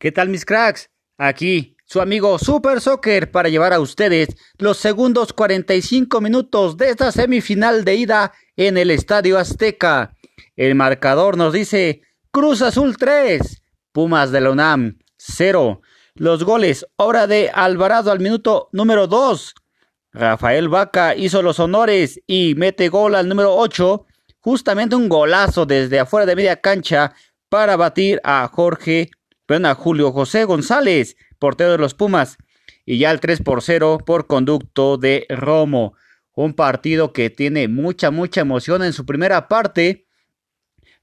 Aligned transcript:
¿Qué 0.00 0.12
tal 0.12 0.28
mis 0.28 0.44
cracks? 0.44 0.90
Aquí 1.16 1.76
su 1.84 2.00
amigo 2.00 2.38
Super 2.38 2.80
Soccer 2.80 3.32
para 3.32 3.48
llevar 3.48 3.72
a 3.72 3.80
ustedes 3.80 4.28
los 4.56 4.76
segundos 4.76 5.32
45 5.32 6.20
minutos 6.20 6.76
de 6.76 6.90
esta 6.90 7.10
semifinal 7.10 7.84
de 7.84 7.96
ida 7.96 8.32
en 8.54 8.78
el 8.78 8.92
Estadio 8.92 9.38
Azteca. 9.38 10.14
El 10.54 10.76
marcador 10.76 11.36
nos 11.36 11.52
dice 11.52 12.02
Cruz 12.30 12.62
Azul 12.62 12.96
3, 12.96 13.60
Pumas 13.90 14.30
de 14.30 14.40
la 14.40 14.50
UNAM 14.50 14.98
0. 15.16 15.80
Los 16.14 16.44
goles, 16.44 16.86
obra 16.94 17.26
de 17.26 17.50
Alvarado 17.52 18.12
al 18.12 18.20
minuto 18.20 18.68
número 18.70 19.08
2. 19.08 19.52
Rafael 20.12 20.68
Vaca 20.68 21.16
hizo 21.16 21.42
los 21.42 21.58
honores 21.58 22.20
y 22.24 22.54
mete 22.54 22.88
gol 22.88 23.16
al 23.16 23.28
número 23.28 23.56
8. 23.56 24.06
Justamente 24.38 24.94
un 24.94 25.08
golazo 25.08 25.66
desde 25.66 25.98
afuera 25.98 26.24
de 26.24 26.36
media 26.36 26.60
cancha 26.60 27.14
para 27.48 27.76
batir 27.76 28.20
a 28.22 28.46
Jorge 28.46 29.10
a 29.50 29.74
Julio 29.74 30.12
José 30.12 30.44
González, 30.44 31.16
portero 31.38 31.72
de 31.72 31.78
los 31.78 31.94
Pumas, 31.94 32.36
y 32.84 32.98
ya 32.98 33.10
el 33.10 33.20
3 33.20 33.42
por 33.42 33.62
0 33.62 33.98
por 34.04 34.26
conducto 34.26 34.98
de 34.98 35.26
Romo. 35.30 35.94
Un 36.34 36.54
partido 36.54 37.12
que 37.12 37.30
tiene 37.30 37.66
mucha, 37.66 38.10
mucha 38.10 38.42
emoción 38.42 38.82
en 38.84 38.92
su 38.92 39.06
primera 39.06 39.48
parte, 39.48 40.06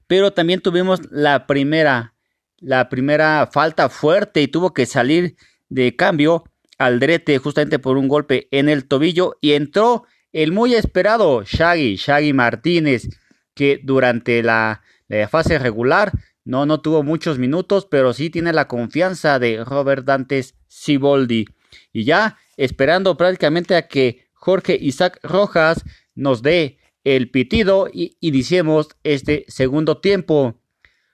pero 0.06 0.32
también 0.32 0.60
tuvimos 0.60 1.00
la 1.10 1.46
primera, 1.46 2.14
la 2.58 2.88
primera 2.88 3.48
falta 3.52 3.88
fuerte 3.88 4.42
y 4.42 4.48
tuvo 4.48 4.72
que 4.72 4.86
salir 4.86 5.36
de 5.68 5.96
cambio 5.96 6.44
Aldrete 6.78 7.38
justamente 7.38 7.78
por 7.78 7.96
un 7.96 8.06
golpe 8.06 8.48
en 8.50 8.68
el 8.68 8.86
tobillo 8.86 9.36
y 9.40 9.52
entró 9.52 10.04
el 10.32 10.52
muy 10.52 10.74
esperado 10.74 11.42
Shaggy, 11.42 11.96
Shaggy 11.96 12.32
Martínez, 12.32 13.08
que 13.54 13.80
durante 13.82 14.42
la, 14.42 14.82
la 15.08 15.28
fase 15.28 15.58
regular 15.58 16.12
no, 16.46 16.64
no 16.64 16.80
tuvo 16.80 17.02
muchos 17.02 17.40
minutos, 17.40 17.86
pero 17.90 18.12
sí 18.12 18.30
tiene 18.30 18.52
la 18.52 18.68
confianza 18.68 19.40
de 19.40 19.64
Robert 19.64 20.04
Dantes 20.04 20.54
Siboldi. 20.68 21.44
Y 21.92 22.04
ya 22.04 22.38
esperando 22.56 23.16
prácticamente 23.16 23.74
a 23.74 23.88
que 23.88 24.28
Jorge 24.32 24.78
Isaac 24.80 25.18
Rojas 25.24 25.84
nos 26.14 26.42
dé 26.42 26.78
el 27.02 27.32
pitido 27.32 27.88
y 27.92 28.16
iniciemos 28.20 28.90
este 29.02 29.44
segundo 29.48 29.98
tiempo. 29.98 30.60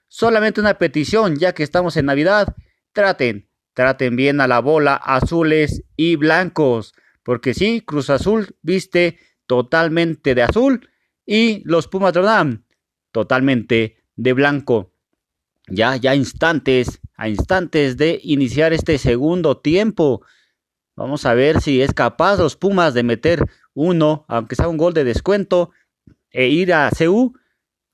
Solamente 0.07 0.61
una 0.61 0.77
petición, 0.77 1.39
ya 1.39 1.53
que 1.53 1.63
estamos 1.63 1.97
en 1.97 2.05
Navidad, 2.05 2.55
traten, 2.91 3.49
traten 3.73 4.15
bien 4.15 4.39
a 4.39 4.47
la 4.47 4.59
bola 4.59 4.93
azules 4.93 5.83
y 5.97 6.15
blancos, 6.15 6.93
porque 7.23 7.55
sí, 7.55 7.81
Cruz 7.81 8.11
Azul 8.11 8.55
viste 8.61 9.17
totalmente 9.47 10.35
de 10.35 10.43
azul 10.43 10.89
y 11.25 11.63
los 11.65 11.87
Pumas 11.87 12.13
totalmente 13.11 13.97
de 14.15 14.33
blanco 14.33 14.92
ya, 15.67 15.95
ya 15.95 16.15
instantes, 16.15 16.99
a 17.15 17.29
instantes 17.29 17.97
de 17.97 18.19
iniciar 18.23 18.73
este 18.73 18.97
segundo 18.97 19.57
tiempo. 19.57 20.25
Vamos 20.95 21.25
a 21.25 21.33
ver 21.33 21.61
si 21.61 21.81
es 21.81 21.93
capaz 21.93 22.37
los 22.37 22.55
Pumas 22.55 22.93
de 22.93 23.03
meter 23.03 23.43
uno, 23.73 24.25
aunque 24.27 24.55
sea 24.55 24.67
un 24.67 24.77
gol 24.77 24.93
de 24.93 25.03
descuento, 25.03 25.71
e 26.29 26.47
ir 26.47 26.73
a 26.73 26.89
CU 26.91 27.33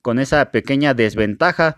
con 0.02 0.20
esa 0.20 0.52
pequeña 0.52 0.94
desventaja. 0.94 1.78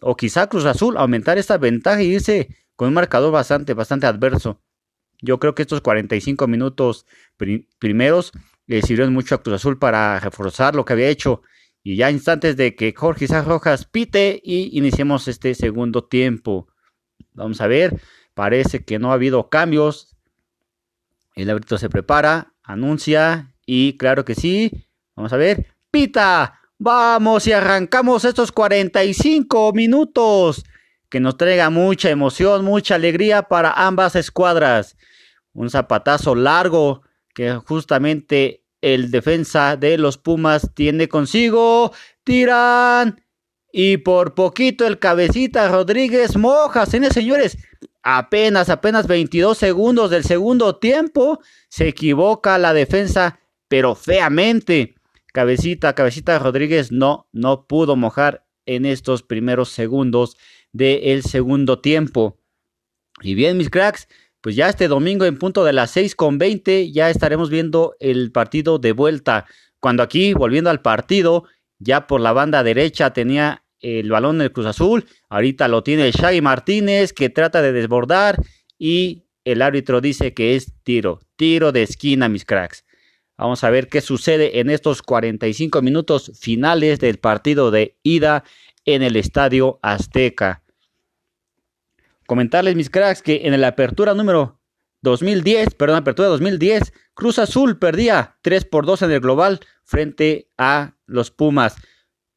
O 0.00 0.16
quizá 0.16 0.48
Cruz 0.48 0.64
Azul 0.64 0.96
aumentar 0.96 1.38
esta 1.38 1.58
ventaja 1.58 2.02
y 2.02 2.14
irse 2.14 2.48
con 2.76 2.88
un 2.88 2.94
marcador 2.94 3.32
bastante, 3.32 3.74
bastante 3.74 4.06
adverso. 4.06 4.60
Yo 5.20 5.38
creo 5.38 5.54
que 5.54 5.62
estos 5.62 5.80
45 5.80 6.46
minutos 6.46 7.06
primeros 7.78 8.32
le 8.66 8.82
sirvieron 8.82 9.14
mucho 9.14 9.34
a 9.34 9.42
Cruz 9.42 9.56
Azul 9.56 9.78
para 9.78 10.20
reforzar 10.20 10.74
lo 10.74 10.84
que 10.84 10.92
había 10.92 11.08
hecho 11.08 11.42
y 11.86 11.94
ya 11.94 12.10
instantes 12.10 12.56
de 12.56 12.74
que 12.74 12.92
Jorge 12.96 13.26
Isaac 13.26 13.46
Rojas 13.46 13.84
pite 13.84 14.40
y 14.42 14.76
iniciemos 14.76 15.28
este 15.28 15.54
segundo 15.54 16.02
tiempo. 16.02 16.66
Vamos 17.32 17.60
a 17.60 17.68
ver, 17.68 18.02
parece 18.34 18.84
que 18.84 18.98
no 18.98 19.12
ha 19.12 19.14
habido 19.14 19.50
cambios. 19.50 20.16
El 21.36 21.48
árbitro 21.48 21.78
se 21.78 21.88
prepara, 21.88 22.54
anuncia 22.64 23.54
y 23.66 23.96
claro 23.98 24.24
que 24.24 24.34
sí. 24.34 24.88
Vamos 25.14 25.32
a 25.32 25.36
ver, 25.36 25.76
pita. 25.92 26.58
Vamos 26.76 27.46
y 27.46 27.52
arrancamos 27.52 28.24
estos 28.24 28.50
45 28.50 29.72
minutos 29.72 30.64
que 31.08 31.20
nos 31.20 31.36
traiga 31.36 31.70
mucha 31.70 32.10
emoción, 32.10 32.64
mucha 32.64 32.96
alegría 32.96 33.42
para 33.44 33.70
ambas 33.70 34.16
escuadras. 34.16 34.96
Un 35.52 35.70
zapatazo 35.70 36.34
largo 36.34 37.02
que 37.32 37.54
justamente 37.54 38.65
el 38.94 39.10
defensa 39.10 39.76
de 39.76 39.98
los 39.98 40.16
Pumas 40.16 40.70
tiene 40.72 41.08
consigo. 41.08 41.92
Tiran. 42.22 43.20
Y 43.72 43.96
por 43.96 44.34
poquito 44.34 44.86
el 44.86 45.00
cabecita 45.00 45.68
Rodríguez 45.68 46.36
moja, 46.36 46.86
señores. 46.86 47.58
Apenas, 48.04 48.70
apenas 48.70 49.08
22 49.08 49.58
segundos 49.58 50.10
del 50.10 50.22
segundo 50.22 50.76
tiempo. 50.76 51.40
Se 51.68 51.88
equivoca 51.88 52.58
la 52.58 52.72
defensa, 52.72 53.40
pero 53.66 53.96
feamente. 53.96 54.94
Cabecita, 55.32 55.94
cabecita 55.96 56.38
Rodríguez 56.38 56.92
no, 56.92 57.28
no 57.32 57.66
pudo 57.66 57.96
mojar 57.96 58.46
en 58.66 58.86
estos 58.86 59.24
primeros 59.24 59.70
segundos 59.70 60.36
del 60.72 61.24
segundo 61.24 61.80
tiempo. 61.80 62.38
Y 63.20 63.34
bien, 63.34 63.56
mis 63.56 63.68
cracks, 63.68 64.06
pues 64.46 64.54
ya 64.54 64.68
este 64.68 64.86
domingo 64.86 65.24
en 65.24 65.38
punto 65.38 65.64
de 65.64 65.72
las 65.72 65.90
6 65.90 66.14
con 66.14 66.38
20 66.38 66.92
ya 66.92 67.10
estaremos 67.10 67.50
viendo 67.50 67.96
el 67.98 68.30
partido 68.30 68.78
de 68.78 68.92
vuelta. 68.92 69.44
Cuando 69.80 70.04
aquí, 70.04 70.34
volviendo 70.34 70.70
al 70.70 70.82
partido, 70.82 71.46
ya 71.80 72.06
por 72.06 72.20
la 72.20 72.32
banda 72.32 72.62
derecha 72.62 73.12
tenía 73.12 73.64
el 73.80 74.08
balón 74.08 74.38
del 74.38 74.52
Cruz 74.52 74.66
Azul. 74.66 75.04
Ahorita 75.28 75.66
lo 75.66 75.82
tiene 75.82 76.12
Shaggy 76.12 76.42
Martínez 76.42 77.12
que 77.12 77.28
trata 77.28 77.60
de 77.60 77.72
desbordar 77.72 78.40
y 78.78 79.24
el 79.42 79.62
árbitro 79.62 80.00
dice 80.00 80.32
que 80.32 80.54
es 80.54 80.72
tiro, 80.84 81.18
tiro 81.34 81.72
de 81.72 81.82
esquina, 81.82 82.28
mis 82.28 82.44
cracks. 82.44 82.84
Vamos 83.36 83.64
a 83.64 83.70
ver 83.70 83.88
qué 83.88 84.00
sucede 84.00 84.60
en 84.60 84.70
estos 84.70 85.02
45 85.02 85.82
minutos 85.82 86.30
finales 86.38 87.00
del 87.00 87.18
partido 87.18 87.72
de 87.72 87.96
ida 88.04 88.44
en 88.84 89.02
el 89.02 89.16
Estadio 89.16 89.80
Azteca. 89.82 90.62
Comentarles, 92.26 92.76
mis 92.76 92.90
cracks, 92.90 93.22
que 93.22 93.42
en 93.44 93.60
la 93.60 93.68
apertura 93.68 94.14
número 94.14 94.60
2010, 95.02 95.74
perdón, 95.74 95.98
apertura 95.98 96.28
2010, 96.28 96.92
Cruz 97.14 97.38
Azul 97.38 97.78
perdía 97.78 98.36
3 98.42 98.64
por 98.64 98.86
2 98.86 99.02
en 99.02 99.10
el 99.12 99.20
global 99.20 99.60
frente 99.84 100.50
a 100.58 100.96
los 101.06 101.30
Pumas. 101.30 101.76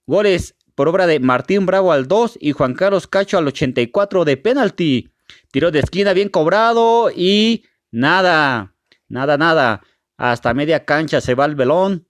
Goles 0.06 0.56
por 0.76 0.88
obra 0.88 1.08
de 1.08 1.20
Martín 1.20 1.66
Bravo 1.66 1.92
al 1.92 2.08
2 2.08 2.38
y 2.40 2.52
Juan 2.52 2.74
Carlos 2.74 3.08
Cacho 3.08 3.38
al 3.38 3.48
84 3.48 4.24
de 4.24 4.38
penalti. 4.38 5.12
Tiro 5.52 5.72
de 5.72 5.80
esquina 5.80 6.14
bien 6.14 6.30
cobrado 6.30 7.12
y 7.14 7.66
nada, 7.92 8.76
nada, 9.08 9.38
nada. 9.38 9.82
Hasta 10.18 10.54
media 10.54 10.86
cancha 10.86 11.22
se 11.22 11.36
va 11.36 11.46
el 11.46 11.56
velón. 11.56 12.08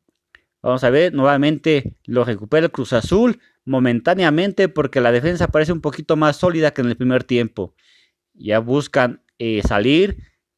Vamos 0.61 0.83
a 0.83 0.89
ver, 0.89 1.13
nuevamente 1.13 1.95
lo 2.05 2.25
recupera 2.25 2.65
el 2.65 2.71
Cruz 2.71 2.93
Azul 2.93 3.39
momentáneamente 3.69 4.67
porque 4.67 4.99
la 4.99 5.11
defensa 5.11 5.47
parece 5.47 5.71
un 5.71 5.79
poquito 5.79 6.15
más 6.15 6.37
sólida 6.37 6.71
que 6.71 6.81
en 6.81 6.87
el 6.87 6.97
primer 6.97 7.23
tiempo. 7.23 7.75
Ya 8.33 8.59
buscan 8.59 9.21
eh, 9.37 9.61
salir, 9.65 10.17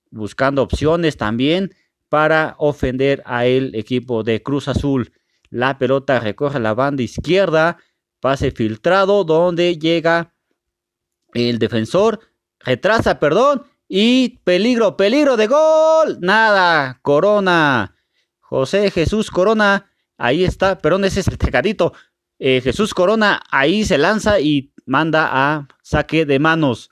buscando 0.10 0.64
opciones 0.64 1.18
también 1.18 1.76
para 2.08 2.56
ofender 2.58 3.22
a 3.26 3.46
el 3.46 3.76
equipo 3.76 4.24
de 4.24 4.42
Cruz 4.42 4.70
Azul. 4.70 5.12
La 5.50 5.78
pelota 5.78 6.22
recorre 6.22 6.62
la 6.62 6.74
banda 6.74 7.04
izquierda, 7.04 7.78
pase 8.22 8.52
filtrado 8.52 9.26
donde 9.26 9.78
llega 9.78 10.34
el 11.34 11.60
defensor, 11.60 12.22
retrasa, 12.60 13.20
perdón, 13.20 13.64
y 13.90 14.40
peligro, 14.46 14.96
peligro 14.96 15.36
de 15.36 15.48
gol. 15.48 16.18
Nada, 16.22 17.00
Corona. 17.02 17.96
José 18.40 18.90
Jesús 18.90 19.32
Corona, 19.32 19.92
ahí 20.18 20.46
está, 20.46 20.78
perdón, 20.78 21.04
ese 21.04 21.20
es 21.20 21.28
el 21.28 21.38
tecadito. 21.38 21.94
Eh, 22.44 22.60
Jesús 22.60 22.96
Corona 22.96 23.40
ahí 23.52 23.86
se 23.86 24.00
lanza 24.00 24.40
y 24.40 24.74
manda 24.88 25.30
a 25.32 25.68
saque 25.84 26.26
de 26.26 26.40
manos. 26.40 26.90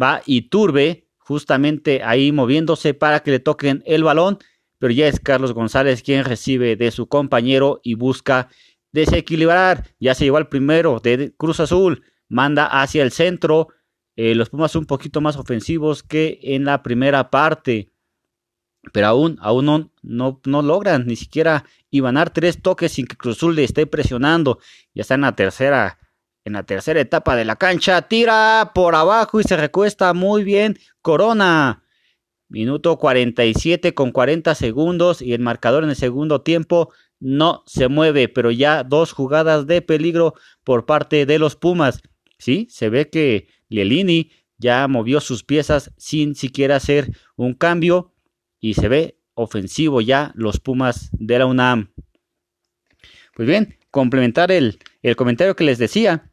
Va 0.00 0.22
y 0.26 0.48
Turbe 0.48 1.06
justamente 1.18 2.02
ahí 2.02 2.32
moviéndose 2.32 2.92
para 2.92 3.20
que 3.20 3.30
le 3.30 3.38
toquen 3.38 3.84
el 3.86 4.02
balón, 4.02 4.38
pero 4.78 4.92
ya 4.92 5.06
es 5.06 5.20
Carlos 5.20 5.52
González 5.52 6.02
quien 6.02 6.24
recibe 6.24 6.74
de 6.74 6.90
su 6.90 7.06
compañero 7.06 7.80
y 7.84 7.94
busca 7.94 8.48
desequilibrar. 8.90 9.86
Ya 10.00 10.16
se 10.16 10.24
llevó 10.24 10.38
al 10.38 10.48
primero 10.48 10.98
de 10.98 11.32
Cruz 11.36 11.60
Azul, 11.60 12.02
manda 12.28 12.66
hacia 12.66 13.04
el 13.04 13.12
centro. 13.12 13.68
Eh, 14.16 14.34
los 14.34 14.50
Pumas 14.50 14.74
un 14.74 14.86
poquito 14.86 15.20
más 15.20 15.36
ofensivos 15.36 16.02
que 16.02 16.40
en 16.42 16.64
la 16.64 16.82
primera 16.82 17.30
parte 17.30 17.91
pero 18.92 19.06
aún, 19.06 19.38
aún 19.40 19.64
no, 19.66 19.90
no, 20.02 20.40
no, 20.44 20.62
logran 20.62 21.06
ni 21.06 21.14
siquiera 21.14 21.64
ibanar 21.90 22.30
tres 22.30 22.60
toques 22.60 22.92
sin 22.92 23.06
que 23.06 23.16
Cruzul 23.16 23.54
le 23.54 23.64
esté 23.64 23.86
presionando. 23.86 24.58
Ya 24.94 25.02
está 25.02 25.14
en 25.14 25.20
la 25.20 25.36
tercera, 25.36 25.98
en 26.44 26.54
la 26.54 26.64
tercera 26.64 27.00
etapa 27.00 27.36
de 27.36 27.44
la 27.44 27.56
cancha, 27.56 28.02
tira 28.02 28.72
por 28.74 28.94
abajo 28.96 29.40
y 29.40 29.44
se 29.44 29.56
recuesta 29.56 30.12
muy 30.14 30.42
bien 30.42 30.78
Corona. 31.00 31.84
Minuto 32.48 32.98
47 32.98 33.94
con 33.94 34.10
40 34.10 34.54
segundos 34.54 35.22
y 35.22 35.32
el 35.32 35.40
marcador 35.40 35.84
en 35.84 35.90
el 35.90 35.96
segundo 35.96 36.42
tiempo 36.42 36.92
no 37.18 37.62
se 37.66 37.88
mueve, 37.88 38.28
pero 38.28 38.50
ya 38.50 38.82
dos 38.82 39.12
jugadas 39.12 39.66
de 39.66 39.80
peligro 39.80 40.34
por 40.64 40.84
parte 40.86 41.24
de 41.24 41.38
los 41.38 41.54
Pumas. 41.56 42.02
Sí, 42.38 42.66
se 42.68 42.88
ve 42.90 43.08
que 43.08 43.48
Lelini 43.68 44.32
ya 44.58 44.86
movió 44.88 45.20
sus 45.20 45.44
piezas 45.44 45.92
sin 45.96 46.34
siquiera 46.34 46.76
hacer 46.76 47.16
un 47.36 47.54
cambio 47.54 48.11
y 48.62 48.74
se 48.74 48.88
ve 48.88 49.18
ofensivo 49.34 50.00
ya 50.00 50.32
los 50.34 50.60
Pumas 50.60 51.10
de 51.12 51.38
la 51.38 51.44
UNAM. 51.46 51.92
Pues 53.34 53.46
bien, 53.46 53.76
complementar 53.90 54.50
el, 54.50 54.78
el 55.02 55.16
comentario 55.16 55.56
que 55.56 55.64
les 55.64 55.78
decía, 55.78 56.30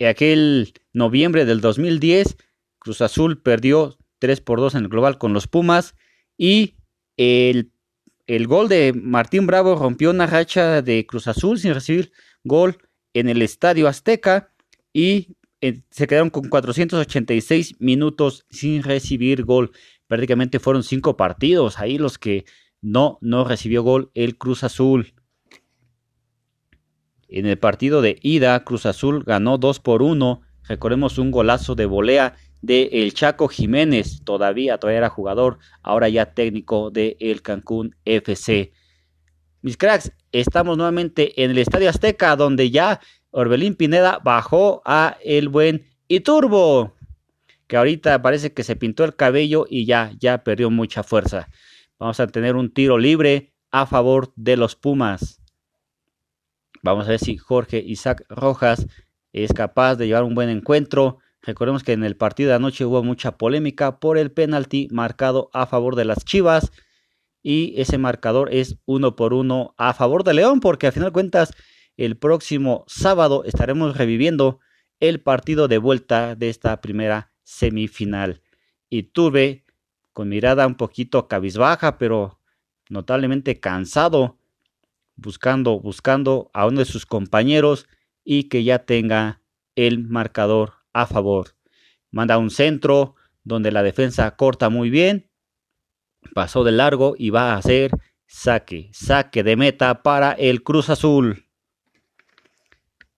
aquel 0.00 0.72
noviembre 0.92 1.44
del 1.44 1.60
2010, 1.60 2.36
Cruz 2.78 3.00
Azul 3.02 3.40
perdió 3.40 3.96
3 4.18 4.40
por 4.40 4.58
2 4.58 4.74
en 4.76 4.82
el 4.84 4.88
global 4.88 5.18
con 5.18 5.32
los 5.32 5.46
Pumas 5.46 5.94
y 6.38 6.76
el, 7.16 7.72
el 8.26 8.46
gol 8.46 8.68
de 8.68 8.92
Martín 8.94 9.46
Bravo 9.46 9.76
rompió 9.76 10.10
una 10.10 10.26
racha 10.26 10.82
de 10.82 11.06
Cruz 11.06 11.28
Azul 11.28 11.58
sin 11.58 11.74
recibir 11.74 12.12
gol 12.42 12.78
en 13.12 13.28
el 13.28 13.42
Estadio 13.42 13.88
Azteca 13.88 14.52
y 14.92 15.36
eh, 15.60 15.80
se 15.90 16.06
quedaron 16.06 16.30
con 16.30 16.48
486 16.48 17.80
minutos 17.80 18.46
sin 18.50 18.82
recibir 18.82 19.44
gol. 19.44 19.72
Prácticamente 20.06 20.58
fueron 20.58 20.82
cinco 20.82 21.16
partidos 21.16 21.78
ahí 21.78 21.98
los 21.98 22.18
que 22.18 22.44
no, 22.80 23.18
no 23.20 23.44
recibió 23.44 23.82
gol 23.82 24.10
el 24.14 24.38
Cruz 24.38 24.64
Azul. 24.64 25.14
En 27.28 27.46
el 27.46 27.58
partido 27.58 28.02
de 28.02 28.18
ida, 28.22 28.62
Cruz 28.64 28.86
Azul 28.86 29.24
ganó 29.24 29.58
2 29.58 29.80
por 29.80 30.02
1. 30.02 30.42
Recordemos 30.68 31.18
un 31.18 31.30
golazo 31.30 31.74
de 31.74 31.86
volea 31.86 32.36
de 32.62 32.88
el 32.92 33.14
Chaco 33.14 33.48
Jiménez, 33.48 34.22
todavía, 34.24 34.78
todavía 34.78 34.98
era 34.98 35.08
jugador, 35.08 35.58
ahora 35.82 36.08
ya 36.08 36.34
técnico 36.34 36.90
de 36.90 37.16
el 37.20 37.42
Cancún 37.42 37.96
FC. 38.04 38.72
Mis 39.62 39.76
cracks, 39.76 40.12
estamos 40.32 40.76
nuevamente 40.76 41.42
en 41.42 41.50
el 41.50 41.58
Estadio 41.58 41.88
Azteca, 41.88 42.36
donde 42.36 42.70
ya 42.70 43.00
Orbelín 43.30 43.74
Pineda 43.74 44.20
bajó 44.22 44.82
a 44.84 45.16
el 45.24 45.48
buen 45.48 45.86
Iturbo, 46.08 46.95
que 47.66 47.76
ahorita 47.76 48.20
parece 48.22 48.52
que 48.52 48.64
se 48.64 48.76
pintó 48.76 49.04
el 49.04 49.16
cabello 49.16 49.66
y 49.68 49.86
ya, 49.86 50.12
ya 50.18 50.44
perdió 50.44 50.70
mucha 50.70 51.02
fuerza. 51.02 51.48
Vamos 51.98 52.20
a 52.20 52.26
tener 52.26 52.56
un 52.56 52.72
tiro 52.72 52.98
libre 52.98 53.54
a 53.70 53.86
favor 53.86 54.32
de 54.36 54.56
los 54.56 54.76
Pumas. 54.76 55.40
Vamos 56.82 57.06
a 57.06 57.10
ver 57.10 57.18
si 57.18 57.36
Jorge 57.36 57.82
Isaac 57.84 58.24
Rojas 58.28 58.86
es 59.32 59.52
capaz 59.52 59.96
de 59.96 60.06
llevar 60.06 60.24
un 60.24 60.34
buen 60.34 60.48
encuentro. 60.48 61.18
Recordemos 61.42 61.82
que 61.82 61.92
en 61.92 62.04
el 62.04 62.16
partido 62.16 62.50
de 62.50 62.56
anoche 62.56 62.84
hubo 62.84 63.02
mucha 63.02 63.38
polémica 63.38 63.98
por 63.98 64.18
el 64.18 64.30
penalti 64.30 64.88
marcado 64.90 65.50
a 65.52 65.66
favor 65.66 65.96
de 65.96 66.04
las 66.04 66.24
Chivas. 66.24 66.70
Y 67.42 67.80
ese 67.80 67.98
marcador 67.98 68.52
es 68.52 68.78
uno 68.86 69.16
por 69.16 69.32
uno 69.32 69.74
a 69.78 69.94
favor 69.94 70.24
de 70.24 70.34
León, 70.34 70.60
porque 70.60 70.86
al 70.86 70.92
final 70.92 71.10
de 71.10 71.14
cuentas, 71.14 71.54
el 71.96 72.16
próximo 72.16 72.84
sábado 72.88 73.44
estaremos 73.44 73.96
reviviendo 73.96 74.60
el 75.00 75.20
partido 75.20 75.68
de 75.68 75.78
vuelta 75.78 76.34
de 76.34 76.48
esta 76.48 76.80
primera 76.80 77.32
semifinal. 77.46 78.42
Y 78.90 79.04
tuve 79.04 79.64
con 80.12 80.28
mirada 80.28 80.66
un 80.66 80.74
poquito 80.74 81.28
cabizbaja, 81.28 81.96
pero 81.96 82.40
notablemente 82.88 83.60
cansado 83.60 84.38
buscando, 85.14 85.78
buscando 85.80 86.50
a 86.52 86.66
uno 86.66 86.80
de 86.80 86.84
sus 86.84 87.06
compañeros 87.06 87.86
y 88.24 88.44
que 88.44 88.64
ya 88.64 88.80
tenga 88.80 89.40
el 89.76 90.06
marcador 90.06 90.74
a 90.92 91.06
favor. 91.06 91.56
Manda 92.10 92.38
un 92.38 92.50
centro 92.50 93.14
donde 93.44 93.70
la 93.70 93.82
defensa 93.82 94.36
corta 94.36 94.68
muy 94.68 94.90
bien. 94.90 95.30
Pasó 96.34 96.64
de 96.64 96.72
largo 96.72 97.14
y 97.16 97.30
va 97.30 97.52
a 97.52 97.58
hacer 97.58 97.92
saque, 98.26 98.90
saque 98.92 99.42
de 99.44 99.56
meta 99.56 100.02
para 100.02 100.32
el 100.32 100.62
Cruz 100.62 100.90
Azul. 100.90 101.44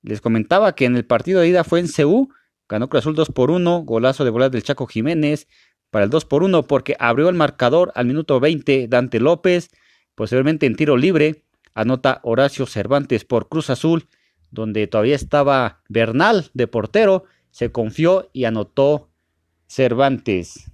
Les 0.03 0.21
comentaba 0.21 0.75
que 0.75 0.85
en 0.85 0.97
el 0.97 1.07
partido 1.07 1.41
de 1.41 1.49
ida 1.49 1.65
fue 1.65 1.81
en 1.81 1.89
CU, 1.89 2.29
ganó 2.69 2.89
Cruz 2.89 3.01
Azul 3.01 3.15
2 3.15 3.31
por 3.31 3.51
1, 3.51 3.81
golazo 3.85 4.25
de 4.25 4.31
bolas 4.31 4.51
del 4.51 4.63
Chaco 4.63 4.87
Jiménez 4.87 5.49
para 5.91 6.05
el 6.05 6.11
2 6.11 6.25
por 6.27 6.43
1 6.43 6.67
porque 6.67 6.97
abrió 6.99 7.29
el 7.29 7.35
marcador 7.35 7.93
al 7.95 8.07
minuto 8.07 8.41
20 8.41 8.89
Dante 8.89 9.21
López, 9.21 9.71
posteriormente 10.15 10.67
en 10.67 10.77
tiro 10.77 10.97
libre 10.97 11.45
anota 11.75 12.21
Horacio 12.25 12.67
Cervantes 12.67 13.25
por 13.25 13.49
Cruz 13.49 13.71
Azul, 13.71 14.09
donde 14.51 14.87
todavía 14.89 15.15
estaba 15.15 15.83
Bernal 15.89 16.51
de 16.53 16.67
portero, 16.67 17.25
se 17.51 17.71
confió 17.71 18.31
y 18.33 18.45
anotó 18.45 19.11
Cervantes. 19.69 20.71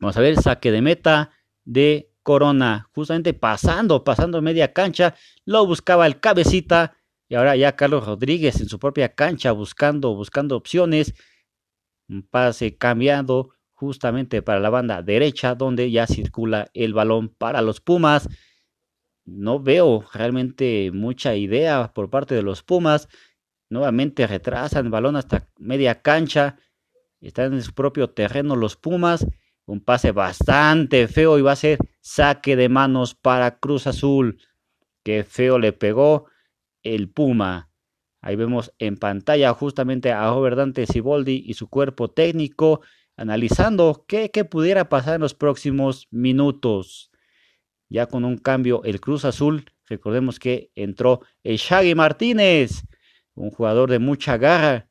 Vamos 0.00 0.16
a 0.16 0.20
ver, 0.20 0.40
saque 0.40 0.70
de 0.70 0.80
meta 0.80 1.30
de 1.64 2.10
Corona, 2.22 2.88
justamente 2.94 3.34
pasando, 3.34 4.04
pasando 4.04 4.40
media 4.40 4.72
cancha, 4.72 5.14
lo 5.44 5.66
buscaba 5.66 6.06
el 6.06 6.20
cabecita 6.20 6.97
y 7.28 7.34
ahora 7.34 7.56
ya 7.56 7.76
Carlos 7.76 8.06
Rodríguez 8.06 8.60
en 8.60 8.68
su 8.68 8.78
propia 8.78 9.14
cancha 9.14 9.52
buscando, 9.52 10.14
buscando 10.14 10.56
opciones, 10.56 11.14
un 12.08 12.22
pase 12.22 12.76
cambiando 12.76 13.50
justamente 13.72 14.42
para 14.42 14.60
la 14.60 14.70
banda 14.70 15.02
derecha 15.02 15.54
donde 15.54 15.90
ya 15.90 16.06
circula 16.06 16.70
el 16.74 16.94
balón 16.94 17.28
para 17.28 17.62
los 17.62 17.80
Pumas 17.80 18.28
no 19.28 19.60
veo 19.60 20.04
realmente 20.14 20.90
mucha 20.90 21.36
idea 21.36 21.92
por 21.94 22.08
parte 22.08 22.34
de 22.34 22.42
los 22.42 22.62
Pumas. 22.62 23.08
Nuevamente 23.68 24.26
retrasan 24.26 24.86
el 24.86 24.90
balón 24.90 25.16
hasta 25.16 25.46
media 25.58 26.00
cancha. 26.00 26.56
Están 27.20 27.52
en 27.52 27.62
su 27.62 27.74
propio 27.74 28.08
terreno 28.08 28.56
los 28.56 28.76
Pumas. 28.76 29.26
Un 29.66 29.84
pase 29.84 30.12
bastante 30.12 31.08
feo 31.08 31.38
y 31.38 31.42
va 31.42 31.52
a 31.52 31.56
ser 31.56 31.78
saque 32.00 32.56
de 32.56 32.70
manos 32.70 33.14
para 33.14 33.58
Cruz 33.58 33.86
Azul. 33.86 34.40
Qué 35.04 35.24
feo 35.24 35.58
le 35.58 35.74
pegó 35.74 36.26
el 36.82 37.10
Puma. 37.10 37.70
Ahí 38.20 38.36
vemos 38.36 38.72
en 38.78 38.96
pantalla 38.96 39.52
justamente 39.54 40.12
a 40.12 40.28
Robert 40.30 40.56
Dante 40.56 40.86
Siboldi 40.86 41.44
y 41.46 41.54
su 41.54 41.68
cuerpo 41.68 42.08
técnico 42.08 42.80
analizando 43.16 44.04
qué, 44.08 44.30
qué 44.30 44.44
pudiera 44.44 44.88
pasar 44.88 45.16
en 45.16 45.20
los 45.20 45.34
próximos 45.34 46.08
minutos 46.10 47.10
ya 47.88 48.06
con 48.06 48.24
un 48.24 48.38
cambio 48.38 48.82
el 48.84 49.00
Cruz 49.00 49.24
Azul. 49.24 49.64
Recordemos 49.86 50.38
que 50.38 50.70
entró 50.74 51.22
el 51.42 51.56
Shaggy 51.56 51.94
Martínez, 51.94 52.84
un 53.34 53.50
jugador 53.50 53.90
de 53.90 53.98
mucha 53.98 54.36
garra, 54.36 54.88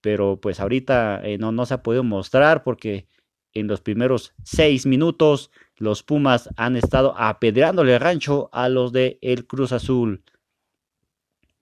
pero 0.00 0.40
pues 0.40 0.60
ahorita 0.60 1.20
eh, 1.24 1.38
no, 1.38 1.52
no 1.52 1.66
se 1.66 1.74
ha 1.74 1.82
podido 1.82 2.02
mostrar 2.02 2.62
porque 2.62 3.06
en 3.52 3.66
los 3.66 3.80
primeros 3.80 4.32
seis 4.44 4.86
minutos 4.86 5.50
los 5.76 6.02
Pumas 6.02 6.48
han 6.56 6.76
estado 6.76 7.14
apedreándole 7.18 7.98
rancho 7.98 8.48
a 8.52 8.68
los 8.68 8.92
de 8.92 9.18
el 9.22 9.46
Cruz 9.46 9.72
Azul. 9.72 10.24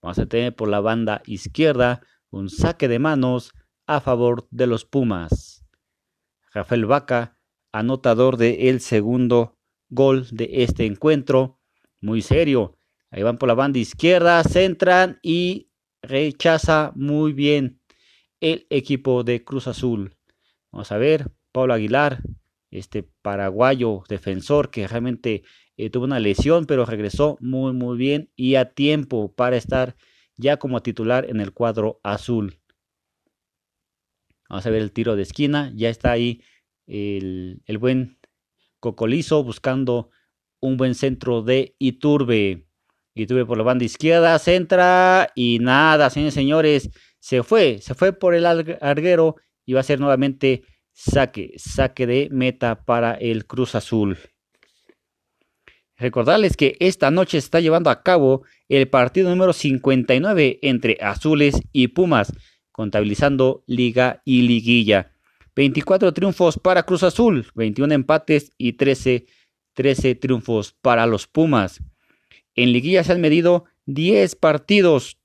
Vamos 0.01 0.19
a 0.19 0.27
tener 0.27 0.55
por 0.55 0.69
la 0.69 0.81
banda 0.81 1.23
izquierda 1.27 2.03
un 2.31 2.51
saque 2.51 2.89
de 2.89 2.99
manos 2.99 3.53
a 3.87 4.01
favor 4.01 4.47
de 4.51 4.67
los 4.67 4.85
Pumas. 4.85 5.65
Rafael 6.53 6.87
Vaca, 6.87 7.39
anotador 7.73 8.37
de 8.37 8.69
el 8.69 8.81
segundo 8.81 9.59
gol 9.89 10.27
de 10.31 10.63
este 10.63 10.87
encuentro. 10.87 11.59
Muy 12.01 12.23
serio. 12.23 12.79
Ahí 13.11 13.23
van 13.23 13.39
por 13.39 13.49
la 13.49 13.55
banda 13.55 13.79
izquierda, 13.79 14.43
centran 14.45 15.19
y 15.23 15.71
rechaza 16.03 16.93
muy 16.95 17.33
bien 17.33 17.81
el 18.41 18.67
equipo 18.71 19.25
de 19.25 19.45
Cruz 19.45 19.67
Azul. 19.67 20.17
Vamos 20.71 20.93
a 20.93 20.99
ver, 20.99 21.33
Pablo 21.51 21.75
Aguilar, 21.75 22.23
este 22.71 23.03
paraguayo 23.03 24.05
defensor 24.09 24.71
que 24.71 24.87
realmente 24.87 25.43
eh, 25.79 25.91
tuvo 25.91 26.05
una 26.05 26.19
lesión, 26.19 26.67
pero 26.67 26.85
regresó 26.85 27.39
muy, 27.41 27.73
muy 27.73 27.97
bien 27.97 28.31
y 28.35 28.57
a 28.57 28.75
tiempo 28.75 29.33
para 29.33 29.57
estar 29.57 29.97
ya 30.37 30.59
como 30.59 30.83
titular 30.83 31.25
en 31.31 31.41
el 31.41 31.53
cuadro 31.53 32.01
azul. 32.03 32.59
Vamos 34.49 34.67
a 34.67 34.71
ver 34.71 34.83
el 34.83 34.93
tiro 34.93 35.15
de 35.15 35.23
esquina, 35.23 35.73
ya 35.75 35.89
está 35.89 36.11
ahí 36.11 36.43
el, 36.87 37.63
el 37.65 37.79
buen 37.79 38.19
Cocolizo 38.81 39.45
buscando 39.45 40.11
un 40.61 40.77
buen 40.77 40.97
centro 40.97 41.43
de 41.43 41.77
Iturbe. 41.79 42.67
Iturbe 43.15 43.47
por 43.47 43.59
la 43.59 43.65
banda 43.65 43.85
izquierda, 43.85 44.39
centra 44.41 45.31
y 45.37 45.59
nada, 45.61 46.11
señores 46.11 46.35
señores, 46.35 46.91
se 47.21 47.45
fue, 47.45 47.79
se 47.81 47.95
fue 47.95 48.13
por 48.13 48.35
el 48.35 48.47
arguero 48.47 49.37
y 49.65 49.75
va 49.75 49.81
a 49.81 49.85
ser 49.85 50.01
nuevamente 50.01 50.65
saque, 50.93 51.53
saque 51.57 52.07
de 52.09 52.29
meta 52.33 52.85
para 52.85 53.15
el 53.15 53.47
Cruz 53.47 53.77
Azul. 53.77 54.19
Recordarles 55.99 56.57
que 56.57 56.77
esta 56.79 57.11
noche 57.11 57.33
se 57.41 57.45
está 57.45 57.61
llevando 57.61 57.91
a 57.91 58.03
cabo 58.05 58.45
el 58.69 58.89
partido 58.89 59.31
número 59.31 59.53
59 59.53 60.61
entre 60.63 60.97
Azules 61.01 61.61
y 61.73 61.89
Pumas, 61.89 62.33
contabilizando 62.71 63.65
liga 63.67 64.23
y 64.25 64.43
liguilla. 64.43 65.13
24 65.57 66.15
triunfos 66.15 66.57
para 66.57 66.85
Cruz 66.85 67.03
Azul, 67.03 67.49
21 67.57 67.93
empates 67.95 68.53
y 68.57 68.75
13, 68.75 69.27
13 69.75 70.15
triunfos 70.15 70.73
para 70.81 71.05
los 71.07 71.27
Pumas. 71.27 71.83
En 72.55 72.73
liguilla 72.73 73.03
se 73.03 73.11
han 73.11 73.21
medido 73.21 73.65
10 73.87 74.37
partidos, 74.37 75.19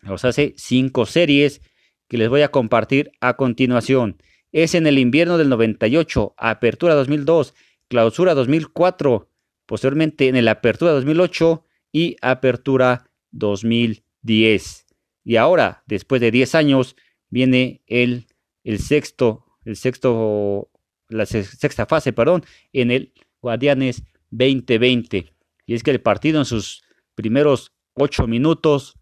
los 0.00 0.24
hace 0.24 0.54
5 0.56 1.04
series 1.04 1.60
que 2.08 2.16
les 2.16 2.30
voy 2.30 2.40
a 2.40 2.50
compartir 2.50 3.12
a 3.20 3.36
continuación. 3.36 4.16
Es 4.50 4.74
en 4.74 4.86
el 4.86 4.98
invierno 4.98 5.36
del 5.36 5.50
98, 5.50 6.34
apertura 6.38 6.94
2002, 6.94 7.52
clausura 7.88 8.32
2004, 8.32 9.28
posteriormente 9.66 10.28
en 10.28 10.36
el 10.36 10.48
apertura 10.48 10.92
2008 10.92 11.64
y 11.92 12.16
apertura 12.22 13.10
2010. 13.32 14.86
Y 15.24 15.36
ahora, 15.36 15.82
después 15.86 16.20
de 16.20 16.30
10 16.30 16.54
años, 16.54 16.96
viene 17.28 17.82
el 17.86 18.26
el 18.66 18.80
sexto, 18.80 19.44
el 19.64 19.76
sexto, 19.76 20.68
la 21.08 21.24
sexta 21.24 21.86
fase, 21.86 22.12
perdón, 22.12 22.44
en 22.72 22.90
el 22.90 23.12
Guardianes 23.40 24.02
2020. 24.30 25.32
Y 25.66 25.74
es 25.74 25.84
que 25.84 25.92
el 25.92 26.00
partido 26.00 26.40
en 26.40 26.44
sus 26.44 26.82
primeros 27.14 27.72
ocho 27.94 28.26
minutos 28.26 28.98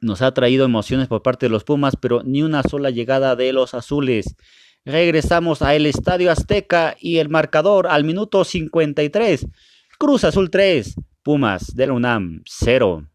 nos 0.00 0.22
ha 0.22 0.32
traído 0.32 0.64
emociones 0.64 1.06
por 1.06 1.22
parte 1.22 1.46
de 1.46 1.50
los 1.50 1.64
Pumas, 1.64 1.96
pero 2.00 2.22
ni 2.24 2.42
una 2.42 2.62
sola 2.62 2.88
llegada 2.88 3.36
de 3.36 3.52
los 3.52 3.74
azules. 3.74 4.36
Regresamos 4.86 5.60
al 5.60 5.84
Estadio 5.84 6.32
Azteca 6.32 6.96
y 6.98 7.18
el 7.18 7.28
marcador 7.28 7.88
al 7.88 8.04
minuto 8.04 8.42
53. 8.42 9.46
Cruz 10.00 10.22
Azul 10.22 10.48
3, 10.48 10.94
Pumas 11.24 11.74
de 11.74 11.88
la 11.88 11.92
UNAM 11.92 12.42
0. 12.46 13.08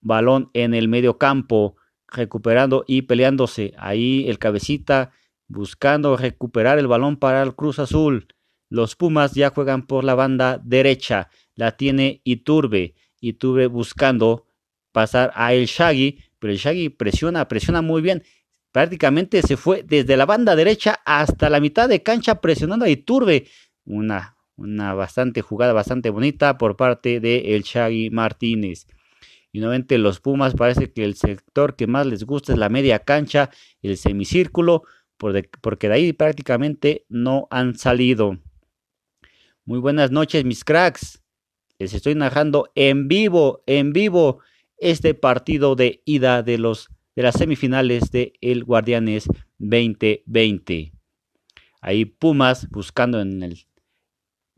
Balón 0.00 0.48
en 0.54 0.72
el 0.72 0.86
medio 0.86 1.18
campo, 1.18 1.74
recuperando 2.06 2.84
y 2.86 3.02
peleándose. 3.02 3.74
Ahí 3.76 4.24
el 4.28 4.38
cabecita 4.38 5.10
buscando 5.48 6.16
recuperar 6.16 6.78
el 6.78 6.86
balón 6.86 7.16
para 7.16 7.42
el 7.42 7.56
Cruz 7.56 7.80
Azul. 7.80 8.28
Los 8.68 8.94
Pumas 8.94 9.32
ya 9.32 9.50
juegan 9.50 9.88
por 9.88 10.04
la 10.04 10.14
banda 10.14 10.60
derecha. 10.62 11.28
La 11.56 11.76
tiene 11.76 12.20
Iturbe. 12.22 12.94
Iturbe 13.20 13.66
buscando 13.66 14.46
pasar 14.92 15.32
a 15.34 15.54
el 15.54 15.66
Shaggy, 15.66 16.22
pero 16.38 16.52
el 16.52 16.60
Shaggy 16.60 16.90
presiona, 16.90 17.48
presiona 17.48 17.82
muy 17.82 18.00
bien. 18.00 18.22
Prácticamente 18.70 19.42
se 19.42 19.56
fue 19.56 19.82
desde 19.82 20.16
la 20.16 20.24
banda 20.24 20.54
derecha 20.54 21.00
hasta 21.04 21.50
la 21.50 21.58
mitad 21.58 21.88
de 21.88 22.04
cancha 22.04 22.40
presionando 22.40 22.84
a 22.84 22.88
Iturbe. 22.88 23.48
Una, 23.84 24.36
una 24.60 24.94
bastante 24.94 25.42
jugada, 25.42 25.72
bastante 25.72 26.10
bonita 26.10 26.58
por 26.58 26.76
parte 26.76 27.20
de 27.20 27.56
el 27.56 27.62
Shaggy 27.62 28.10
Martínez. 28.10 28.86
Y 29.52 29.58
nuevamente 29.58 29.98
los 29.98 30.20
Pumas 30.20 30.54
parece 30.54 30.92
que 30.92 31.04
el 31.04 31.16
sector 31.16 31.74
que 31.74 31.86
más 31.86 32.06
les 32.06 32.24
gusta 32.24 32.52
es 32.52 32.58
la 32.58 32.68
media 32.68 33.00
cancha, 33.00 33.50
el 33.82 33.96
semicírculo, 33.96 34.84
porque 35.16 35.88
de 35.88 35.94
ahí 35.94 36.12
prácticamente 36.12 37.04
no 37.08 37.48
han 37.50 37.76
salido. 37.76 38.38
Muy 39.64 39.78
buenas 39.78 40.10
noches, 40.10 40.44
mis 40.44 40.64
cracks. 40.64 41.22
Les 41.78 41.94
estoy 41.94 42.14
narrando 42.14 42.70
en 42.74 43.08
vivo, 43.08 43.62
en 43.66 43.92
vivo 43.92 44.40
este 44.78 45.14
partido 45.14 45.74
de 45.74 46.02
ida 46.04 46.42
de 46.42 46.58
los 46.58 46.88
de 47.16 47.22
las 47.24 47.34
semifinales 47.34 48.10
de 48.12 48.34
el 48.40 48.64
Guardianes 48.64 49.26
2020. 49.58 50.92
Ahí 51.80 52.04
Pumas 52.04 52.68
buscando 52.70 53.20
en 53.20 53.42
el 53.42 53.66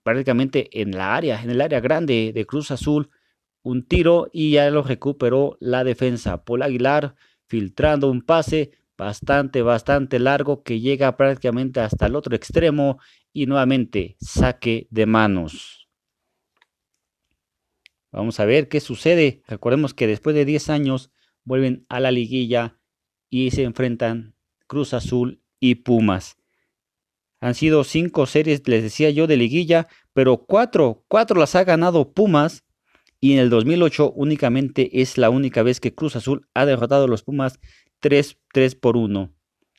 prácticamente 0.03 0.81
en 0.81 0.93
la 0.93 1.15
área, 1.15 1.43
en 1.43 1.51
el 1.51 1.61
área 1.61 1.81
grande 1.81 2.33
de 2.35 2.47
Cruz 2.47 2.71
Azul, 2.71 3.11
un 3.63 3.87
tiro 3.87 4.29
y 4.33 4.53
ya 4.53 4.71
lo 4.71 4.83
recuperó 4.83 5.57
la 5.61 5.85
defensa. 5.85 6.45
Paul 6.45 6.63
Aguilar 6.63 7.15
filtrando 7.47 8.11
un 8.11 8.23
pase 8.23 8.73
bastante, 8.97 9.63
bastante 9.63 10.19
largo 10.19 10.63
que 10.63 10.81
llega 10.81 11.17
prácticamente 11.17 11.81
hasta 11.81 12.07
el 12.07 12.17
otro 12.17 12.35
extremo 12.35 12.99
y 13.33 13.47
nuevamente 13.47 14.17
saque 14.21 14.87
de 14.91 15.07
manos. 15.07 15.89
Vamos 18.11 18.41
a 18.41 18.45
ver 18.45 18.69
qué 18.69 18.81
sucede. 18.81 19.43
Recordemos 19.49 19.95
que 19.95 20.07
después 20.07 20.37
de 20.37 20.45
10 20.45 20.69
años 20.71 21.11
vuelven 21.45 21.87
a 21.89 21.99
la 21.99 22.11
liguilla 22.11 22.79
y 23.31 23.51
se 23.53 23.63
enfrentan 23.63 24.35
Cruz 24.67 24.93
Azul 24.93 25.43
y 25.59 25.77
Pumas. 25.77 26.42
Han 27.43 27.57
sido 27.57 27.83
cinco 27.83 28.27
series, 28.27 28.63
les 28.69 28.85
decía 28.85 29.11
yo, 29.11 29.27
de 29.27 29.37
liguilla, 29.37 29.89
pero 30.13 30.45
cuatro, 30.47 31.03
cuatro 31.09 31.41
las 31.41 31.57
ha 31.57 31.65
ganado 31.65 32.13
Pumas 32.13 32.63
y 33.21 33.33
en 33.33 33.41
el 33.41 33.51
2008 33.51 34.13
únicamente 34.15 35.03
es 35.03 35.19
la 35.19 35.29
única 35.29 35.65
vez 35.65 35.81
que 35.81 35.93
Cruz 35.93 36.15
Azul 36.15 36.47
ha 36.55 36.67
derrotado 36.67 37.07
a 37.07 37.09
los 37.09 37.25
Pumas 37.25 37.59
3, 37.99 38.39
3 38.53 38.77
por 38.77 38.97
1. 38.97 39.35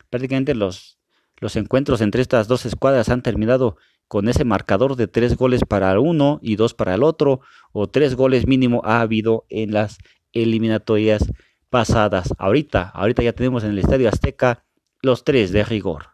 Prácticamente 0.10 0.56
los, 0.56 1.00
los 1.40 1.56
encuentros 1.56 2.02
entre 2.02 2.22
estas 2.22 2.50
dos 2.50 2.66
escuadras 2.66 3.08
han 3.08 3.22
terminado 3.22 3.78
con 4.10 4.28
ese 4.28 4.44
marcador 4.44 4.98
de 4.98 5.08
tres 5.08 5.38
goles 5.38 5.62
para 5.66 5.98
uno 6.02 6.40
y 6.42 6.58
dos 6.58 6.74
para 6.74 6.96
el 6.96 7.02
otro, 7.02 7.40
o 7.72 7.88
tres 7.88 8.16
goles 8.16 8.46
mínimo 8.46 8.82
ha 8.84 9.00
habido 9.00 9.46
en 9.48 9.72
las 9.72 10.00
eliminatorias 10.34 11.32
pasadas. 11.70 12.34
Ahorita, 12.38 12.90
ahorita 12.90 13.24
ya 13.24 13.32
tenemos 13.32 13.64
en 13.64 13.72
el 13.72 13.80
Estadio 13.80 14.10
Azteca 14.10 14.66
los 15.02 15.24
tres 15.24 15.54
de 15.54 15.64
rigor. 15.64 16.13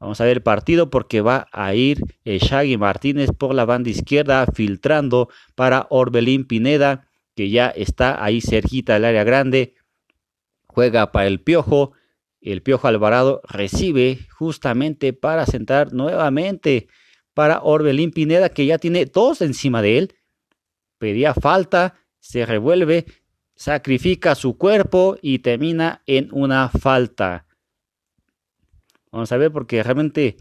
Vamos 0.00 0.20
a 0.20 0.24
ver 0.24 0.38
el 0.38 0.42
partido 0.42 0.90
porque 0.90 1.20
va 1.20 1.46
a 1.52 1.74
ir 1.74 2.00
el 2.24 2.40
Shaggy 2.40 2.78
Martínez 2.78 3.30
por 3.36 3.54
la 3.54 3.66
banda 3.66 3.90
izquierda 3.90 4.46
filtrando 4.52 5.28
para 5.54 5.86
Orbelín 5.90 6.46
Pineda 6.46 7.06
que 7.40 7.48
ya 7.48 7.68
está 7.68 8.22
ahí 8.22 8.40
cerquita 8.40 8.94
del 8.94 9.06
área 9.06 9.24
grande. 9.24 9.74
Juega 10.66 11.10
para 11.10 11.26
el 11.26 11.40
Piojo. 11.40 11.92
El 12.40 12.62
Piojo 12.62 12.86
Alvarado 12.86 13.40
recibe 13.48 14.26
justamente 14.30 15.12
para 15.12 15.46
sentar 15.46 15.92
nuevamente 15.92 16.88
para 17.34 17.62
Orbelín 17.62 18.10
Pineda, 18.10 18.50
que 18.50 18.66
ya 18.66 18.76
tiene 18.76 19.06
dos 19.06 19.40
encima 19.40 19.82
de 19.82 19.98
él. 19.98 20.14
Pedía 20.98 21.34
falta, 21.34 21.94
se 22.18 22.44
revuelve, 22.44 23.06
sacrifica 23.54 24.34
su 24.34 24.56
cuerpo 24.56 25.16
y 25.22 25.38
termina 25.38 26.02
en 26.06 26.28
una 26.32 26.68
falta. 26.68 27.46
Vamos 29.12 29.32
a 29.32 29.36
ver, 29.36 29.50
porque 29.52 29.82
realmente 29.82 30.36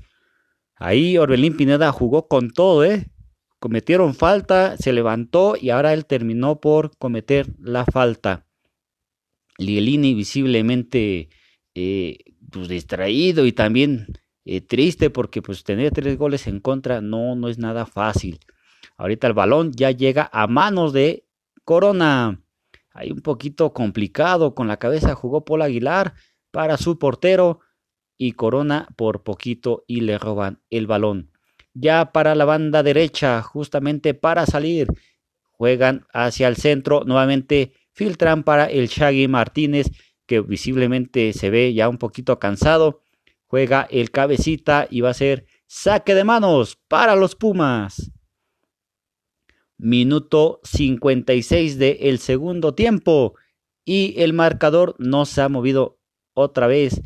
ahí 0.75 1.17
Orbelín 1.17 1.57
Pineda 1.57 1.91
jugó 1.91 2.27
con 2.27 2.51
todo, 2.51 2.83
¿eh? 2.83 3.11
Cometieron 3.59 4.15
falta, 4.15 4.77
se 4.77 4.93
levantó 4.93 5.55
y 5.59 5.69
ahora 5.71 5.93
él 5.93 6.05
terminó 6.05 6.61
por 6.61 6.97
cometer 6.97 7.47
la 7.59 7.85
falta. 7.85 8.45
Lielini 9.57 10.13
visiblemente 10.13 11.29
eh, 11.75 12.17
pues 12.49 12.69
distraído 12.69 13.45
y 13.45 13.51
también 13.51 14.07
eh, 14.45 14.61
triste 14.61 15.09
porque 15.09 15.41
pues 15.41 15.63
tener 15.63 15.91
tres 15.91 16.17
goles 16.17 16.47
en 16.47 16.61
contra 16.61 17.01
no, 17.01 17.35
no 17.35 17.49
es 17.49 17.57
nada 17.57 17.85
fácil. 17.85 18.39
Ahorita 18.97 19.27
el 19.27 19.33
balón 19.33 19.71
ya 19.73 19.91
llega 19.91 20.29
a 20.31 20.47
manos 20.47 20.93
de 20.93 21.25
Corona. 21.63 22.41
Hay 22.93 23.11
un 23.11 23.21
poquito 23.21 23.73
complicado 23.73 24.55
con 24.55 24.67
la 24.67 24.77
cabeza 24.77 25.15
jugó 25.15 25.45
Paul 25.45 25.61
Aguilar 25.61 26.13
para 26.51 26.77
su 26.77 26.97
portero 26.97 27.59
y 28.19 28.33
Corona 28.33 28.88
por 28.95 29.23
poquito 29.23 29.83
y 29.88 30.01
le 30.01 30.19
roban 30.19 30.61
el 30.69 30.85
balón. 30.85 31.31
Ya 31.73 32.11
para 32.11 32.35
la 32.35 32.45
banda 32.45 32.83
derecha, 32.83 33.41
justamente 33.41 34.13
para 34.13 34.45
salir, 34.45 34.89
juegan 35.53 36.05
hacia 36.13 36.47
el 36.47 36.57
centro, 36.57 37.01
nuevamente 37.03 37.73
filtran 37.93 38.43
para 38.43 38.65
el 38.65 38.88
Shaggy 38.88 39.27
Martínez 39.27 39.88
que 40.27 40.41
visiblemente 40.41 41.33
se 41.33 41.49
ve 41.49 41.73
ya 41.73 41.89
un 41.89 41.97
poquito 41.97 42.38
cansado 42.38 43.01
Juega 43.49 43.88
el 43.89 44.11
cabecita 44.11 44.88
y 44.91 45.01
va 45.01 45.09
a 45.09 45.15
ser 45.15 45.47
saque 45.65 46.13
de 46.13 46.23
manos 46.23 46.77
para 46.88 47.15
los 47.15 47.35
Pumas. 47.35 48.11
Minuto 49.79 50.59
56 50.63 51.79
del 51.79 51.97
el 51.99 52.19
segundo 52.19 52.75
tiempo 52.75 53.33
y 53.83 54.21
el 54.21 54.33
marcador 54.33 54.95
no 54.99 55.25
se 55.25 55.41
ha 55.41 55.49
movido 55.49 55.97
otra 56.35 56.67
vez. 56.67 57.01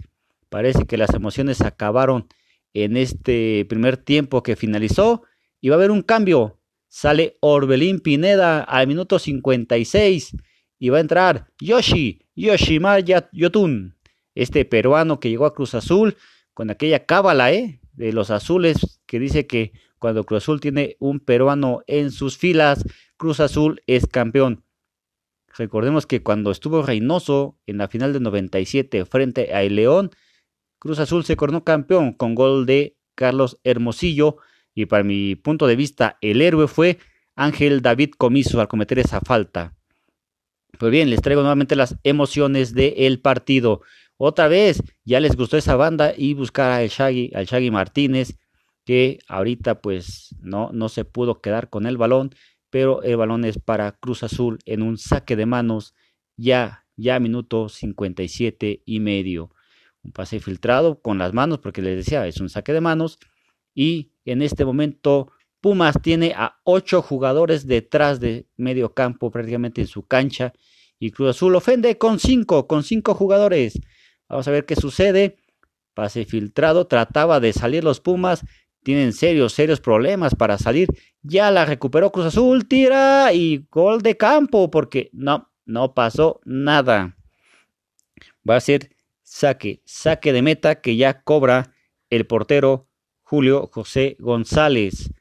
Parece 0.54 0.86
que 0.86 0.98
las 0.98 1.16
emociones 1.16 1.62
acabaron 1.62 2.28
en 2.76 2.96
este 2.96 3.66
primer 3.68 3.98
tiempo 3.98 4.44
que 4.44 4.56
finalizó 4.56 5.24
y 5.60 5.70
va 5.70 5.78
a 5.78 5.80
haber 5.80 5.90
un 5.90 6.04
cambio. 6.04 6.60
Sale 6.90 7.38
Orbelín 7.40 8.00
Pineda 8.00 8.62
al 8.62 8.86
minuto 8.86 9.18
56 9.18 10.38
y 10.78 10.90
va 10.90 10.98
a 10.98 11.02
entrar 11.02 11.48
Yoshi, 11.60 12.28
Yoshimaya 12.36 13.32
Yotun, 13.34 13.98
este 14.36 14.64
peruano 14.64 15.20
que 15.20 15.32
llegó 15.32 15.48
a 15.48 15.56
Cruz 15.56 15.74
Azul 15.74 16.18
con 16.54 16.70
aquella 16.70 17.08
cábala 17.08 17.52
¿eh? 17.52 17.80
de 17.94 18.14
los 18.14 18.30
azules 18.30 19.02
que 19.08 19.18
dice 19.18 19.48
que 19.48 19.72
cuando 19.98 20.24
Cruz 20.24 20.44
Azul 20.44 20.62
tiene 20.62 20.98
un 21.00 21.20
peruano 21.20 21.82
en 21.88 22.12
sus 22.12 22.38
filas, 22.38 22.86
Cruz 23.18 23.40
Azul 23.40 23.82
es 23.88 24.06
campeón. 24.06 24.64
Recordemos 25.58 26.06
que 26.06 26.22
cuando 26.22 26.52
estuvo 26.52 26.84
Reynoso 26.84 27.58
en 27.66 27.80
la 27.80 27.88
final 27.88 28.14
de 28.14 28.20
97 28.20 29.06
frente 29.06 29.52
a 29.56 29.64
El 29.64 29.78
León, 29.78 30.12
Cruz 30.84 31.00
Azul 31.00 31.24
se 31.24 31.38
coronó 31.38 31.64
campeón 31.64 32.12
con 32.12 32.36
gol 32.36 32.66
de 32.66 32.98
Carlos 33.16 33.58
Hermosillo 33.64 34.36
y 34.76 34.86
para 34.88 35.06
mi 35.06 35.38
punto 35.38 35.66
de 35.66 35.78
vista 35.78 36.18
el 36.20 36.42
héroe 36.42 36.68
fue 36.68 37.00
Ángel 37.38 37.82
David 37.82 38.10
Comiso 38.18 38.60
al 38.60 38.68
cometer 38.68 39.00
esa 39.00 39.22
falta. 39.22 39.78
Pues 40.78 40.92
bien, 40.92 41.10
les 41.10 41.22
traigo 41.22 41.42
nuevamente 41.42 41.78
las 41.78 41.96
emociones 42.04 42.74
del 42.74 43.22
partido. 43.22 43.80
Otra 44.18 44.50
vez, 44.50 44.84
ya 45.06 45.22
les 45.22 45.38
gustó 45.38 45.56
esa 45.56 45.78
banda 45.78 46.14
y 46.18 46.34
buscar 46.34 46.72
al 46.72 46.90
Shaggy, 46.90 47.32
al 47.34 47.46
Shaggy 47.46 47.72
Martínez, 47.72 48.38
que 48.84 49.20
ahorita 49.30 49.80
pues 49.80 50.36
no, 50.42 50.70
no 50.74 50.90
se 50.90 51.06
pudo 51.06 51.40
quedar 51.40 51.70
con 51.70 51.86
el 51.86 51.96
balón, 51.96 52.36
pero 52.70 53.04
el 53.04 53.16
balón 53.16 53.46
es 53.46 53.58
para 53.58 53.94
Cruz 53.94 54.22
Azul 54.22 54.60
en 54.66 54.82
un 54.82 54.98
saque 54.98 55.38
de 55.38 55.46
manos 55.46 55.96
ya, 56.36 56.86
ya 56.98 57.22
minuto 57.22 57.70
57 57.70 58.84
y 58.86 59.00
medio. 59.00 59.52
Un 60.04 60.12
pase 60.12 60.40
filtrado 60.40 61.02
con 61.02 61.18
las 61.18 61.34
manos, 61.34 61.60
porque 61.60 61.82
les 61.82 61.98
decía, 61.98 62.28
es 62.28 62.40
un 62.40 62.50
saque 62.50 62.74
de 62.74 62.82
manos. 62.82 63.20
Y 63.74 64.12
en 64.26 64.42
este 64.42 64.66
momento 64.66 65.32
Pumas 65.62 66.02
tiene 66.02 66.34
a 66.36 66.60
ocho 66.64 67.02
jugadores 67.02 67.68
detrás 67.68 68.20
de 68.20 68.48
medio 68.58 68.94
campo, 68.94 69.32
prácticamente 69.32 69.82
en 69.82 69.88
su 69.88 70.06
cancha. 70.06 70.54
Y 71.00 71.12
Cruz 71.12 71.32
Azul 71.32 71.56
ofende 71.56 71.98
con 71.98 72.20
cinco, 72.20 72.68
con 72.68 72.84
cinco 72.84 73.14
jugadores. 73.14 73.80
Vamos 74.28 74.48
a 74.48 74.52
ver 74.52 74.66
qué 74.66 74.76
sucede. 74.76 75.38
pase 75.94 76.26
filtrado, 76.26 76.88
trataba 76.88 77.40
de 77.40 77.54
salir 77.54 77.84
los 77.84 78.00
Pumas, 78.00 78.44
tienen 78.84 79.14
serios, 79.14 79.54
serios 79.54 79.80
problemas 79.80 80.36
para 80.36 80.58
salir. 80.58 80.90
Ya 81.22 81.50
la 81.52 81.66
recuperó 81.66 82.12
Cruz 82.12 82.26
Azul, 82.26 82.68
tira 82.68 83.32
y 83.34 83.66
gol 83.72 84.02
de 84.02 84.18
campo, 84.18 84.70
porque 84.70 85.10
no, 85.14 85.50
no 85.66 85.94
pasó 85.94 86.42
nada. 86.44 87.16
Va 88.48 88.58
a 88.58 88.60
ser 88.60 88.93
saque, 89.34 89.82
saque 89.84 90.32
de 90.32 90.44
meta 90.44 90.80
que 90.80 90.96
ya 90.96 91.24
cobra 91.24 91.74
el 92.12 92.28
portero 92.28 92.88
Julio 93.24 93.68
José 93.74 94.16
González 94.20 95.12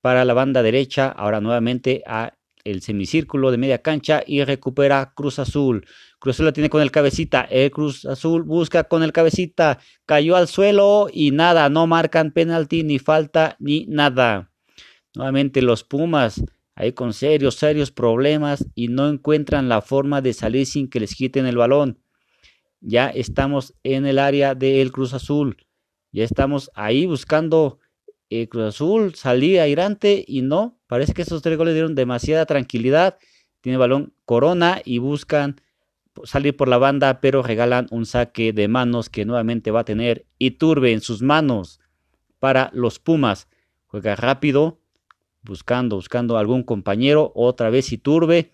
para 0.00 0.24
la 0.24 0.32
banda 0.32 0.62
derecha, 0.62 1.08
ahora 1.08 1.40
nuevamente 1.40 2.04
a 2.06 2.34
el 2.62 2.82
semicírculo 2.82 3.50
de 3.50 3.58
media 3.58 3.82
cancha 3.82 4.22
y 4.24 4.44
recupera 4.44 5.12
Cruz 5.16 5.40
Azul. 5.40 5.86
Cruz 6.20 6.36
Azul 6.36 6.46
la 6.46 6.52
tiene 6.52 6.70
con 6.70 6.82
el 6.82 6.92
cabecita. 6.92 7.42
El 7.42 7.70
Cruz 7.70 8.04
Azul 8.04 8.42
busca 8.42 8.84
con 8.84 9.02
el 9.02 9.12
cabecita. 9.12 9.78
Cayó 10.06 10.36
al 10.36 10.48
suelo 10.48 11.08
y 11.12 11.30
nada. 11.30 11.68
No 11.68 11.86
marcan 11.86 12.30
penalti, 12.32 12.84
ni 12.84 12.98
falta, 12.98 13.56
ni 13.58 13.86
nada. 13.86 14.50
Nuevamente 15.14 15.62
los 15.62 15.82
Pumas 15.82 16.44
ahí 16.74 16.92
con 16.92 17.12
serios, 17.12 17.56
serios 17.56 17.90
problemas 17.90 18.66
y 18.74 18.88
no 18.88 19.08
encuentran 19.08 19.68
la 19.68 19.80
forma 19.80 20.20
de 20.20 20.32
salir 20.32 20.66
sin 20.66 20.88
que 20.88 21.00
les 21.00 21.14
quiten 21.14 21.46
el 21.46 21.56
balón. 21.56 21.98
Ya 22.80 23.08
estamos 23.08 23.74
en 23.82 24.06
el 24.06 24.18
área 24.18 24.54
del 24.54 24.92
Cruz 24.92 25.12
Azul. 25.12 25.56
Ya 26.12 26.24
estamos 26.24 26.70
ahí 26.74 27.06
buscando 27.06 27.78
el 28.30 28.48
Cruz 28.48 28.74
Azul, 28.74 29.14
salía 29.14 29.62
airante 29.62 30.24
y 30.26 30.42
no. 30.42 30.78
Parece 30.86 31.12
que 31.12 31.22
esos 31.22 31.42
tres 31.42 31.58
goles 31.58 31.74
dieron 31.74 31.94
demasiada 31.94 32.46
tranquilidad. 32.46 33.18
Tiene 33.60 33.78
balón 33.78 34.14
Corona 34.24 34.80
y 34.84 34.98
buscan 34.98 35.60
salir 36.24 36.56
por 36.56 36.68
la 36.68 36.78
banda, 36.78 37.20
pero 37.20 37.42
regalan 37.42 37.86
un 37.90 38.06
saque 38.06 38.52
de 38.52 38.68
manos 38.68 39.08
que 39.08 39.24
nuevamente 39.24 39.70
va 39.70 39.80
a 39.80 39.84
tener 39.84 40.26
Iturbe 40.38 40.92
en 40.92 41.00
sus 41.00 41.22
manos 41.22 41.80
para 42.38 42.70
los 42.72 42.98
Pumas. 42.98 43.48
Juega 43.86 44.16
rápido, 44.16 44.80
buscando, 45.42 45.96
buscando 45.96 46.38
algún 46.38 46.62
compañero. 46.62 47.32
Otra 47.34 47.70
vez 47.70 47.92
Iturbe. 47.92 48.52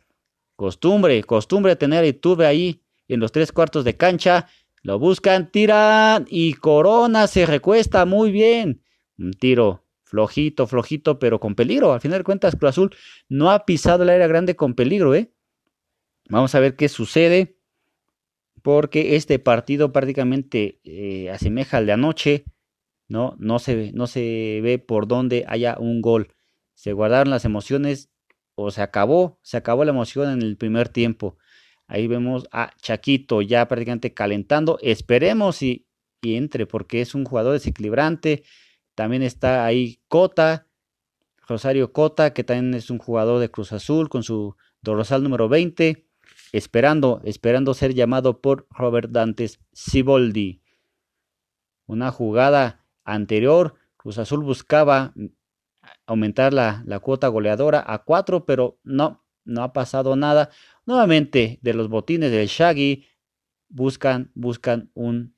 Costumbre, 0.57 1.23
costumbre 1.25 1.77
tener 1.77 2.05
Iturbe 2.05 2.47
ahí 2.47 2.84
en 3.09 3.21
los 3.21 3.33
tres 3.33 3.53
cuartos 3.53 3.85
de 3.85 3.97
cancha. 3.97 4.49
Lo 4.83 4.99
buscan, 4.99 5.51
tiran 5.51 6.27
y 6.29 6.55
Corona 6.55 7.27
se 7.27 7.47
recuesta 7.47 8.05
muy 8.05 8.31
bien. 8.31 8.83
Un 9.19 9.33
tiro 9.33 9.85
flojito, 10.05 10.67
flojito, 10.67 11.19
pero 11.19 11.41
con 11.41 11.55
peligro. 11.55 11.93
Al 11.93 12.01
final 12.01 12.21
de 12.21 12.25
cuentas, 12.25 12.57
Cruz 12.57 12.71
Azul 12.71 12.97
no 13.29 13.51
ha 13.51 13.65
pisado 13.65 14.03
el 14.03 14.11
área 14.11 14.27
grande 14.27 14.57
con 14.57 14.75
peligro, 14.75 15.15
¿eh? 15.15 15.33
Vamos 16.29 16.55
a 16.55 16.61
ver 16.61 16.77
qué 16.77 16.89
sucede. 16.89 17.57
Porque 18.63 19.17
este 19.17 19.39
partido 19.39 19.93
prácticamente 19.93 20.81
eh, 20.85 21.31
asemeja 21.31 21.79
al 21.79 21.87
de 21.87 21.93
anoche. 21.93 22.45
¿no? 23.09 23.37
No, 23.39 23.59
se, 23.59 23.93
no 23.93 24.07
se 24.07 24.61
ve 24.63 24.79
por 24.79 25.07
dónde 25.07 25.45
haya 25.49 25.77
un 25.79 26.01
gol. 26.01 26.35
Se 26.75 26.93
guardaron 26.93 27.31
las 27.31 27.45
emociones 27.45 28.11
o 28.55 28.71
se 28.71 28.83
acabó, 28.83 29.39
se 29.43 29.57
acabó 29.57 29.85
la 29.85 29.91
emoción 29.91 30.31
en 30.31 30.43
el 30.43 30.57
primer 30.57 30.89
tiempo. 30.89 31.37
Ahí 31.87 32.07
vemos 32.07 32.49
a 32.51 32.73
Chaquito 32.81 33.43
ya 33.43 33.69
prácticamente 33.69 34.15
calentando. 34.15 34.79
Esperemos 34.83 35.63
y, 35.63 35.87
entre 36.23 36.67
porque 36.67 37.03
es 37.03 37.15
un 37.15 37.25
jugador 37.25 37.53
desequilibrante 37.53 38.45
también 38.95 39.23
está 39.23 39.65
ahí 39.65 40.01
Cota, 40.09 40.67
Rosario 41.47 41.93
Cota, 41.93 42.33
que 42.33 42.45
también 42.45 42.75
es 42.75 42.91
un 42.91 42.99
jugador 42.99 43.41
de 43.41 43.51
Cruz 43.51 43.73
Azul 43.73 44.09
con 44.09 44.23
su 44.23 44.57
dorsal 44.83 45.23
número 45.23 45.49
20, 45.49 46.07
esperando, 46.53 47.21
esperando 47.25 47.75
ser 47.75 47.95
llamado 47.95 48.41
por 48.41 48.67
Robert 48.71 49.11
Dantes 49.11 49.61
Siboldi. 49.73 50.63
Una 51.87 52.13
jugada 52.13 52.85
anterior, 53.05 53.75
Cruz 53.97 54.19
Azul 54.19 54.43
buscaba 54.43 55.13
aumentar 56.07 56.55
la, 56.55 56.83
la 56.87 57.01
cuota 57.01 57.29
goleadora 57.29 57.85
a 57.87 58.05
4, 58.05 58.47
pero 58.47 58.79
no, 58.85 59.25
no 59.45 59.63
ha 59.63 59.73
pasado 59.73 60.17
nada. 60.17 60.51
Nuevamente, 60.87 61.59
de 61.63 61.75
los 61.75 61.89
botines 61.89 62.31
del 62.31 62.49
Shaggy, 62.49 63.07
buscan, 63.69 64.31
buscan 64.35 64.91
un 64.95 65.35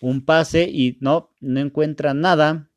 un 0.00 0.24
pase 0.24 0.64
y 0.64 0.98
no, 1.00 1.34
no 1.40 1.60
encuentra 1.60 2.14
nada. 2.14 2.70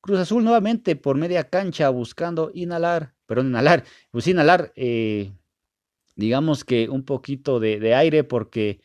Cruz 0.00 0.18
Azul 0.18 0.44
nuevamente 0.44 0.96
por 0.96 1.16
media 1.16 1.48
cancha 1.48 1.88
buscando 1.88 2.50
inhalar, 2.54 3.14
perdón, 3.26 3.48
inhalar, 3.48 3.84
pues 4.10 4.26
inhalar, 4.26 4.72
eh, 4.76 5.32
digamos 6.14 6.64
que 6.64 6.88
un 6.88 7.04
poquito 7.04 7.58
de, 7.58 7.80
de, 7.80 7.94
aire 7.94 8.22
porque 8.22 8.80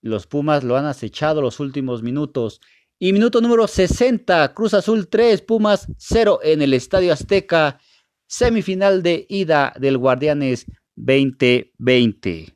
los 0.00 0.26
Pumas 0.26 0.64
lo 0.64 0.76
han 0.76 0.86
acechado 0.86 1.42
los 1.42 1.60
últimos 1.60 2.02
minutos. 2.02 2.60
Y 2.98 3.12
minuto 3.12 3.40
número 3.40 3.66
60, 3.66 4.54
Cruz 4.54 4.72
Azul 4.72 5.08
3, 5.08 5.42
Pumas 5.42 5.88
0 5.98 6.40
en 6.42 6.62
el 6.62 6.72
Estadio 6.72 7.12
Azteca, 7.12 7.78
semifinal 8.26 9.02
de 9.02 9.26
ida 9.28 9.74
del 9.78 9.98
Guardianes 9.98 10.66
2020. 10.96 12.54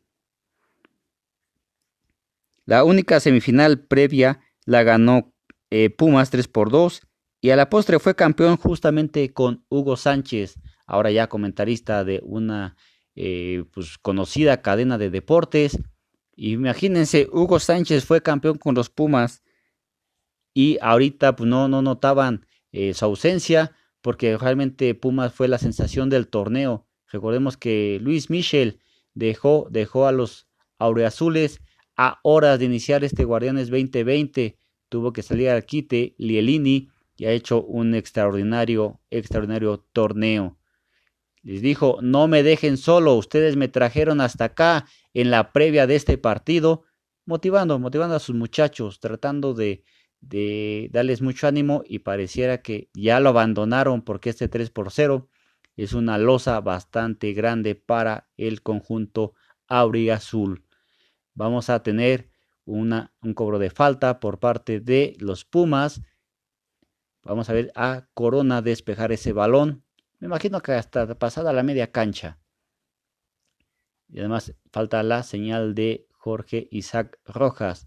La 2.65 2.85
única 2.85 3.21
semifinal 3.21 3.81
previa 3.81 4.41
la 4.67 4.83
ganó 4.83 5.33
eh, 5.71 5.91
Pumas 5.91 6.31
3 6.31 6.49
por 6.49 6.71
2 6.71 7.03
y 7.41 7.51
a 7.51 7.57
la 7.57 7.71
postre 7.71 7.99
fue 7.99 8.15
campeón 8.15 8.57
justamente 8.57 9.33
con 9.33 9.65
Hugo 9.69 9.97
Sánchez, 9.97 10.57
ahora 10.87 11.11
ya 11.11 11.29
comentarista 11.29 12.05
de 12.05 12.21
una 12.25 12.77
eh, 13.15 13.65
pues, 13.73 13.99
conocida 13.99 14.61
cadena 14.61 14.99
de 14.99 15.11
deportes. 15.11 15.79
Imagínense, 16.37 17.29
Hugo 17.33 17.59
Sánchez 17.59 18.05
fue 18.05 18.23
campeón 18.23 18.59
con 18.59 18.75
los 18.75 18.91
Pumas 18.91 19.43
y 20.53 20.79
ahorita 20.81 21.37
pues, 21.37 21.49
no, 21.49 21.69
no 21.69 21.83
notaban 21.83 22.47
eh, 22.73 22.93
su 22.95 23.05
ausencia 23.05 23.73
porque 24.01 24.37
realmente 24.37 24.95
Pumas 24.95 25.33
fue 25.33 25.49
la 25.49 25.59
sensación 25.59 26.11
del 26.11 26.29
torneo. 26.29 26.88
Recordemos 27.11 27.57
que 27.57 27.99
Luis 28.01 28.31
Michel 28.31 28.81
dejó, 29.15 29.67
dejó 29.71 30.07
a 30.07 30.13
los 30.13 30.49
aureazules 30.79 31.61
a 31.97 32.21
horas 32.23 32.59
de 32.59 32.67
iniciar 32.67 33.03
este 33.05 33.25
Guardianes 33.25 33.71
2020. 33.71 34.57
Tuvo 34.89 35.13
que 35.13 35.23
salir 35.23 35.51
al 35.51 35.65
quite 35.65 36.15
Lielini 36.19 36.89
y 37.17 37.25
ha 37.25 37.33
hecho 37.33 37.63
un 37.63 37.95
extraordinario, 37.95 39.01
extraordinario 39.11 39.85
torneo. 39.93 40.59
Les 41.43 41.63
dijo, 41.63 41.99
no 42.03 42.29
me 42.29 42.43
dejen 42.43 42.77
solo, 42.77 43.15
ustedes 43.15 43.57
me 43.57 43.69
trajeron 43.69 44.21
hasta 44.21 44.45
acá 44.45 44.87
en 45.15 45.31
la 45.31 45.53
previa 45.53 45.87
de 45.87 45.97
este 45.97 46.19
partido, 46.19 46.85
motivando, 47.25 47.79
motivando 47.79 48.15
a 48.15 48.21
sus 48.21 48.37
muchachos, 48.37 49.01
tratando 49.01 49.55
de, 49.55 49.83
de 50.21 50.91
darles 50.93 51.23
mucho 51.23 51.49
ánimo 51.49 51.83
y 51.87 52.01
pareciera 52.01 52.63
que 52.63 52.91
ya 52.93 53.19
lo 53.19 53.31
abandonaron 53.31 54.03
porque 54.03 54.31
este 54.31 54.49
3 54.49 54.71
por 54.71 54.91
0 54.91 55.29
es 55.85 55.93
una 55.93 56.19
losa 56.19 56.61
bastante 56.61 57.33
grande 57.33 57.75
para 57.75 58.29
el 58.37 58.63
conjunto 58.63 59.35
auriazul 59.67 60.65
vamos 61.39 61.71
a 61.71 61.83
tener 61.85 62.31
una, 62.65 63.15
un 63.23 63.33
cobro 63.33 63.61
de 63.61 63.71
falta 63.71 64.19
por 64.19 64.41
parte 64.41 64.81
de 64.81 65.17
los 65.21 65.45
Pumas. 65.45 66.03
Vamos 67.23 67.49
a 67.49 67.53
ver 67.53 67.71
a 67.77 68.09
Corona 68.13 68.61
despejar 68.61 69.13
ese 69.13 69.33
balón. 69.33 69.85
Me 70.19 70.27
imagino 70.27 70.61
que 70.61 70.73
hasta 70.73 71.17
pasada 71.17 71.53
la 71.53 71.63
media 71.63 71.93
cancha. 71.93 72.41
Y 74.09 74.19
además 74.19 74.53
falta 74.73 75.03
la 75.05 75.23
señal 75.23 75.75
de 75.75 76.09
Jorge 76.11 76.67
Isaac 76.73 77.21
Rojas, 77.25 77.87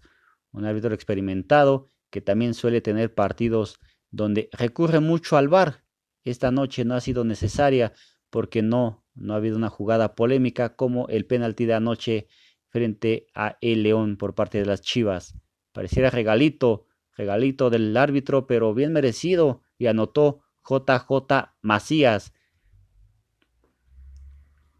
un 0.50 0.64
árbitro 0.64 0.94
experimentado 0.94 1.88
que 2.10 2.22
también 2.22 2.54
suele 2.54 2.80
tener 2.80 3.14
partidos 3.14 3.78
donde 4.10 4.48
recurre 4.52 5.00
mucho 5.00 5.36
al 5.36 5.48
VAR. 5.48 5.84
Esta 6.24 6.50
noche 6.50 6.84
no 6.84 6.94
ha 6.94 7.00
sido 7.00 7.24
necesaria 7.24 7.92
porque 8.30 8.62
no, 8.62 9.04
no 9.14 9.34
ha 9.34 9.36
habido 9.36 9.56
una 9.56 9.68
jugada 9.68 10.14
polémica 10.14 10.76
como 10.76 11.08
el 11.08 11.26
penalti 11.26 11.66
de 11.66 11.74
anoche 11.74 12.28
frente 12.68 13.26
a 13.34 13.58
El 13.60 13.82
León 13.82 14.16
por 14.16 14.34
parte 14.34 14.58
de 14.58 14.66
las 14.66 14.80
Chivas. 14.80 15.34
Pareciera 15.72 16.10
regalito, 16.10 16.86
regalito 17.16 17.70
del 17.70 17.96
árbitro, 17.96 18.46
pero 18.46 18.72
bien 18.72 18.92
merecido 18.92 19.62
y 19.78 19.86
anotó 19.86 20.42
JJ 20.68 21.50
Macías. 21.60 22.32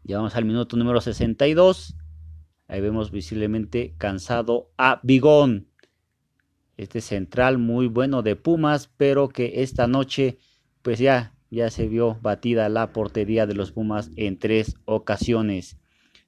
Llegamos 0.03 0.35
al 0.35 0.45
minuto 0.45 0.75
número 0.77 1.01
62. 1.01 1.95
Ahí 2.67 2.81
vemos 2.81 3.11
visiblemente 3.11 3.95
cansado 3.97 4.71
a 4.77 4.99
Bigón. 5.03 5.67
Este 6.77 7.01
central 7.01 7.59
muy 7.59 7.87
bueno 7.87 8.23
de 8.23 8.35
Pumas, 8.35 8.87
pero 8.97 9.29
que 9.29 9.61
esta 9.61 9.87
noche 9.87 10.39
pues 10.83 10.99
ya, 10.99 11.32
ya 11.53 11.69
se 11.69 11.87
vio 11.87 12.17
batida 12.21 12.67
la 12.67 12.91
portería 12.91 13.45
de 13.45 13.53
los 13.53 13.71
Pumas 13.71 14.09
en 14.15 14.39
tres 14.39 14.75
ocasiones. 14.85 15.77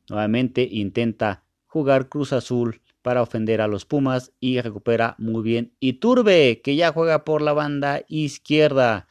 Nuevamente 0.08 0.68
intenta 0.70 1.44
jugar 1.66 2.10
Cruz 2.10 2.32
Azul 2.32 2.82
para 3.02 3.24
ofender 3.24 3.60
a 3.60 3.68
los 3.68 3.86
Pumas 3.86 4.34
y 4.40 4.62
recupera 4.62 5.16
muy 5.18 5.44
bien 5.44 5.74
Iturbe, 5.80 6.62
que 6.64 6.76
ya 6.76 6.92
juega 6.92 7.26
por 7.26 7.42
la 7.42 7.54
banda 7.54 8.04
izquierda. 8.08 9.08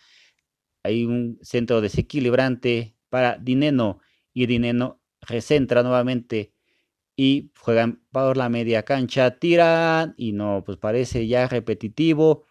Hay 0.85 1.05
un 1.05 1.39
centro 1.43 1.81
desequilibrante 1.81 2.95
para 3.09 3.37
Dineno 3.37 3.99
y 4.33 4.47
Dineno 4.47 5.01
recentra 5.21 5.83
nuevamente 5.83 6.53
y 7.17 7.51
juegan 7.59 8.03
por 8.13 8.37
la 8.37 8.49
media 8.49 8.85
cancha, 8.85 9.39
tiran 9.39 10.15
y 10.17 10.33
no, 10.33 10.63
pues 10.65 10.79
parece 10.79 11.27
ya 11.27 11.49
repetitivo 11.49 12.45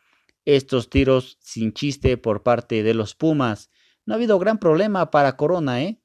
estos 0.45 0.89
tiros 0.89 1.37
sin 1.41 1.73
chiste 1.73 2.17
por 2.17 2.43
parte 2.43 2.83
de 2.83 2.93
los 2.93 3.15
Pumas. 3.15 3.69
No 4.05 4.13
ha 4.13 4.17
habido 4.17 4.39
gran 4.39 4.59
problema 4.59 5.11
para 5.11 5.37
Corona, 5.37 5.83
¿eh? 5.83 6.01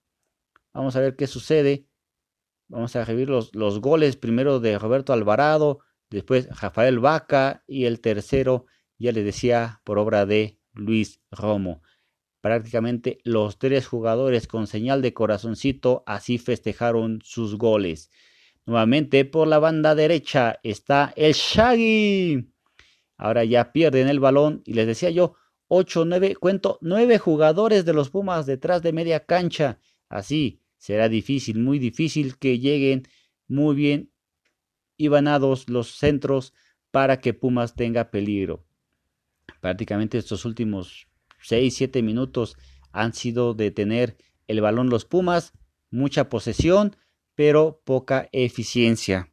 Vamos 0.73 0.97
a 0.97 1.01
ver 1.01 1.17
qué 1.17 1.27
sucede. 1.27 1.87
Vamos 2.69 2.95
a 2.97 3.05
revivir 3.05 3.31
los, 3.31 3.55
los 3.55 3.81
goles 3.81 4.17
primero 4.17 4.61
de 4.61 4.79
Roberto 4.79 5.13
Alvarado, 5.13 5.81
después 6.11 6.49
Rafael 6.61 6.99
Vaca 6.99 7.65
y 7.67 7.87
el 7.87 8.01
tercero, 8.01 8.67
ya 8.99 9.11
les 9.13 9.25
decía, 9.25 9.81
por 9.85 9.99
obra 9.99 10.27
de 10.27 10.61
Luis 10.75 11.21
Romo. 11.31 11.83
Prácticamente 12.41 13.19
los 13.25 13.59
tres 13.59 13.87
jugadores 13.87 14.47
con 14.47 14.67
señal 14.67 15.03
de 15.03 15.13
corazoncito 15.13 16.05
así 16.07 16.39
festejaron 16.39 17.21
sus 17.25 17.57
goles. 17.57 18.11
Nuevamente 18.65 19.25
por 19.25 19.49
la 19.49 19.59
banda 19.59 19.95
derecha 19.95 20.61
está 20.63 21.13
el 21.17 21.33
Shaggy. 21.33 22.53
Ahora 23.19 23.45
ya 23.45 23.73
pierden 23.73 24.09
el 24.09 24.21
balón 24.21 24.63
y 24.65 24.75
les 24.75 24.87
decía 24.87 25.11
yo, 25.11 25.35
8, 25.67 26.05
9, 26.07 26.37
cuento 26.37 26.79
9 26.81 27.19
jugadores 27.19 27.85
de 27.85 27.93
los 27.93 28.11
Pumas 28.11 28.47
detrás 28.47 28.81
de 28.83 28.93
media 28.93 29.27
cancha. 29.27 29.81
Así 30.09 30.63
será 30.79 31.09
difícil, 31.09 31.59
muy 31.59 31.79
difícil 31.79 32.39
que 32.39 32.59
lleguen 32.59 33.07
muy 33.49 33.75
bien 33.75 34.13
ibanados 34.97 35.69
los 35.69 35.89
centros 35.99 36.55
para 36.91 37.21
que 37.21 37.35
Pumas 37.35 37.75
tenga 37.75 38.11
peligro. 38.11 38.65
Prácticamente 39.61 40.17
estos 40.17 40.45
últimos 40.45 41.09
6, 41.43 41.75
7 41.75 42.03
minutos 42.03 42.57
han 42.93 43.13
sido 43.13 43.53
de 43.53 43.71
tener 43.71 44.17
el 44.47 44.61
balón 44.61 44.89
los 44.89 45.05
Pumas, 45.05 45.53
mucha 45.91 46.29
posesión, 46.29 46.97
pero 47.35 47.83
poca 47.85 48.29
eficiencia. 48.33 49.33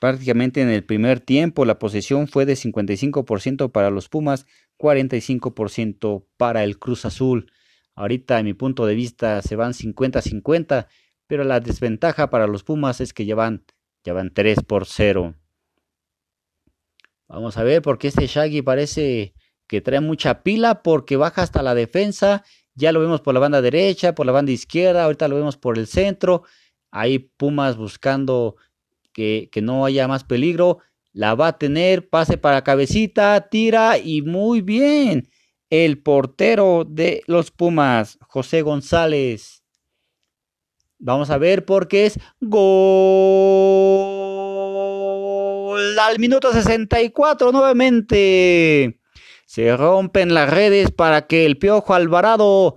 Prácticamente 0.00 0.60
en 0.60 0.68
el 0.68 0.84
primer 0.84 1.20
tiempo 1.20 1.64
la 1.64 1.78
posesión 1.78 2.28
fue 2.28 2.44
de 2.44 2.54
55% 2.54 3.72
para 3.72 3.90
los 3.90 4.08
Pumas, 4.08 4.46
45% 4.78 6.26
para 6.36 6.64
el 6.64 6.78
Cruz 6.78 7.06
Azul. 7.06 7.50
Ahorita, 7.94 8.38
en 8.38 8.44
mi 8.44 8.52
punto 8.52 8.84
de 8.84 8.94
vista, 8.94 9.40
se 9.40 9.56
van 9.56 9.72
50-50, 9.72 10.86
pero 11.26 11.44
la 11.44 11.60
desventaja 11.60 12.28
para 12.28 12.46
los 12.46 12.62
Pumas 12.62 13.00
es 13.00 13.14
que 13.14 13.24
llevan, 13.24 13.64
llevan 14.04 14.34
3 14.34 14.64
por 14.64 14.84
0. 14.84 15.34
Vamos 17.26 17.56
a 17.56 17.64
ver, 17.64 17.80
porque 17.80 18.08
este 18.08 18.26
Shaggy 18.26 18.60
parece 18.60 19.34
que 19.66 19.80
trae 19.80 20.00
mucha 20.00 20.42
pila, 20.42 20.82
porque 20.82 21.16
baja 21.16 21.42
hasta 21.42 21.62
la 21.62 21.74
defensa. 21.74 22.44
Ya 22.74 22.92
lo 22.92 23.00
vemos 23.00 23.22
por 23.22 23.32
la 23.32 23.40
banda 23.40 23.62
derecha, 23.62 24.14
por 24.14 24.26
la 24.26 24.32
banda 24.32 24.52
izquierda, 24.52 25.04
ahorita 25.04 25.26
lo 25.28 25.36
vemos 25.36 25.56
por 25.56 25.78
el 25.78 25.86
centro. 25.86 26.42
Hay 26.90 27.18
Pumas 27.18 27.78
buscando 27.78 28.56
que, 29.16 29.50
no 29.62 29.84
haya 29.86 30.06
más 30.08 30.24
peligro. 30.24 30.78
La 31.12 31.34
va 31.34 31.48
a 31.48 31.58
tener, 31.58 32.08
pase 32.08 32.36
para 32.36 32.62
cabecita, 32.62 33.48
tira 33.48 33.98
y 33.98 34.22
muy 34.22 34.60
bien. 34.60 35.28
El 35.70 36.00
portero 36.02 36.84
de 36.86 37.22
los 37.26 37.50
Pumas, 37.50 38.18
José 38.20 38.62
González. 38.62 39.64
Vamos 40.98 41.30
a 41.30 41.38
ver 41.38 41.64
por 41.64 41.88
qué 41.88 42.06
es 42.06 42.18
gol 42.40 42.76
al 45.98 46.18
minuto 46.18 46.52
64 46.52 47.52
nuevamente. 47.52 49.00
Se 49.46 49.76
rompen 49.76 50.34
las 50.34 50.50
redes 50.50 50.90
para 50.90 51.26
que 51.26 51.46
el 51.46 51.56
Piojo 51.58 51.94
Alvarado, 51.94 52.76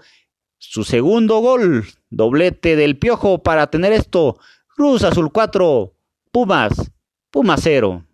su 0.58 0.84
segundo 0.84 1.40
gol, 1.40 1.86
doblete 2.10 2.76
del 2.76 2.98
Piojo 2.98 3.44
para 3.44 3.68
tener 3.68 3.92
esto. 3.94 4.40
Cruz 4.76 5.04
Azul 5.04 5.32
4, 5.32 5.94
Pumas, 6.32 6.92
Pumas 7.32 7.60
0. 7.64 8.06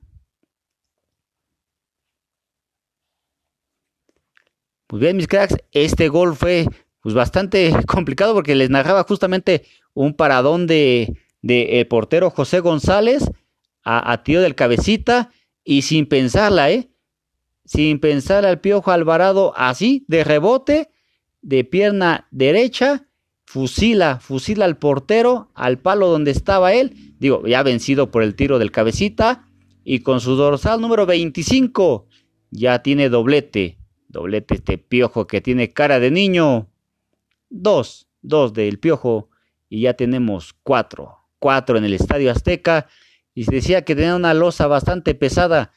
Pues 4.87 5.01
bien, 5.01 5.17
mis 5.17 5.27
cracks, 5.27 5.57
este 5.71 6.07
gol 6.07 6.35
fue 6.35 6.65
pues 7.01 7.13
bastante 7.13 7.73
complicado 7.87 8.33
porque 8.33 8.55
les 8.55 8.69
narraba 8.69 9.03
justamente 9.03 9.65
un 9.93 10.15
paradón 10.15 10.65
de, 10.65 11.17
de 11.41 11.79
el 11.79 11.87
portero 11.87 12.29
José 12.29 12.61
González 12.61 13.29
a, 13.83 14.11
a, 14.11 14.23
tío 14.23 14.41
del 14.41 14.55
cabecita 14.55 15.31
y 15.63 15.81
sin 15.81 16.07
pensarla, 16.07 16.71
¿eh? 16.71 16.91
Sin 17.65 17.99
pensar 17.99 18.45
al 18.45 18.61
piojo 18.61 18.91
Alvarado 18.91 19.53
así, 19.57 20.05
de 20.07 20.23
rebote, 20.23 20.91
de 21.41 21.63
pierna 21.63 22.27
derecha, 22.31 23.07
fusila, 23.45 24.19
fusila 24.19 24.65
al 24.65 24.77
portero, 24.77 25.49
al 25.53 25.79
palo 25.79 26.07
donde 26.07 26.31
estaba 26.31 26.73
él, 26.73 27.15
digo, 27.19 27.45
ya 27.47 27.63
vencido 27.63 28.11
por 28.11 28.23
el 28.23 28.35
tiro 28.35 28.59
del 28.59 28.71
cabecita, 28.71 29.47
y 29.83 29.99
con 29.99 30.19
su 30.19 30.35
dorsal 30.35 30.81
número 30.81 31.05
25, 31.05 32.07
ya 32.51 32.81
tiene 32.81 33.09
doblete, 33.09 33.77
doblete 34.07 34.55
este 34.55 34.77
piojo 34.77 35.27
que 35.27 35.41
tiene 35.41 35.71
cara 35.71 35.99
de 35.99 36.11
niño, 36.11 36.69
dos, 37.49 38.07
dos 38.21 38.53
del 38.53 38.79
piojo, 38.79 39.29
y 39.69 39.81
ya 39.81 39.93
tenemos 39.93 40.53
cuatro, 40.63 41.19
cuatro 41.39 41.77
en 41.77 41.85
el 41.85 41.93
Estadio 41.93 42.31
Azteca, 42.31 42.87
y 43.33 43.43
se 43.43 43.55
decía 43.55 43.83
que 43.83 43.95
tenía 43.95 44.15
una 44.15 44.33
losa 44.33 44.67
bastante 44.67 45.13
pesada, 45.13 45.71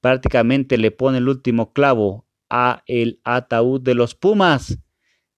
prácticamente 0.00 0.76
le 0.76 0.90
pone 0.90 1.18
el 1.18 1.28
último 1.28 1.72
clavo 1.72 2.26
a 2.50 2.82
el 2.86 3.20
ataúd 3.22 3.80
de 3.80 3.94
los 3.94 4.14
Pumas. 4.14 4.78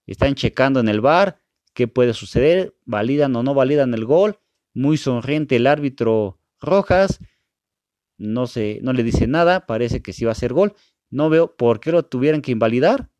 Están 0.07 0.35
checando 0.35 0.79
en 0.79 0.89
el 0.89 1.01
bar 1.01 1.44
qué 1.75 1.87
puede 1.87 2.15
suceder, 2.15 2.75
validan 2.85 3.35
o 3.35 3.43
no 3.43 3.53
validan 3.53 3.93
el 3.93 4.05
gol. 4.05 4.39
Muy 4.73 4.97
sonriente 4.97 5.57
el 5.57 5.67
árbitro 5.67 6.39
Rojas. 6.59 7.19
No, 8.17 8.47
se, 8.47 8.79
no 8.81 8.93
le 8.93 9.03
dice 9.03 9.27
nada, 9.27 9.67
parece 9.67 10.01
que 10.01 10.13
sí 10.13 10.25
va 10.25 10.31
a 10.31 10.35
ser 10.35 10.53
gol. 10.53 10.73
No 11.11 11.29
veo 11.29 11.55
por 11.55 11.79
qué 11.79 11.91
lo 11.91 12.03
tuvieran 12.03 12.41
que 12.41 12.53
invalidar. 12.53 13.11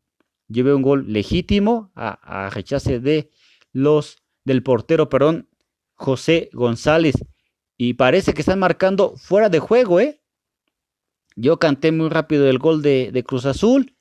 Yo 0.48 0.64
veo 0.64 0.76
un 0.76 0.82
gol 0.82 1.12
legítimo 1.12 1.92
a, 1.94 2.46
a 2.46 2.50
rechace 2.50 2.98
de 2.98 3.30
los 3.72 4.18
del 4.44 4.62
portero, 4.62 5.08
perdón, 5.08 5.48
José 5.94 6.48
González. 6.52 7.14
Y 7.76 7.94
parece 7.94 8.32
que 8.32 8.40
están 8.40 8.58
marcando 8.58 9.16
fuera 9.16 9.50
de 9.50 9.58
juego, 9.58 10.00
¿eh? 10.00 10.22
Yo 11.34 11.58
canté 11.58 11.92
muy 11.92 12.08
rápido 12.08 12.48
el 12.48 12.58
gol 12.58 12.80
de, 12.80 13.10
de 13.12 13.22
Cruz 13.22 13.44
Azul, 13.44 13.96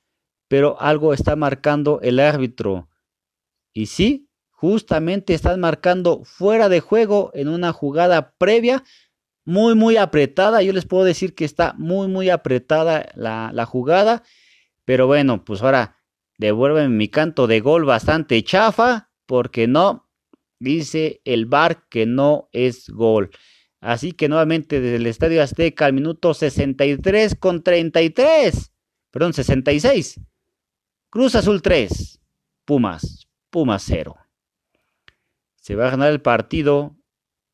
pero 0.47 0.79
algo 0.79 1.13
está 1.13 1.35
marcando 1.35 1.99
el 2.01 2.21
árbitro. 2.21 2.87
Y 3.73 3.87
sí, 3.87 4.24
justamente 4.65 5.35
están 5.35 5.59
marcando 5.59 6.23
fuera 6.23 6.69
de 6.69 6.79
juego 6.79 7.29
en 7.35 7.49
una 7.49 7.71
jugada 7.71 8.33
previa 8.39 8.83
muy 9.45 9.75
muy 9.75 9.95
apretada. 9.95 10.63
Yo 10.63 10.73
les 10.73 10.87
puedo 10.87 11.03
decir 11.03 11.35
que 11.35 11.45
está 11.45 11.75
muy 11.77 12.07
muy 12.07 12.31
apretada 12.31 13.11
la, 13.13 13.51
la 13.53 13.65
jugada. 13.67 14.23
Pero 14.83 15.05
bueno, 15.05 15.45
pues 15.45 15.61
ahora 15.61 15.97
devuelven 16.39 16.97
mi 16.97 17.09
canto 17.09 17.45
de 17.45 17.59
gol 17.59 17.85
bastante 17.85 18.43
chafa. 18.43 19.11
Porque 19.27 19.67
no, 19.67 20.09
dice 20.59 21.21
el 21.25 21.45
bar 21.45 21.87
que 21.87 22.07
no 22.07 22.49
es 22.51 22.89
gol. 22.89 23.29
Así 23.81 24.13
que 24.13 24.29
nuevamente 24.29 24.81
desde 24.81 24.95
el 24.95 25.05
Estadio 25.05 25.43
Azteca 25.43 25.85
al 25.85 25.93
minuto 25.93 26.33
63 26.33 27.35
con 27.35 27.61
33. 27.61 28.71
Perdón, 29.11 29.33
66. 29.33 30.19
Cruz 31.11 31.35
Azul 31.35 31.61
3. 31.61 32.19
Pumas. 32.65 33.27
Pumas 33.51 33.83
0 33.85 34.24
se 35.65 35.73
va 35.73 35.87
a 35.87 35.89
ganar 35.89 36.11
el 36.11 36.21
partido 36.21 36.95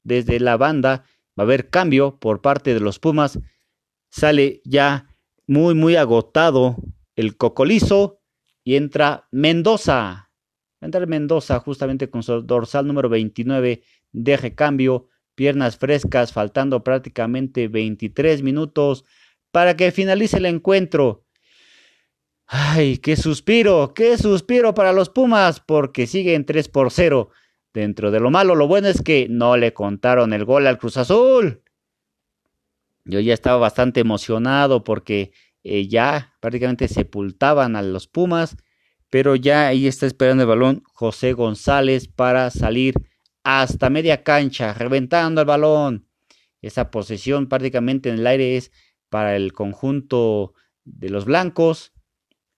desde 0.04 0.42
la 0.42 0.58
banda, 0.58 1.06
va 1.30 1.38
a 1.38 1.42
haber 1.44 1.70
cambio 1.70 2.20
por 2.20 2.42
parte 2.42 2.74
de 2.74 2.82
los 2.82 3.00
Pumas, 3.00 3.40
sale 4.10 4.62
ya 4.66 5.08
muy, 5.48 5.76
muy 5.76 5.96
agotado 5.96 6.76
el 7.16 7.38
cocolizo 7.38 8.20
y 8.66 8.76
entra 8.76 9.30
Mendoza. 9.32 10.30
Entra 10.82 11.06
Mendoza 11.06 11.62
justamente 11.62 12.10
con 12.10 12.22
su 12.22 12.42
dorsal 12.42 12.86
número 12.86 13.08
29 13.08 13.82
de 14.12 14.36
recambio, 14.36 15.08
piernas 15.34 15.78
frescas, 15.78 16.34
faltando 16.34 16.84
prácticamente 16.84 17.70
23 17.70 18.44
minutos 18.44 19.06
para 19.52 19.78
que 19.78 19.94
finalice 19.94 20.36
el 20.36 20.48
encuentro. 20.48 21.24
Ay, 22.46 22.98
qué 22.98 23.16
suspiro, 23.16 23.94
qué 23.94 24.18
suspiro 24.18 24.74
para 24.74 24.92
los 24.92 25.08
Pumas, 25.08 25.62
porque 25.62 26.08
siguen 26.08 26.46
3 26.46 26.68
por 26.68 26.92
0. 26.92 27.32
Dentro 27.74 28.12
de 28.12 28.20
lo 28.20 28.32
malo, 28.32 28.56
lo 28.56 28.68
bueno 28.68 28.88
es 28.90 29.02
que 29.02 29.28
no 29.30 29.56
le 29.56 29.74
contaron 29.74 30.34
el 30.34 30.44
gol 30.44 30.68
al 30.68 30.78
Cruz 30.78 30.98
Azul. 30.98 31.64
Yo 33.06 33.20
ya 33.20 33.34
estaba 33.34 33.58
bastante 33.58 34.02
emocionado 34.02 34.84
porque 34.84 35.32
eh, 35.64 35.88
ya 35.88 36.36
prácticamente 36.40 36.88
sepultaban 36.88 37.76
a 37.76 37.82
los 37.82 38.08
Pumas, 38.08 38.58
pero 39.10 39.36
ya 39.36 39.68
ahí 39.68 39.88
está 39.88 40.06
esperando 40.06 40.44
el 40.44 40.50
balón 40.50 40.84
José 40.94 41.34
González 41.34 42.08
para 42.08 42.50
salir 42.50 42.96
hasta 43.44 43.90
media 43.90 44.24
cancha, 44.24 44.74
reventando 44.74 45.42
el 45.42 45.48
balón. 45.48 46.08
Esa 46.62 46.92
posesión 46.92 47.48
prácticamente 47.48 48.10
en 48.10 48.16
el 48.16 48.28
aire 48.28 48.58
es 48.58 48.72
para 49.10 49.36
el 49.36 49.54
conjunto 49.54 50.54
de 50.84 51.10
los 51.10 51.26
blancos 51.26 51.94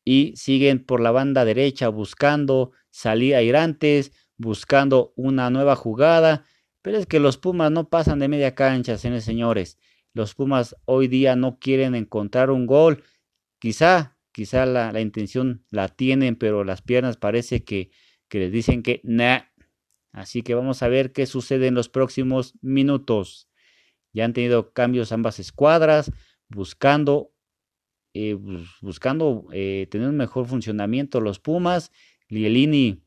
y 0.03 0.33
siguen 0.35 0.83
por 0.83 0.99
la 0.99 1.11
banda 1.11 1.45
derecha 1.45 1.87
buscando 1.87 2.71
salir 2.89 3.35
airantes 3.35 4.11
buscando 4.37 5.13
una 5.15 5.49
nueva 5.49 5.75
jugada, 5.75 6.45
Pero 6.81 6.97
es 6.97 7.05
que 7.05 7.21
los 7.21 7.37
Pumas 7.37 7.71
no 7.71 7.89
pasan 7.89 8.19
de 8.19 8.27
media 8.27 8.55
cancha, 8.55 8.97
señores. 8.97 9.79
Los 10.13 10.35
Pumas 10.35 10.75
hoy 10.85 11.07
día 11.07 11.35
no 11.37 11.57
quieren 11.57 11.95
encontrar 11.95 12.51
un 12.51 12.67
gol. 12.67 13.03
Quizá, 13.59 14.17
quizá 14.33 14.65
la, 14.65 14.99
intención 14.99 15.65
la 15.69 15.87
tienen, 15.87 16.35
pero 16.35 16.65
las 16.65 16.81
piernas 16.81 17.15
parece 17.17 17.63
que, 17.63 17.91
que 18.27 18.39
les 18.39 18.51
dicen 18.51 18.83
que 18.83 18.99
nah. 19.03 19.43
Así 20.11 20.43
que 20.43 20.55
vamos 20.55 20.83
a 20.83 20.89
ver 20.89 21.13
qué 21.13 21.25
sucede 21.25 21.67
en 21.67 21.73
los 21.75 21.89
próximos 21.89 22.53
minutos. 22.61 23.49
Ya 24.13 24.25
han 24.25 24.33
tenido 24.33 24.73
cambios 24.73 25.11
ambas 25.11 25.39
escuadras, 25.39 26.11
buscando, 26.49 27.33
eh, 28.13 28.37
buscando 28.81 29.47
eh, 29.51 29.87
tener 29.89 30.09
un 30.09 30.17
mejor 30.17 30.47
funcionamiento 30.47 31.19
los 31.19 31.39
Pumas. 31.39 31.91
Lielini, 32.29 33.02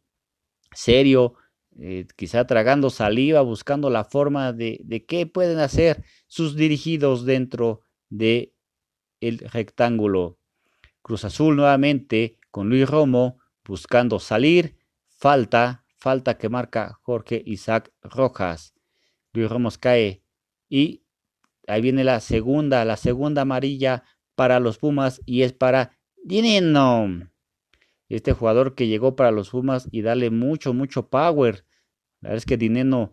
serio, 0.72 1.34
eh, 1.78 2.06
quizá 2.16 2.46
tragando 2.46 2.90
saliva, 2.90 3.42
buscando 3.42 3.90
la 3.90 4.04
forma 4.04 4.52
de, 4.52 4.80
de, 4.84 5.04
qué 5.04 5.26
pueden 5.26 5.58
hacer 5.58 6.04
sus 6.26 6.56
dirigidos 6.56 7.24
dentro 7.24 7.82
de 8.08 8.54
el 9.20 9.38
rectángulo. 9.38 10.38
Cruz 11.02 11.24
Azul 11.24 11.56
nuevamente 11.56 12.38
con 12.50 12.68
Luis 12.68 12.88
Romo 12.88 13.38
buscando 13.64 14.18
salir. 14.18 14.76
Falta, 15.08 15.84
falta 15.96 16.38
que 16.38 16.48
marca 16.48 16.98
Jorge 17.02 17.42
Isaac 17.46 17.92
Rojas. 18.02 18.74
Luis 19.32 19.50
Romo 19.50 19.70
cae 19.78 20.22
y 20.68 21.04
ahí 21.66 21.80
viene 21.80 22.04
la 22.04 22.20
segunda, 22.20 22.84
la 22.84 22.96
segunda 22.96 23.42
amarilla 23.42 24.04
para 24.34 24.60
los 24.60 24.78
Pumas 24.78 25.20
y 25.26 25.42
es 25.42 25.52
para 25.52 25.98
Dineno. 26.24 27.30
Este 28.08 28.32
jugador 28.32 28.74
que 28.74 28.86
llegó 28.86 29.16
para 29.16 29.30
los 29.30 29.50
Pumas 29.50 29.88
y 29.90 30.02
darle 30.02 30.30
mucho, 30.30 30.72
mucho 30.74 31.08
power. 31.08 31.64
La 32.20 32.30
verdad 32.30 32.38
es 32.38 32.46
que 32.46 32.56
Dineno, 32.56 33.12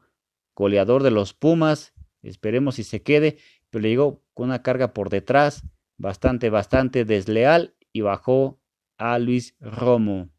goleador 0.55 1.03
de 1.03 1.11
los 1.11 1.33
Pumas, 1.33 1.93
esperemos 2.21 2.75
si 2.75 2.83
se 2.83 3.01
quede, 3.01 3.37
pero 3.69 3.81
le 3.81 3.89
llegó 3.89 4.23
con 4.33 4.49
una 4.49 4.61
carga 4.61 4.93
por 4.93 5.09
detrás, 5.09 5.63
bastante, 5.97 6.49
bastante 6.49 7.05
desleal 7.05 7.75
y 7.91 8.01
bajó 8.01 8.59
a 8.97 9.17
Luis 9.19 9.55
Romo. 9.59 10.29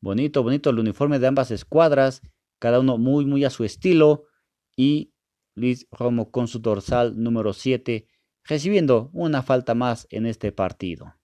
Bonito, 0.00 0.42
bonito 0.42 0.70
el 0.70 0.78
uniforme 0.78 1.18
de 1.18 1.26
ambas 1.26 1.50
escuadras, 1.50 2.20
cada 2.58 2.80
uno 2.80 2.98
muy, 2.98 3.24
muy 3.24 3.44
a 3.44 3.50
su 3.50 3.64
estilo 3.64 4.24
y 4.76 5.14
Luis 5.54 5.86
Romo 5.90 6.30
con 6.30 6.48
su 6.48 6.58
dorsal 6.58 7.22
número 7.22 7.52
7, 7.52 8.06
recibiendo 8.44 9.10
una 9.12 9.42
falta 9.42 9.74
más 9.74 10.06
en 10.10 10.26
este 10.26 10.52
partido. 10.52 11.14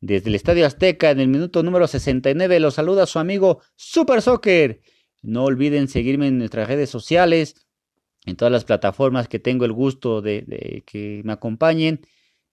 Desde 0.00 0.30
el 0.30 0.34
Estadio 0.34 0.64
Azteca, 0.64 1.10
en 1.10 1.20
el 1.20 1.28
minuto 1.28 1.62
número 1.62 1.86
69, 1.86 2.58
los 2.58 2.74
saluda 2.74 3.04
su 3.04 3.18
amigo 3.18 3.60
Super 3.76 4.22
Soccer. 4.22 4.80
No 5.20 5.44
olviden 5.44 5.88
seguirme 5.88 6.28
en 6.28 6.38
nuestras 6.38 6.68
redes 6.68 6.88
sociales, 6.88 7.66
en 8.24 8.36
todas 8.36 8.50
las 8.50 8.64
plataformas 8.64 9.28
que 9.28 9.38
tengo 9.38 9.66
el 9.66 9.72
gusto 9.72 10.22
de, 10.22 10.84
que 10.86 11.20
me 11.24 11.34
acompañen. 11.34 12.00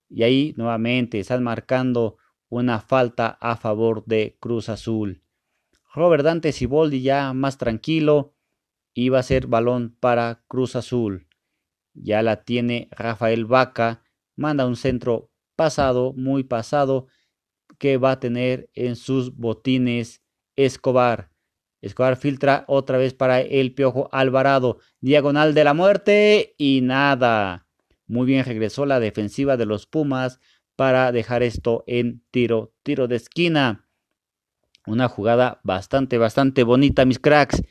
Y 0.10 0.24
ahí 0.24 0.54
nuevamente 0.58 1.22
están 1.22 1.42
marcando 1.42 2.18
una 2.50 2.82
falta 2.82 3.38
a 3.40 3.56
favor 3.56 4.04
de 4.06 4.36
Cruz 4.42 4.68
Azul. 4.68 5.24
Robert 5.94 6.26
Dante 6.26 6.52
Siboldi 6.52 7.02
ya 7.02 7.32
más 7.32 7.58
tranquilo, 7.58 8.36
iba 8.94 9.20
a 9.20 9.24
ser 9.24 9.48
balón 9.48 9.96
para 10.02 10.44
Cruz 10.50 10.76
Azul. 10.76 11.28
Ya 11.94 12.22
la 12.22 12.44
tiene 12.44 12.90
Rafael 12.92 13.46
Vaca, 13.46 14.04
manda 14.36 14.68
un 14.68 14.76
centro 14.76 15.32
pasado, 15.56 16.14
muy 16.14 16.44
pasado, 16.44 17.08
que 17.78 17.98
va 17.98 18.12
a 18.12 18.20
tener 18.20 18.70
en 18.74 18.96
sus 18.96 19.36
botines 19.36 20.22
Escobar. 20.56 21.30
Escobar 21.82 22.18
filtra 22.18 22.66
otra 22.68 22.98
vez 22.98 23.14
para 23.14 23.42
el 23.42 23.74
Piojo 23.74 24.10
Alvarado. 24.12 24.80
Diagonal 25.00 25.54
de 25.54 25.64
la 25.64 25.74
muerte 25.74 26.56
y 26.58 26.82
nada. 26.82 27.68
Muy 28.08 28.26
bien 28.26 28.44
regresó 28.46 28.86
la 28.86 29.00
defensiva 29.00 29.58
de 29.58 29.66
los 29.66 29.86
Pumas 29.86 30.40
para 30.76 31.12
dejar 31.12 31.44
esto 31.44 31.84
en 31.88 32.24
tiro, 32.32 32.74
tiro 32.84 33.08
de 33.08 33.18
esquina. 33.18 33.88
Una 34.86 35.08
jugada 35.08 35.60
bastante, 35.64 36.18
bastante 36.18 36.64
bonita, 36.64 37.06
mis 37.06 37.20
cracks 37.20 37.62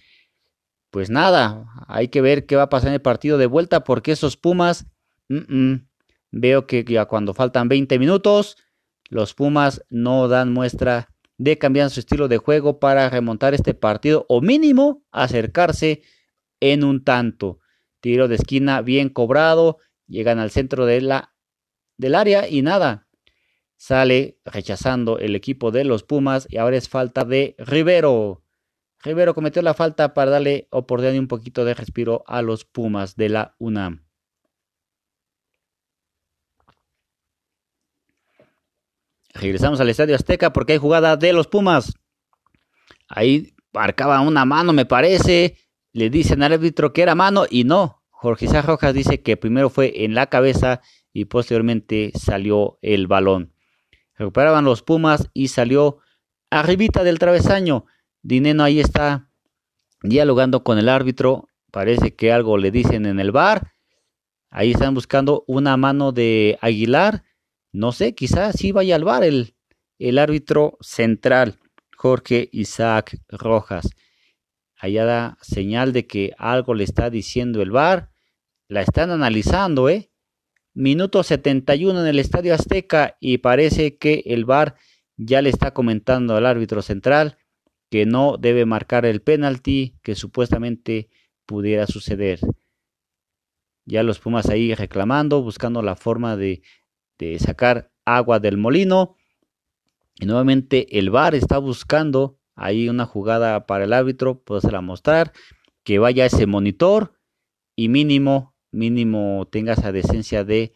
pues 0.97 1.11
nada, 1.11 1.67
hay 1.89 2.09
que 2.09 2.23
ver 2.23 2.47
qué 2.47 2.57
va 2.57 2.63
a 2.63 2.69
pasar 2.71 2.89
en 2.89 2.95
el 2.95 3.03
partido 3.03 3.37
de 3.37 3.45
vuelta 3.45 3.85
porque 3.85 4.13
esos 4.13 4.39
Pumas, 4.39 4.87
veo 5.29 6.67
que 6.67 6.85
ya 6.85 7.05
cuando 7.05 7.35
faltan 7.35 7.69
20 7.69 7.99
minutos, 7.99 8.57
los 9.09 9.35
Pumas 9.35 9.85
no 9.89 10.29
dan 10.29 10.53
muestra 10.53 11.15
de 11.39 11.59
cambiar 11.59 11.91
su 11.91 12.01
estilo 12.01 12.29
de 12.29 12.39
juego 12.39 12.81
para 12.81 13.09
remontar 13.11 13.55
este 13.55 13.75
partido 13.75 14.25
o 14.29 14.41
mínimo 14.41 15.05
acercarse 15.11 16.03
en 16.61 16.85
un 16.85 17.05
tanto. 17.05 17.61
Tiro 18.01 18.29
de 18.29 18.37
esquina 18.37 18.83
bien 18.83 19.09
cobrado, 19.09 19.79
llegan 20.07 20.39
al 20.39 20.51
centro 20.51 20.87
del 20.87 21.13
área 22.15 22.49
y 22.49 22.63
nada. 22.63 23.09
Sale 23.77 24.39
rechazando 24.45 25.19
el 25.19 25.37
equipo 25.37 25.71
de 25.71 25.85
los 25.85 26.03
Pumas 26.03 26.47
y 26.49 26.57
ahora 26.57 26.77
es 26.77 26.89
falta 26.89 27.25
de 27.25 27.55
Rivero. 27.59 28.43
Rivero 29.03 29.35
cometió 29.35 29.61
la 29.61 29.75
falta 29.75 30.15
para 30.15 30.31
darle 30.31 30.69
oportunidad 30.71 31.15
y 31.15 31.19
un 31.19 31.29
poquito 31.29 31.65
de 31.65 31.75
respiro 31.75 32.25
a 32.27 32.41
los 32.41 32.65
Pumas 32.65 33.17
de 33.17 33.29
la 33.29 33.55
UNAM. 33.59 34.06
Regresamos 39.41 39.81
al 39.81 39.91
Estadio 39.91 40.15
Azteca 40.15 40.53
porque 40.53 40.75
hay 40.75 40.79
jugada 40.79 41.17
de 41.17 41.33
los 41.33 41.47
Pumas. 41.47 41.95
Ahí 43.09 43.55
marcaba 43.73 44.21
una 44.21 44.45
mano, 44.45 44.73
me 44.73 44.87
parece. 44.87 45.59
Le 45.93 46.11
dicen 46.11 46.43
al 46.43 46.55
árbitro 46.55 46.93
que 46.93 47.03
era 47.03 47.15
mano 47.15 47.45
y 47.49 47.65
no. 47.65 48.03
Jorge 48.11 48.47
Isaac 48.47 48.67
Rojas 48.67 48.95
dice 48.95 49.23
que 49.23 49.37
primero 49.37 49.69
fue 49.69 50.05
en 50.05 50.15
la 50.15 50.27
cabeza 50.27 50.81
y 51.13 51.27
posteriormente 51.27 52.13
salió 52.15 52.79
el 52.83 53.07
balón. 53.07 53.53
Recuperaban 54.15 54.65
los 54.65 54.83
Pumas 54.83 55.29
y 55.35 55.49
salió 55.49 55.99
arribita 56.51 57.05
del 57.05 57.19
travesaño. 57.19 57.85
Dineno 58.23 58.65
ahí 58.65 58.81
está 58.81 59.31
dialogando 60.03 60.65
con 60.65 60.79
el 60.79 60.89
árbitro. 60.89 61.49
Parece 61.71 62.15
que 62.15 62.33
algo 62.33 62.57
le 62.57 62.71
dicen 62.71 63.05
en 63.05 63.21
el 63.21 63.33
bar. 63.33 63.75
Ahí 64.51 64.73
están 64.73 64.95
buscando 64.95 65.45
una 65.47 65.77
mano 65.77 66.13
de 66.13 66.59
Aguilar. 66.63 67.23
No 67.77 67.93
sé, 67.93 68.15
quizás 68.15 68.57
sí 68.59 68.73
vaya 68.73 68.97
al 68.97 69.05
bar 69.05 69.23
el, 69.23 69.55
el 69.99 70.17
árbitro 70.17 70.79
central, 70.81 71.59
Jorge 71.95 72.49
Isaac 72.51 73.19
Rojas. 73.29 73.91
Allá 74.79 75.05
da 75.05 75.37
señal 75.43 75.93
de 75.93 76.07
que 76.07 76.33
algo 76.39 76.73
le 76.73 76.85
está 76.85 77.11
diciendo 77.11 77.61
el 77.61 77.71
bar. 77.71 78.11
La 78.67 78.81
están 78.81 79.11
analizando, 79.11 79.91
¿eh? 79.91 80.11
Minuto 80.73 81.23
71 81.23 82.01
en 82.01 82.07
el 82.07 82.19
Estadio 82.19 82.55
Azteca 82.55 83.19
y 83.21 83.39
parece 83.39 83.99
que 83.99 84.23
el 84.25 84.47
bar 84.47 84.77
ya 85.19 85.43
le 85.43 85.51
está 85.51 85.75
comentando 85.75 86.35
al 86.35 86.47
árbitro 86.47 86.81
central 86.81 87.37
que 87.91 88.07
no 88.07 88.39
debe 88.39 88.65
marcar 88.65 89.05
el 89.05 89.21
penalti 89.21 89.99
que 90.03 90.15
supuestamente 90.15 91.11
pudiera 91.45 91.87
suceder. 91.87 92.41
Ya 93.85 94.03
los 94.03 94.19
Pumas 94.19 94.49
ahí 94.49 94.75
reclamando, 94.75 95.43
buscando 95.43 95.83
la 95.83 95.95
forma 95.95 96.39
de, 96.39 96.63
sacar 97.39 97.91
agua 98.05 98.41
del 98.41 98.57
molino. 98.57 99.17
Y 100.15 100.27
nuevamente 100.27 100.99
el 100.99 101.11
VAR 101.11 101.35
está 101.35 101.59
buscando 101.59 102.39
ahí 102.55 102.89
una 102.89 103.05
jugada 103.05 103.67
para 103.67 103.85
el 103.85 103.93
árbitro, 103.93 104.43
la 104.71 104.81
mostrar, 104.81 105.33
que 105.85 105.99
vaya 105.99 106.27
ese 106.27 106.47
monitor 106.47 107.13
y 107.77 107.89
mínimo, 107.89 108.55
mínimo 108.73 109.47
tenga 109.53 109.75
esa 109.75 109.93
decencia 109.93 110.43
de 110.43 110.73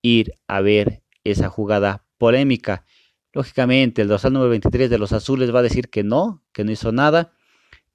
ir 0.00 0.34
a 0.46 0.60
ver 0.60 1.02
esa 1.24 1.48
jugada 1.48 2.06
polémica. 2.18 2.86
Lógicamente, 3.32 4.02
el 4.02 4.08
dorsal 4.08 4.32
número 4.32 4.50
23 4.50 4.88
de 4.88 4.98
los 4.98 5.12
azules 5.12 5.52
va 5.52 5.58
a 5.58 5.64
decir 5.64 5.90
que 5.90 6.04
no, 6.04 6.44
que 6.52 6.62
no 6.62 6.70
hizo 6.70 6.92
nada, 6.92 7.32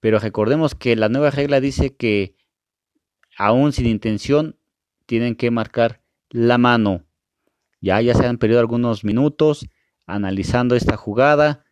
pero 0.01 0.19
recordemos 0.19 0.75
que 0.75 0.95
la 0.95 1.07
nueva 1.07 1.31
regla 1.31 1.61
dice 1.61 1.95
que 1.95 2.35
aún 3.37 3.71
sin 3.71 3.85
intención 3.85 4.57
tienen 5.05 5.35
que 5.35 5.49
marcar 5.49 6.01
la 6.29 6.57
mano. 6.57 7.05
Ya, 7.81 8.01
ya 8.01 8.13
se 8.13 8.25
han 8.25 8.37
perdido 8.37 8.59
algunos 8.59 9.03
minutos 9.03 9.67
analizando 10.05 10.75
esta 10.75 10.97
jugada, 10.97 11.65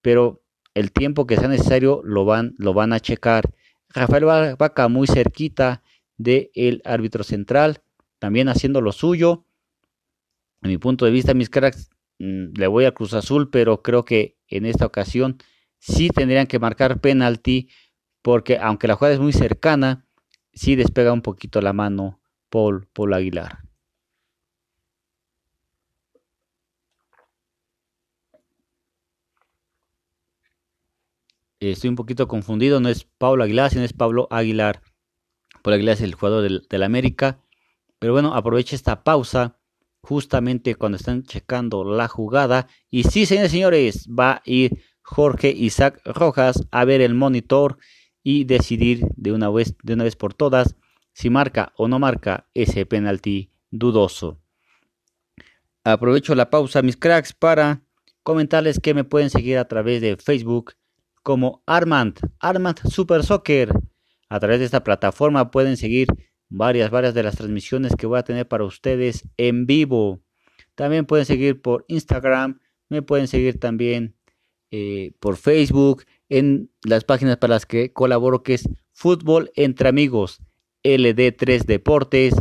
pero 0.00 0.42
el 0.74 0.92
tiempo 0.92 1.26
que 1.26 1.36
sea 1.36 1.48
necesario 1.48 2.00
lo 2.04 2.24
van, 2.24 2.54
lo 2.58 2.72
van 2.72 2.92
a 2.92 3.00
checar. 3.00 3.50
Rafael 3.88 4.24
Vaca 4.56 4.88
muy 4.88 5.06
cerquita 5.06 5.82
del 6.16 6.80
árbitro 6.84 7.24
central, 7.24 7.82
también 8.18 8.48
haciendo 8.48 8.80
lo 8.80 8.92
suyo. 8.92 9.44
En 10.62 10.70
mi 10.70 10.78
punto 10.78 11.04
de 11.04 11.10
vista, 11.10 11.34
mis 11.34 11.50
cracks, 11.50 11.90
Mm, 12.20 12.52
le 12.54 12.66
voy 12.66 12.84
a 12.84 12.92
Cruz 12.92 13.14
Azul, 13.14 13.48
pero 13.50 13.82
creo 13.82 14.04
que 14.04 14.36
en 14.46 14.66
esta 14.66 14.84
ocasión 14.84 15.38
sí 15.78 16.10
tendrían 16.10 16.46
que 16.46 16.58
marcar 16.58 17.00
penalti, 17.00 17.70
porque 18.22 18.58
aunque 18.58 18.86
la 18.86 18.94
jugada 18.94 19.14
es 19.14 19.20
muy 19.20 19.32
cercana, 19.32 20.06
sí 20.52 20.76
despega 20.76 21.14
un 21.14 21.22
poquito 21.22 21.62
la 21.62 21.72
mano 21.72 22.20
Paul, 22.50 22.86
Paul 22.92 23.14
Aguilar. 23.14 23.69
Estoy 31.60 31.90
un 31.90 31.96
poquito 31.96 32.26
confundido, 32.26 32.80
no 32.80 32.88
es 32.88 33.04
Pablo 33.04 33.44
Aguilar, 33.44 33.70
sino 33.70 33.84
es 33.84 33.92
Pablo 33.92 34.28
Aguilar. 34.30 34.80
por 35.62 35.78
la 35.78 35.92
es 35.92 36.00
el 36.00 36.14
jugador 36.14 36.42
del, 36.42 36.66
del 36.70 36.82
América. 36.82 37.44
Pero 37.98 38.14
bueno, 38.14 38.34
aproveche 38.34 38.74
esta 38.74 39.04
pausa 39.04 39.60
justamente 40.00 40.74
cuando 40.74 40.96
están 40.96 41.22
checando 41.22 41.84
la 41.84 42.08
jugada. 42.08 42.66
Y 42.90 43.04
sí, 43.04 43.26
señores 43.26 43.52
y 43.52 43.56
señores, 43.56 44.08
va 44.08 44.32
a 44.32 44.42
ir 44.46 44.82
Jorge 45.02 45.50
Isaac 45.50 46.00
Rojas 46.06 46.66
a 46.70 46.86
ver 46.86 47.02
el 47.02 47.14
monitor 47.14 47.76
y 48.22 48.44
decidir 48.44 49.06
de 49.16 49.32
una 49.32 49.50
vez, 49.50 49.76
de 49.82 49.92
una 49.92 50.04
vez 50.04 50.16
por 50.16 50.32
todas 50.32 50.76
si 51.12 51.28
marca 51.28 51.74
o 51.76 51.88
no 51.88 51.98
marca 51.98 52.48
ese 52.54 52.86
penalti 52.86 53.50
dudoso. 53.70 54.40
Aprovecho 55.84 56.34
la 56.34 56.48
pausa, 56.48 56.80
mis 56.80 56.96
cracks, 56.96 57.34
para 57.34 57.82
comentarles 58.22 58.80
que 58.80 58.94
me 58.94 59.04
pueden 59.04 59.28
seguir 59.28 59.58
a 59.58 59.68
través 59.68 60.00
de 60.00 60.16
Facebook 60.16 60.74
como 61.22 61.62
Armand, 61.66 62.18
Armand 62.38 62.78
Super 62.88 63.22
Soccer. 63.22 63.72
A 64.28 64.40
través 64.40 64.60
de 64.60 64.64
esta 64.64 64.84
plataforma 64.84 65.50
pueden 65.50 65.76
seguir 65.76 66.08
varias, 66.48 66.90
varias 66.90 67.14
de 67.14 67.22
las 67.22 67.36
transmisiones 67.36 67.94
que 67.96 68.06
voy 68.06 68.18
a 68.18 68.24
tener 68.24 68.46
para 68.46 68.64
ustedes 68.64 69.28
en 69.36 69.66
vivo. 69.66 70.20
También 70.74 71.06
pueden 71.06 71.26
seguir 71.26 71.60
por 71.60 71.84
Instagram, 71.88 72.60
me 72.88 73.02
pueden 73.02 73.28
seguir 73.28 73.58
también 73.58 74.16
eh, 74.70 75.12
por 75.20 75.36
Facebook, 75.36 76.04
en 76.28 76.70
las 76.84 77.04
páginas 77.04 77.36
para 77.38 77.54
las 77.54 77.66
que 77.66 77.92
colaboro, 77.92 78.42
que 78.42 78.54
es 78.54 78.68
Fútbol 78.92 79.50
entre 79.56 79.88
Amigos, 79.88 80.40
LD3 80.84 81.64
Deportes, 81.64 82.34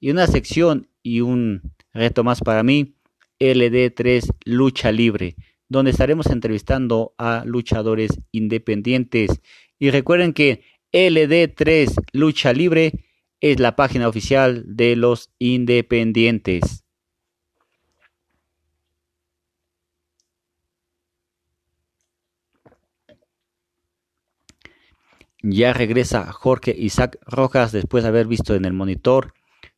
y 0.00 0.10
una 0.10 0.26
sección 0.26 0.88
y 1.02 1.20
un 1.20 1.62
reto 1.92 2.24
más 2.24 2.40
para 2.40 2.62
mí, 2.62 2.96
LD3 3.38 4.28
Lucha 4.44 4.92
Libre, 4.92 5.36
donde 5.68 5.90
estaremos 5.90 6.26
entrevistando 6.26 7.14
a 7.18 7.44
luchadores 7.44 8.20
independientes. 8.32 9.40
Y 9.78 9.90
recuerden 9.90 10.32
que 10.32 10.62
LD3 10.92 11.92
Lucha 12.12 12.52
Libre 12.52 12.92
es 13.40 13.60
la 13.60 13.76
página 13.76 14.08
oficial 14.08 14.64
de 14.66 14.96
los 14.96 15.30
independientes. 15.38 16.84
Ya 25.42 25.72
regresa 25.72 26.32
Jorge 26.32 26.74
Isaac 26.76 27.18
Rojas 27.24 27.70
después 27.70 28.02
de 28.02 28.08
haber 28.08 28.26
visto 28.26 28.54
en 28.54 28.64
el 28.64 28.72
monitor 28.72 29.34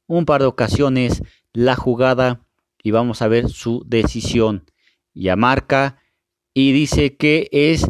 un 0.07 0.25
par 0.25 0.41
de 0.41 0.47
ocasiones 0.47 1.23
la 1.53 1.77
jugada 1.77 2.41
y 2.83 2.91
vamos 2.91 3.21
a 3.21 3.29
ver 3.29 3.49
su 3.51 3.85
decisión. 3.87 4.65
Ya 5.19 5.37
marca 5.37 6.01
y 6.55 6.73
dice 6.73 7.17
que 7.17 7.49
es 7.51 7.87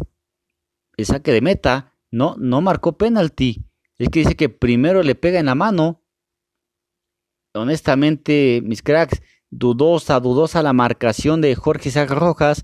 el 0.97 1.05
saque 1.05 1.31
de 1.31 1.41
meta. 1.41 1.93
No, 2.11 2.35
no 2.39 2.61
marcó 2.61 2.97
penalti. 2.97 3.65
Es 3.99 4.09
que 4.09 4.19
dice 4.19 4.35
que 4.35 4.49
primero 4.49 5.03
le 5.03 5.15
pega 5.15 5.39
en 5.39 5.45
la 5.45 5.55
mano. 5.55 6.01
Honestamente, 7.53 8.61
mis 8.63 8.81
cracks, 8.81 9.21
dudosa, 9.51 10.19
dudosa 10.19 10.63
la 10.63 10.73
marcación 10.73 11.41
de 11.41 11.53
Jorge 11.55 11.89
Isaac 11.89 12.09
Rojas. 12.09 12.63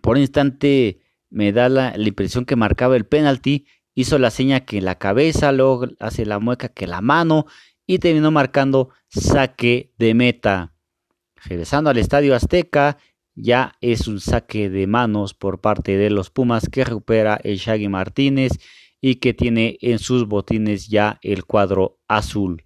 Por 0.00 0.16
un 0.16 0.22
instante 0.22 1.00
me 1.30 1.52
da 1.52 1.68
la, 1.68 1.96
la 1.96 2.08
impresión 2.08 2.44
que 2.44 2.54
marcaba 2.54 2.96
el 2.96 3.06
penalti. 3.06 3.66
Hizo 3.94 4.18
la 4.18 4.30
seña 4.30 4.60
que 4.60 4.80
la 4.80 4.96
cabeza, 4.96 5.50
luego 5.52 5.86
hace 5.98 6.24
la 6.24 6.38
mueca 6.38 6.68
que 6.68 6.86
la 6.86 7.00
mano 7.00 7.46
y 7.86 7.98
terminó 7.98 8.30
marcando 8.30 8.90
saque 9.08 9.92
de 9.98 10.14
meta. 10.14 10.74
Regresando 11.44 11.90
al 11.90 11.98
Estadio 11.98 12.34
Azteca, 12.34 12.98
ya 13.36 13.76
es 13.80 14.08
un 14.08 14.18
saque 14.18 14.68
de 14.68 14.86
manos 14.88 15.34
por 15.34 15.60
parte 15.60 15.96
de 15.96 16.10
los 16.10 16.30
Pumas 16.30 16.68
que 16.68 16.84
recupera 16.84 17.38
el 17.44 17.58
Shaggy 17.58 17.88
Martínez 17.88 18.52
y 19.00 19.16
que 19.16 19.34
tiene 19.34 19.78
en 19.80 20.00
sus 20.00 20.26
botines 20.26 20.88
ya 20.88 21.20
el 21.22 21.44
cuadro 21.44 22.00
azul. 22.08 22.64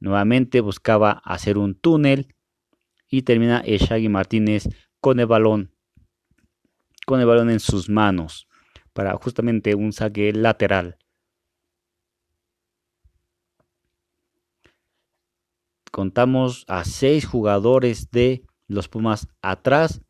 Nuevamente 0.00 0.60
buscaba 0.60 1.22
hacer 1.24 1.58
un 1.58 1.74
túnel 1.74 2.34
y 3.08 3.22
termina 3.22 3.58
el 3.60 3.78
Shaggy 3.78 4.08
Martínez 4.08 4.68
con 5.00 5.20
el 5.20 5.26
balón 5.26 5.72
con 7.06 7.20
el 7.20 7.26
balón 7.26 7.50
en 7.50 7.60
sus 7.60 7.88
manos 7.88 8.48
para 8.92 9.14
justamente 9.16 9.74
un 9.74 9.92
saque 9.92 10.32
lateral. 10.32 11.00
contamos 15.90 16.64
a 16.68 16.84
seis 16.84 17.26
jugadores 17.26 18.10
de 18.10 18.42
los 18.70 18.88
Pumas 18.88 19.28
atrás. 19.42 20.00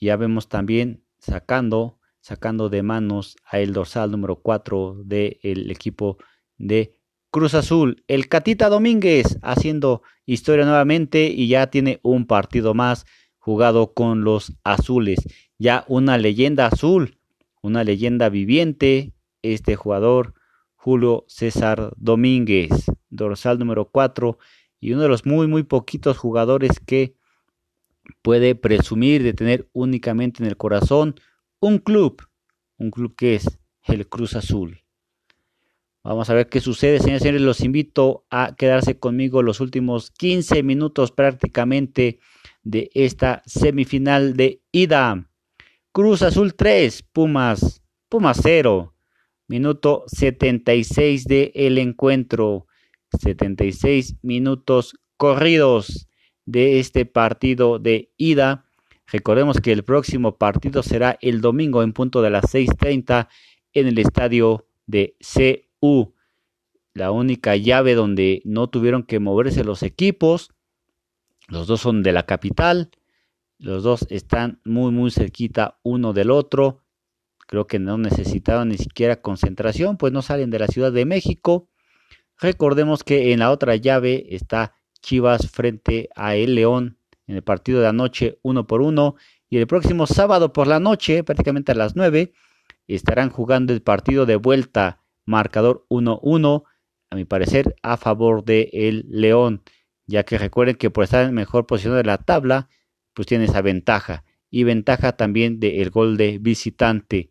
Ya 0.00 0.16
vemos 0.16 0.48
también 0.48 1.04
sacando, 1.18 1.98
sacando 2.20 2.68
de 2.68 2.82
manos 2.82 3.36
a 3.46 3.60
el 3.60 3.72
dorsal 3.72 4.10
número 4.10 4.40
4 4.42 5.02
del 5.04 5.70
equipo 5.70 6.18
de 6.58 6.98
Cruz 7.30 7.54
Azul. 7.54 8.02
El 8.08 8.28
Catita 8.28 8.68
Domínguez 8.68 9.38
haciendo 9.42 10.02
historia 10.26 10.64
nuevamente 10.64 11.26
y 11.26 11.46
ya 11.48 11.68
tiene 11.68 12.00
un 12.02 12.26
partido 12.26 12.74
más 12.74 13.06
jugado 13.38 13.94
con 13.94 14.24
los 14.24 14.52
azules. 14.64 15.20
Ya 15.58 15.84
una 15.86 16.18
leyenda 16.18 16.66
azul, 16.66 17.18
una 17.62 17.84
leyenda 17.84 18.28
viviente, 18.28 19.14
este 19.42 19.76
jugador 19.76 20.34
Julio 20.74 21.24
César 21.28 21.92
Domínguez, 21.96 22.70
dorsal 23.08 23.60
número 23.60 23.88
4 23.90 24.38
y 24.80 24.92
uno 24.92 25.02
de 25.02 25.08
los 25.08 25.24
muy, 25.24 25.46
muy 25.46 25.62
poquitos 25.62 26.18
jugadores 26.18 26.80
que 26.84 27.14
puede 28.22 28.54
presumir 28.54 29.22
de 29.22 29.34
tener 29.34 29.68
únicamente 29.72 30.42
en 30.42 30.48
el 30.48 30.56
corazón 30.56 31.14
un 31.60 31.78
club, 31.78 32.26
un 32.78 32.90
club 32.90 33.14
que 33.16 33.36
es 33.36 33.58
el 33.84 34.08
Cruz 34.08 34.34
Azul. 34.34 34.82
Vamos 36.04 36.28
a 36.30 36.34
ver 36.34 36.48
qué 36.48 36.60
sucede, 36.60 36.98
señores 36.98 37.22
y 37.22 37.24
señores. 37.24 37.42
Los 37.42 37.60
invito 37.60 38.26
a 38.28 38.56
quedarse 38.56 38.98
conmigo 38.98 39.42
los 39.42 39.60
últimos 39.60 40.10
15 40.10 40.64
minutos 40.64 41.12
prácticamente 41.12 42.18
de 42.64 42.90
esta 42.94 43.42
semifinal 43.46 44.34
de 44.34 44.62
ida. 44.72 45.30
Cruz 45.92 46.22
Azul 46.22 46.54
3, 46.54 47.04
Pumas, 47.12 47.82
Pumas 48.08 48.40
0. 48.42 48.94
Minuto 49.46 50.04
76 50.08 51.24
del 51.24 51.52
el 51.54 51.78
encuentro. 51.78 52.66
76 53.20 54.16
minutos 54.22 54.94
corridos 55.16 56.08
de 56.52 56.78
este 56.78 57.06
partido 57.06 57.78
de 57.78 58.12
ida. 58.16 58.66
Recordemos 59.06 59.60
que 59.60 59.72
el 59.72 59.82
próximo 59.82 60.36
partido 60.36 60.82
será 60.82 61.18
el 61.20 61.40
domingo 61.40 61.82
en 61.82 61.92
punto 61.92 62.22
de 62.22 62.30
las 62.30 62.44
6.30 62.44 63.28
en 63.72 63.86
el 63.88 63.98
estadio 63.98 64.66
de 64.86 65.16
CU. 65.20 66.14
La 66.94 67.10
única 67.10 67.56
llave 67.56 67.94
donde 67.94 68.42
no 68.44 68.68
tuvieron 68.68 69.02
que 69.02 69.18
moverse 69.18 69.64
los 69.64 69.82
equipos. 69.82 70.50
Los 71.48 71.66
dos 71.66 71.80
son 71.80 72.02
de 72.02 72.12
la 72.12 72.26
capital. 72.26 72.90
Los 73.58 73.82
dos 73.82 74.06
están 74.10 74.60
muy 74.64 74.92
muy 74.92 75.10
cerquita 75.10 75.78
uno 75.82 76.12
del 76.12 76.30
otro. 76.30 76.82
Creo 77.46 77.66
que 77.66 77.78
no 77.78 77.96
necesitaban 77.96 78.68
ni 78.68 78.76
siquiera 78.76 79.22
concentración, 79.22 79.96
pues 79.96 80.12
no 80.12 80.20
salen 80.20 80.50
de 80.50 80.58
la 80.58 80.68
Ciudad 80.68 80.92
de 80.92 81.06
México. 81.06 81.70
Recordemos 82.38 83.04
que 83.04 83.32
en 83.32 83.38
la 83.38 83.50
otra 83.50 83.76
llave 83.76 84.26
está 84.34 84.74
Chivas 85.02 85.50
frente 85.50 86.08
a 86.14 86.36
El 86.36 86.54
León 86.54 86.96
en 87.26 87.36
el 87.36 87.42
partido 87.42 87.80
de 87.80 87.88
anoche 87.88 88.38
uno 88.42 88.66
por 88.66 88.80
uno. 88.80 89.16
Y 89.48 89.58
el 89.58 89.66
próximo 89.66 90.06
sábado 90.06 90.52
por 90.52 90.66
la 90.66 90.80
noche, 90.80 91.24
prácticamente 91.24 91.72
a 91.72 91.74
las 91.74 91.96
9, 91.96 92.32
estarán 92.88 93.30
jugando 93.30 93.72
el 93.72 93.82
partido 93.82 94.24
de 94.26 94.36
vuelta, 94.36 95.02
marcador 95.26 95.84
1-1, 95.90 96.64
a 97.10 97.16
mi 97.16 97.24
parecer, 97.24 97.76
a 97.82 97.96
favor 97.96 98.44
de 98.44 98.70
el 98.72 99.04
León, 99.10 99.62
ya 100.06 100.24
que 100.24 100.38
recuerden 100.38 100.76
que 100.76 100.90
por 100.90 101.04
estar 101.04 101.26
en 101.26 101.34
mejor 101.34 101.66
posición 101.66 101.96
de 101.96 102.04
la 102.04 102.18
tabla, 102.18 102.68
pues 103.12 103.26
tiene 103.26 103.44
esa 103.44 103.60
ventaja. 103.60 104.24
Y 104.50 104.64
ventaja 104.64 105.12
también 105.12 105.60
del 105.60 105.90
gol 105.90 106.16
de 106.16 106.38
visitante. 106.38 107.30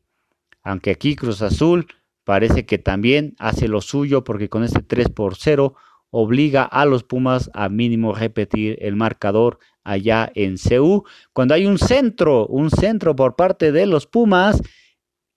Aunque 0.63 0.91
aquí 0.91 1.15
Cruz 1.15 1.41
Azul 1.41 1.87
parece 2.23 2.65
que 2.65 2.77
también 2.77 3.35
hace 3.39 3.67
lo 3.67 3.81
suyo 3.81 4.23
porque 4.23 4.49
con 4.49 4.63
este 4.63 4.81
3 4.81 5.09
por 5.09 5.35
0 5.35 5.75
obliga 6.11 6.63
a 6.63 6.85
los 6.85 7.03
Pumas 7.03 7.49
a 7.53 7.69
mínimo 7.69 8.13
repetir 8.13 8.77
el 8.81 8.95
marcador 8.95 9.57
allá 9.83 10.31
en 10.35 10.57
CU. 10.57 11.05
Cuando 11.33 11.55
hay 11.55 11.65
un 11.65 11.79
centro, 11.79 12.45
un 12.47 12.69
centro 12.69 13.15
por 13.15 13.35
parte 13.35 13.71
de 13.71 13.87
los 13.87 14.05
Pumas, 14.05 14.61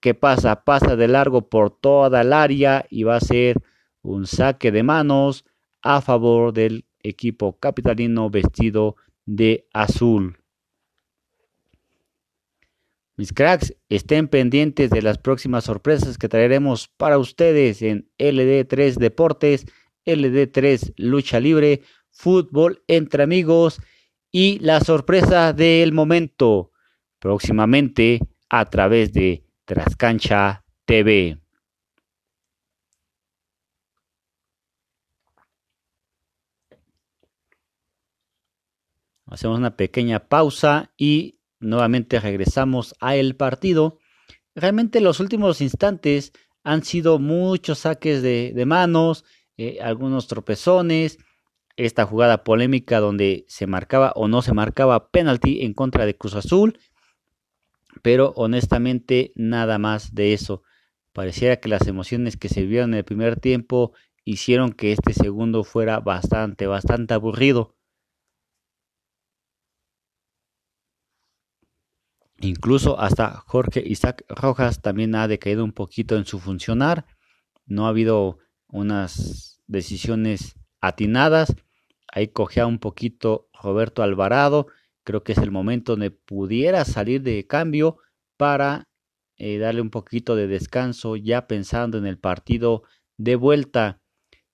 que 0.01 0.13
pasa? 0.13 0.65
Pasa 0.65 0.97
de 0.97 1.09
largo 1.09 1.49
por 1.49 1.71
toda 1.71 2.21
el 2.21 2.35
área 2.35 2.85
y 2.91 3.05
va 3.05 3.17
a 3.17 3.21
ser 3.21 3.57
un 4.03 4.27
saque 4.27 4.71
de 4.71 4.83
manos 4.83 5.47
a 5.81 6.03
favor 6.03 6.53
del 6.53 6.85
equipo 7.03 7.59
capitalino 7.59 8.29
vestido 8.29 8.97
de 9.25 9.67
azul. 9.73 10.37
Mis 13.17 13.33
cracks, 13.33 13.77
estén 13.89 14.27
pendientes 14.27 14.91
de 14.91 15.01
las 15.01 15.19
próximas 15.19 15.65
sorpresas 15.65 16.19
que 16.19 16.29
traeremos 16.29 16.89
para 16.89 17.17
ustedes 17.17 17.81
en 17.81 18.11
LD3 18.19 18.97
Deportes, 18.97 19.67
LD3 20.07 20.95
Lucha 20.97 21.41
Libre, 21.41 21.83
Fútbol 22.11 22.83
entre 22.87 23.23
Amigos 23.23 23.81
y 24.31 24.59
la 24.59 24.81
sorpresa 24.81 25.53
del 25.53 25.93
momento, 25.93 26.73
próximamente 27.19 28.21
a 28.49 28.65
través 28.67 29.13
de 29.13 29.45
Trascancha 29.65 30.65
TV. 30.85 31.39
Hacemos 39.27 39.59
una 39.59 39.77
pequeña 39.77 40.29
pausa 40.29 40.93
y 40.97 41.41
nuevamente 41.59 42.21
regresamos 42.21 42.95
a 43.01 43.17
el 43.17 43.37
partido. 43.37 43.99
Realmente 44.55 45.01
los 45.01 45.19
últimos 45.19 45.61
instantes 45.61 46.33
han 46.63 46.85
sido 46.85 47.19
muchos 47.19 47.81
saques 47.81 48.23
de 48.23 48.65
manos, 48.67 49.25
eh, 49.57 49.79
algunos 49.81 50.27
tropezones, 50.27 51.19
esta 51.77 52.07
jugada 52.07 52.45
polémica 52.45 53.01
donde 53.01 53.45
se 53.49 53.67
marcaba 53.67 54.13
o 54.15 54.29
no 54.29 54.43
se 54.43 54.53
marcaba 54.53 55.11
penalti 55.11 55.65
en 55.65 55.75
contra 55.75 56.07
de 56.07 56.17
Cruz 56.17 56.35
Azul, 56.35 56.79
pero 58.03 58.33
honestamente 58.37 59.33
nada 59.35 59.79
más 59.79 60.15
de 60.15 60.33
eso. 60.33 60.63
Pareciera 61.13 61.57
que 61.57 61.69
las 61.69 61.87
emociones 61.87 62.37
que 62.37 62.49
se 62.49 62.65
vieron 62.65 62.93
en 62.93 62.99
el 62.99 63.05
primer 63.05 63.39
tiempo 63.39 63.93
hicieron 64.25 64.73
que 64.73 64.93
este 64.93 65.13
segundo 65.13 65.65
fuera 65.65 66.01
bastante, 66.01 66.67
bastante 66.67 67.15
aburrido. 67.15 67.77
Incluso 72.41 72.99
hasta 72.99 73.31
Jorge 73.47 73.83
Isaac 73.87 74.25
Rojas 74.29 74.83
también 74.83 75.15
ha 75.15 75.29
decaído 75.29 75.65
un 75.65 75.73
poquito 75.73 76.17
en 76.17 76.27
su 76.27 76.41
funcionar. 76.41 77.07
No 77.65 77.87
ha 77.87 77.91
habido 77.91 78.39
unas 78.75 79.63
decisiones 79.69 80.57
atinadas. 80.81 81.55
Ahí 82.13 82.29
cogea 82.29 82.67
un 82.67 82.79
poquito 82.79 83.49
Roberto 83.63 84.03
Alvarado. 84.03 84.67
Creo 85.05 85.23
que 85.23 85.33
es 85.33 85.39
el 85.39 85.53
momento 85.53 85.93
donde 85.93 86.11
pudiera 86.11 86.85
salir 86.85 87.23
de 87.23 87.47
cambio 87.47 87.99
para 88.37 88.89
eh, 89.37 89.59
darle 89.59 89.81
un 89.81 89.91
poquito 89.91 90.35
de 90.35 90.49
descanso 90.49 91.15
ya 91.17 91.47
pensando 91.47 91.99
en 91.99 92.07
el 92.07 92.19
partido 92.19 92.83
de 93.17 93.37
vuelta. 93.37 94.01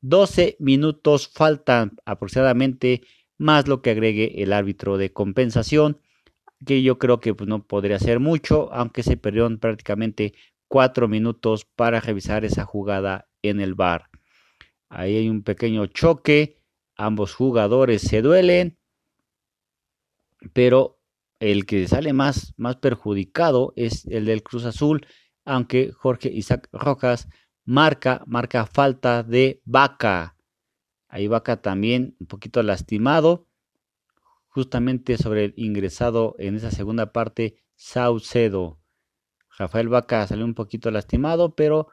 12 0.03 0.57
minutos 0.61 1.29
faltan 1.29 1.97
aproximadamente 2.05 3.03
más 3.39 3.69
lo 3.69 3.81
que 3.81 3.91
agregue 3.91 4.43
el 4.43 4.53
árbitro 4.53 4.99
de 4.99 5.13
compensación 5.13 5.99
que 6.67 6.83
yo 6.83 6.99
creo 6.99 7.21
que 7.21 7.35
pues, 7.35 7.49
no 7.49 7.67
podría 7.67 7.99
ser 7.99 8.21
mucho, 8.21 8.71
aunque 8.73 9.03
se 9.03 9.17
perdieron 9.17 9.59
prácticamente 9.59 10.35
cuatro 10.69 11.09
minutos 11.09 11.65
para 11.65 12.01
revisar 12.01 12.45
esa 12.45 12.67
jugada 12.67 13.31
en 13.43 13.61
el 13.61 13.75
bar. 13.75 14.10
Ahí 14.91 15.17
hay 15.17 15.29
un 15.29 15.43
pequeño 15.43 15.87
choque, 15.87 16.59
ambos 16.97 17.33
jugadores 17.35 18.03
se 18.03 18.23
duelen, 18.23 18.77
pero 20.53 20.99
el 21.39 21.65
que 21.65 21.87
sale 21.87 22.13
más, 22.13 22.55
más 22.57 22.77
perjudicado 22.77 23.73
es 23.77 24.05
el 24.07 24.27
del 24.27 24.43
Cruz 24.43 24.65
Azul, 24.65 25.07
aunque 25.45 25.93
Jorge 25.93 26.29
Isaac 26.29 26.69
Rojas 26.73 27.29
marca, 27.65 28.23
marca 28.27 28.67
falta 28.67 29.23
de 29.23 29.63
Vaca. 29.65 30.37
Ahí 31.09 31.29
Vaca 31.29 31.63
también 31.63 32.17
un 32.19 32.27
poquito 32.27 32.63
lastimado 32.63 33.47
justamente 34.49 35.17
sobre 35.17 35.47
el 35.47 35.55
ingresado 35.57 36.35
en 36.39 36.57
esa 36.57 36.73
segunda 36.73 37.13
parte 37.13 37.63
Saucedo. 37.77 38.81
Rafael 39.57 39.89
Vaca 39.89 40.27
salió 40.27 40.45
un 40.45 40.55
poquito 40.55 40.91
lastimado, 40.91 41.55
pero 41.55 41.89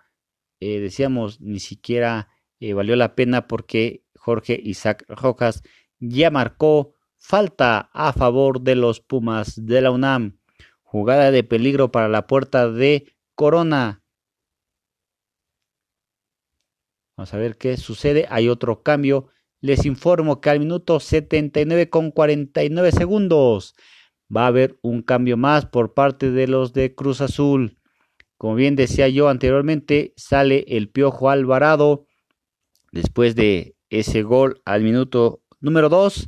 eh, 0.59 0.79
decíamos 0.79 1.39
ni 1.39 1.59
siquiera 1.59 2.29
eh, 2.59 2.73
valió 2.73 2.95
la 2.95 3.15
pena 3.15 3.47
porque 3.47 4.03
Jorge 4.15 4.59
Isaac 4.63 5.05
Rojas 5.07 5.63
ya 5.99 6.31
marcó 6.31 6.93
falta 7.17 7.89
a 7.93 8.13
favor 8.13 8.61
de 8.61 8.75
los 8.75 9.01
Pumas 9.01 9.65
de 9.65 9.81
la 9.81 9.91
UNAM. 9.91 10.39
Jugada 10.83 11.31
de 11.31 11.43
peligro 11.43 11.91
para 11.91 12.07
la 12.07 12.27
puerta 12.27 12.69
de 12.69 13.13
Corona. 13.35 14.03
Vamos 17.17 17.33
a 17.33 17.37
ver 17.37 17.57
qué 17.57 17.77
sucede. 17.77 18.27
Hay 18.29 18.47
otro 18.47 18.83
cambio 18.83 19.29
les 19.59 19.85
informo 19.85 20.39
que 20.39 20.49
al 20.49 20.59
minuto 20.59 20.99
79 20.99 21.89
con 21.89 22.11
49 22.11 22.91
segundos 22.91 23.75
va 24.35 24.43
a 24.43 24.47
haber 24.47 24.77
un 24.81 25.01
cambio 25.01 25.37
más 25.37 25.65
por 25.65 25.93
parte 25.93 26.31
de 26.31 26.47
los 26.47 26.73
de 26.73 26.93
Cruz 26.93 27.21
Azul. 27.21 27.79
Como 28.37 28.55
bien 28.55 28.75
decía 28.75 29.07
yo 29.07 29.29
anteriormente, 29.29 30.13
sale 30.15 30.65
el 30.67 30.89
Piojo 30.89 31.29
Alvarado 31.29 32.06
después 32.91 33.35
de 33.35 33.75
ese 33.89 34.23
gol 34.23 34.61
al 34.65 34.83
minuto 34.83 35.41
número 35.59 35.89
2 35.89 36.27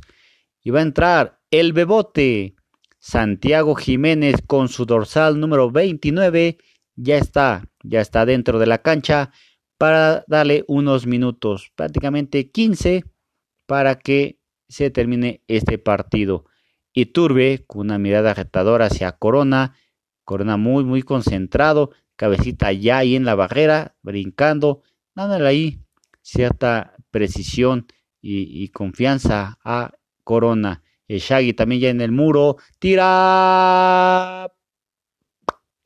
y 0.62 0.70
va 0.70 0.80
a 0.80 0.82
entrar 0.82 1.40
el 1.50 1.72
Bebote. 1.72 2.54
Santiago 3.02 3.74
Jiménez 3.76 4.36
con 4.46 4.68
su 4.68 4.84
dorsal 4.84 5.40
número 5.40 5.70
29 5.70 6.58
ya 6.96 7.16
está, 7.16 7.66
ya 7.82 8.02
está 8.02 8.26
dentro 8.26 8.58
de 8.58 8.66
la 8.66 8.82
cancha 8.82 9.32
para 9.78 10.24
darle 10.26 10.64
unos 10.68 11.06
minutos, 11.06 11.72
prácticamente 11.74 12.50
15 12.50 13.04
para 13.64 13.94
que 13.94 14.38
se 14.68 14.90
termine 14.90 15.42
este 15.48 15.78
partido. 15.78 16.44
Y 16.92 17.06
Turbe, 17.06 17.64
con 17.66 17.82
una 17.82 17.98
mirada 17.98 18.34
retadora 18.34 18.86
hacia 18.86 19.12
Corona, 19.12 19.76
Corona 20.24 20.58
muy, 20.58 20.84
muy 20.84 21.02
concentrado, 21.02 21.92
cabecita 22.16 22.70
ya 22.72 22.98
ahí 22.98 23.16
en 23.16 23.24
la 23.24 23.34
barrera, 23.34 23.96
brincando, 24.02 24.82
dándole 25.14 25.48
ahí 25.48 25.80
cierta 26.22 26.96
precisión 27.10 27.86
y, 28.20 28.68
confianza 28.68 29.58
a 29.64 29.92
Corona. 30.24 30.82
Shaggy 31.08 31.54
también 31.54 31.80
ya 31.80 31.90
en 31.90 32.00
el 32.00 32.12
muro, 32.12 32.56
tira 32.78 34.52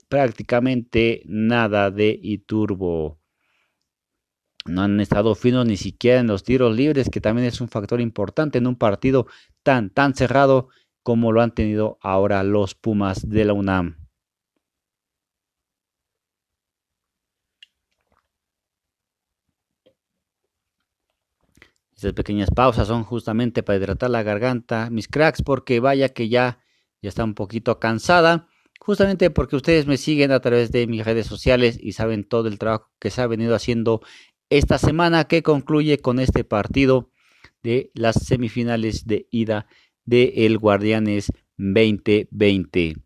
prácticamente 0.08 1.22
nada 1.26 1.90
de 1.90 2.18
Iturbo 2.22 3.18
no 4.66 4.82
han 4.82 5.00
estado 5.00 5.34
finos 5.34 5.66
ni 5.66 5.76
siquiera 5.76 6.20
en 6.20 6.26
los 6.26 6.42
tiros 6.42 6.74
libres, 6.74 7.10
que 7.10 7.20
también 7.20 7.46
es 7.46 7.60
un 7.60 7.68
factor 7.68 8.00
importante 8.00 8.58
en 8.58 8.66
un 8.66 8.76
partido 8.76 9.26
tan, 9.62 9.90
tan 9.90 10.14
cerrado 10.14 10.68
como 11.02 11.32
lo 11.32 11.42
han 11.42 11.54
tenido 11.54 11.98
ahora 12.00 12.42
los 12.42 12.74
Pumas 12.74 13.28
de 13.28 13.44
la 13.44 13.52
UNAM. 13.52 14.03
Estas 22.04 22.16
pequeñas 22.16 22.50
pausas 22.50 22.86
son 22.86 23.02
justamente 23.02 23.62
para 23.62 23.78
hidratar 23.78 24.10
la 24.10 24.22
garganta, 24.22 24.90
mis 24.90 25.08
cracks, 25.08 25.40
porque 25.40 25.80
vaya 25.80 26.10
que 26.10 26.28
ya, 26.28 26.58
ya 27.00 27.08
está 27.08 27.24
un 27.24 27.32
poquito 27.32 27.80
cansada. 27.80 28.46
Justamente 28.78 29.30
porque 29.30 29.56
ustedes 29.56 29.86
me 29.86 29.96
siguen 29.96 30.30
a 30.30 30.40
través 30.40 30.70
de 30.70 30.86
mis 30.86 31.02
redes 31.02 31.26
sociales 31.26 31.78
y 31.80 31.92
saben 31.92 32.24
todo 32.24 32.48
el 32.48 32.58
trabajo 32.58 32.90
que 32.98 33.10
se 33.10 33.22
ha 33.22 33.26
venido 33.26 33.54
haciendo 33.54 34.02
esta 34.50 34.76
semana 34.76 35.24
que 35.24 35.42
concluye 35.42 35.96
con 35.96 36.20
este 36.20 36.44
partido 36.44 37.10
de 37.62 37.90
las 37.94 38.16
semifinales 38.16 39.06
de 39.06 39.26
ida 39.30 39.66
de 40.04 40.44
el 40.44 40.58
Guardianes 40.58 41.32
2020. 41.56 42.96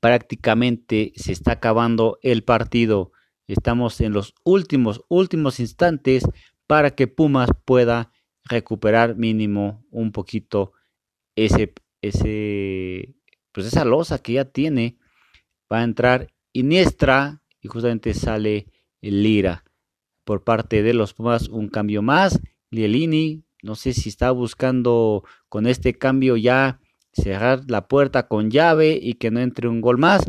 Prácticamente 0.00 1.12
se 1.14 1.30
está 1.30 1.52
acabando 1.52 2.18
el 2.22 2.42
partido. 2.42 3.12
Estamos 3.46 4.00
en 4.00 4.12
los 4.12 4.34
últimos, 4.42 5.04
últimos 5.08 5.60
instantes 5.60 6.24
para 6.70 6.92
que 6.92 7.08
Pumas 7.08 7.50
pueda 7.64 8.12
recuperar 8.44 9.16
mínimo 9.16 9.84
un 9.90 10.12
poquito 10.12 10.72
ese, 11.34 11.74
ese, 12.00 13.16
pues 13.50 13.66
esa 13.66 13.84
losa 13.84 14.22
que 14.22 14.34
ya 14.34 14.44
tiene. 14.44 14.96
Va 15.72 15.80
a 15.80 15.82
entrar 15.82 16.32
Iniestra 16.52 17.42
y 17.60 17.66
justamente 17.66 18.14
sale 18.14 18.68
Lira 19.00 19.64
por 20.22 20.44
parte 20.44 20.84
de 20.84 20.94
los 20.94 21.12
Pumas 21.12 21.48
un 21.48 21.66
cambio 21.66 22.02
más. 22.02 22.38
Lielini, 22.70 23.42
no 23.64 23.74
sé 23.74 23.92
si 23.92 24.08
está 24.08 24.30
buscando 24.30 25.24
con 25.48 25.66
este 25.66 25.98
cambio 25.98 26.36
ya 26.36 26.78
cerrar 27.12 27.64
la 27.66 27.88
puerta 27.88 28.28
con 28.28 28.48
llave 28.48 28.96
y 29.02 29.14
que 29.14 29.32
no 29.32 29.40
entre 29.40 29.66
un 29.66 29.80
gol 29.80 29.98
más. 29.98 30.22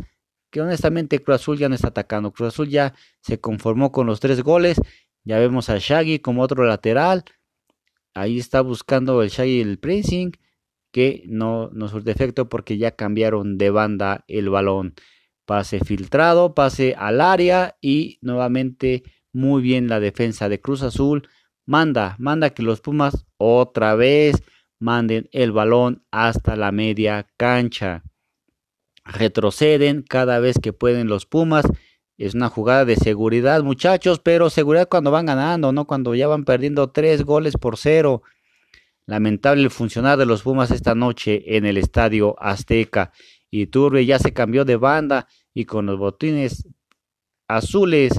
Que 0.50 0.60
honestamente 0.60 1.22
Cruz 1.22 1.36
Azul 1.36 1.58
ya 1.58 1.68
no 1.68 1.76
está 1.76 1.88
atacando. 1.88 2.32
Cruz 2.32 2.48
Azul 2.48 2.68
ya 2.68 2.94
se 3.20 3.38
conformó 3.38 3.92
con 3.92 4.08
los 4.08 4.18
tres 4.18 4.42
goles. 4.42 4.80
Ya 5.24 5.38
vemos 5.38 5.70
a 5.70 5.78
Shaggy 5.78 6.18
como 6.18 6.42
otro 6.42 6.64
lateral. 6.64 7.24
Ahí 8.14 8.38
está 8.38 8.60
buscando 8.60 9.22
el 9.22 9.30
Shaggy 9.30 9.60
el 9.60 9.78
pressing. 9.78 10.32
Que 10.90 11.24
no, 11.26 11.70
no 11.72 11.88
surte 11.88 12.10
efecto 12.10 12.48
porque 12.50 12.76
ya 12.76 12.90
cambiaron 12.90 13.56
de 13.56 13.70
banda 13.70 14.24
el 14.28 14.50
balón. 14.50 14.94
Pase 15.46 15.80
filtrado, 15.80 16.54
pase 16.54 16.94
al 16.98 17.20
área 17.20 17.76
y 17.80 18.18
nuevamente 18.20 19.02
muy 19.32 19.62
bien 19.62 19.88
la 19.88 20.00
defensa 20.00 20.48
de 20.48 20.60
Cruz 20.60 20.82
Azul. 20.82 21.28
Manda, 21.64 22.16
manda 22.18 22.50
que 22.50 22.62
los 22.62 22.80
Pumas 22.80 23.24
otra 23.38 23.94
vez 23.94 24.42
manden 24.78 25.28
el 25.32 25.52
balón 25.52 26.04
hasta 26.10 26.56
la 26.56 26.72
media 26.72 27.28
cancha. 27.36 28.02
Retroceden 29.04 30.02
cada 30.02 30.38
vez 30.38 30.58
que 30.62 30.72
pueden 30.72 31.08
los 31.08 31.24
Pumas. 31.26 31.64
Es 32.22 32.36
una 32.36 32.48
jugada 32.48 32.84
de 32.84 32.94
seguridad, 32.94 33.64
muchachos, 33.64 34.20
pero 34.20 34.48
seguridad 34.48 34.88
cuando 34.88 35.10
van 35.10 35.26
ganando, 35.26 35.72
no 35.72 35.88
cuando 35.88 36.14
ya 36.14 36.28
van 36.28 36.44
perdiendo 36.44 36.88
tres 36.90 37.24
goles 37.24 37.56
por 37.56 37.76
cero. 37.76 38.22
Lamentable 39.06 39.64
el 39.64 39.70
funcionar 39.70 40.16
de 40.16 40.24
los 40.24 40.42
Pumas 40.42 40.70
esta 40.70 40.94
noche 40.94 41.56
en 41.56 41.66
el 41.66 41.76
estadio 41.76 42.36
Azteca. 42.38 43.10
Y 43.50 43.66
Turbe 43.66 44.06
ya 44.06 44.20
se 44.20 44.32
cambió 44.32 44.64
de 44.64 44.76
banda 44.76 45.26
y 45.52 45.64
con 45.64 45.86
los 45.86 45.98
botines 45.98 46.68
azules 47.48 48.12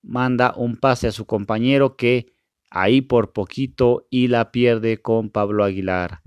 manda 0.00 0.54
un 0.56 0.78
pase 0.78 1.08
a 1.08 1.12
su 1.12 1.26
compañero 1.26 1.94
que 1.94 2.32
ahí 2.70 3.02
por 3.02 3.34
poquito 3.34 4.06
y 4.08 4.28
la 4.28 4.50
pierde 4.50 5.02
con 5.02 5.28
Pablo 5.28 5.62
Aguilar. 5.62 6.22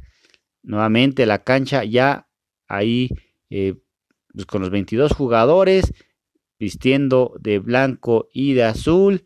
nuevamente 0.62 1.26
la 1.26 1.44
cancha 1.44 1.86
ya 1.86 2.28
ahí 2.68 3.10
eh, 3.50 3.80
pues, 4.32 4.46
con 4.46 4.62
los 4.62 4.70
22 4.70 5.12
jugadores 5.14 5.92
vistiendo 6.60 7.34
de 7.40 7.60
blanco 7.60 8.30
y 8.34 8.54
de 8.54 8.64
azul 8.64 9.24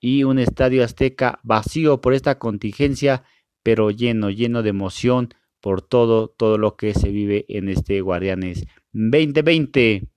y 0.00 0.24
un 0.24 0.38
estadio 0.38 0.84
azteca 0.84 1.40
vacío 1.42 2.00
por 2.00 2.14
esta 2.14 2.38
contingencia 2.38 3.24
pero 3.62 3.90
lleno 3.90 4.30
lleno 4.30 4.62
de 4.62 4.70
emoción 4.70 5.34
por 5.60 5.82
todo 5.82 6.28
todo 6.28 6.58
lo 6.58 6.76
que 6.76 6.94
se 6.94 7.10
vive 7.10 7.44
en 7.48 7.68
este 7.68 8.00
Guardianes 8.00 8.66
2020 8.92 10.08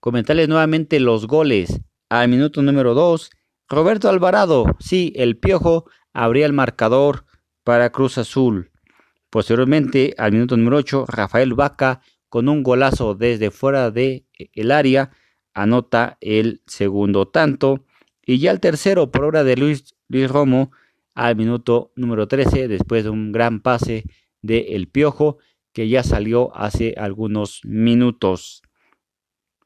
comentarles 0.00 0.48
nuevamente 0.48 0.98
los 0.98 1.28
goles. 1.28 1.80
Al 2.08 2.28
minuto 2.28 2.62
número 2.62 2.94
2 2.94 3.30
Roberto 3.68 4.08
Alvarado 4.08 4.64
sí 4.80 5.12
el 5.16 5.38
piojo 5.38 5.86
abría 6.12 6.46
el 6.46 6.52
marcador 6.52 7.24
para 7.64 7.90
Cruz 7.90 8.18
Azul. 8.18 8.70
Posteriormente, 9.30 10.14
al 10.18 10.32
minuto 10.32 10.56
número 10.56 10.76
8, 10.78 11.06
Rafael 11.08 11.54
Vaca, 11.54 12.02
con 12.28 12.48
un 12.48 12.62
golazo 12.62 13.14
desde 13.14 13.50
fuera 13.50 13.90
del 13.90 14.26
de 14.54 14.72
área, 14.72 15.10
anota 15.54 16.18
el 16.20 16.62
segundo 16.66 17.28
tanto. 17.28 17.84
Y 18.24 18.38
ya 18.38 18.50
el 18.50 18.60
tercero, 18.60 19.10
por 19.10 19.24
obra 19.24 19.44
de 19.44 19.56
Luis, 19.56 19.94
Luis 20.08 20.30
Romo, 20.30 20.72
al 21.14 21.36
minuto 21.36 21.92
número 21.96 22.28
13, 22.28 22.68
después 22.68 23.04
de 23.04 23.10
un 23.10 23.32
gran 23.32 23.60
pase 23.60 24.04
de 24.40 24.74
El 24.76 24.88
Piojo, 24.88 25.38
que 25.72 25.88
ya 25.88 26.02
salió 26.02 26.56
hace 26.56 26.94
algunos 26.96 27.60
minutos. 27.64 28.62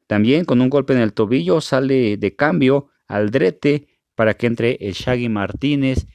También 0.07 0.45
con 0.45 0.61
un 0.61 0.71
golpe 0.71 0.93
en 0.93 1.01
el 1.01 1.13
tobillo 1.13 1.61
sale 1.61 2.17
de 2.17 2.37
cambio 2.37 2.89
Aldrete 3.09 3.89
para 4.15 4.35
que 4.35 4.47
entre 4.47 4.79
el 4.81 4.93
Shaggy 4.93 5.29
Martínez, 5.29 6.07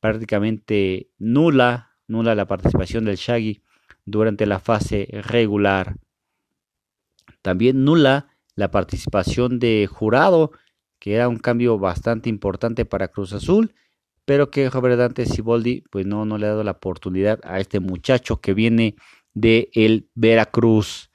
prácticamente 0.00 1.10
nula 1.18 1.90
nula 2.10 2.34
la 2.34 2.46
participación 2.46 3.04
del 3.04 3.16
Shaggy 3.16 3.62
durante 4.04 4.44
la 4.44 4.58
fase 4.58 5.08
regular. 5.12 5.96
También 7.42 7.84
nula 7.84 8.28
la 8.54 8.70
participación 8.70 9.58
de 9.58 9.88
Jurado, 9.90 10.52
que 10.98 11.14
era 11.14 11.28
un 11.28 11.38
cambio 11.38 11.78
bastante 11.78 12.28
importante 12.28 12.84
para 12.84 13.08
Cruz 13.08 13.32
Azul, 13.32 13.74
pero 14.24 14.50
que 14.50 14.68
Robert 14.68 14.98
Dante 14.98 15.26
Siboldi 15.26 15.82
pues 15.90 16.06
no, 16.06 16.24
no 16.24 16.38
le 16.38 16.46
ha 16.46 16.50
dado 16.50 16.64
la 16.64 16.72
oportunidad 16.72 17.40
a 17.42 17.58
este 17.58 17.80
muchacho 17.80 18.40
que 18.40 18.54
viene 18.54 18.96
de 19.34 19.70
el 19.72 20.08
Veracruz. 20.14 21.10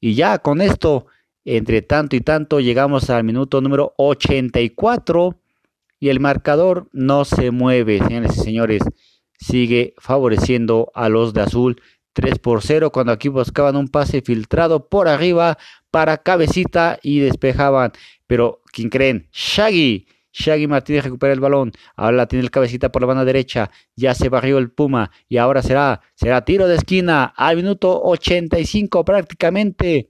Y 0.00 0.14
ya 0.14 0.38
con 0.38 0.60
esto, 0.60 1.06
entre 1.44 1.82
tanto 1.82 2.16
y 2.16 2.20
tanto, 2.20 2.60
llegamos 2.60 3.10
al 3.10 3.24
minuto 3.24 3.60
número 3.60 3.94
84 3.98 5.38
y 6.00 6.08
el 6.08 6.20
marcador 6.20 6.88
no 6.92 7.24
se 7.24 7.50
mueve, 7.50 7.98
señores 7.98 8.36
y 8.36 8.40
señores 8.40 8.82
sigue 9.38 9.94
favoreciendo 9.98 10.90
a 10.94 11.08
los 11.08 11.34
de 11.34 11.42
azul 11.42 11.82
3 12.16 12.38
por 12.38 12.62
0 12.62 12.92
cuando 12.92 13.12
aquí 13.12 13.28
buscaban 13.28 13.76
un 13.76 13.88
pase 13.88 14.22
filtrado 14.22 14.88
por 14.88 15.06
arriba 15.06 15.58
para 15.90 16.16
cabecita 16.16 16.98
y 17.02 17.18
despejaban. 17.18 17.92
Pero, 18.26 18.62
¿quién 18.72 18.88
creen? 18.88 19.28
Shaggy. 19.32 20.06
Shaggy 20.32 20.66
Martínez 20.66 21.04
recupera 21.04 21.34
el 21.34 21.40
balón. 21.40 21.72
Ahora 21.94 22.26
tiene 22.26 22.42
el 22.42 22.50
cabecita 22.50 22.90
por 22.90 23.02
la 23.02 23.08
banda 23.08 23.26
derecha. 23.26 23.70
Ya 23.96 24.14
se 24.14 24.30
barrió 24.30 24.56
el 24.56 24.70
Puma. 24.70 25.10
Y 25.28 25.36
ahora 25.36 25.60
será, 25.60 26.00
será 26.14 26.42
tiro 26.42 26.66
de 26.66 26.76
esquina 26.76 27.34
al 27.36 27.56
minuto 27.56 28.00
85 28.02 29.04
prácticamente. 29.04 30.08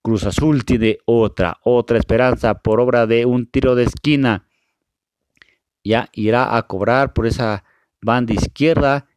Cruz 0.00 0.26
Azul 0.26 0.64
tiene 0.64 0.98
otra, 1.06 1.58
otra 1.64 1.98
esperanza 1.98 2.54
por 2.54 2.78
obra 2.78 3.08
de 3.08 3.26
un 3.26 3.50
tiro 3.50 3.74
de 3.74 3.82
esquina. 3.82 4.46
Ya 5.82 6.08
irá 6.12 6.56
a 6.56 6.68
cobrar 6.68 7.14
por 7.14 7.26
esa 7.26 7.64
banda 8.00 8.32
izquierda, 8.32 9.08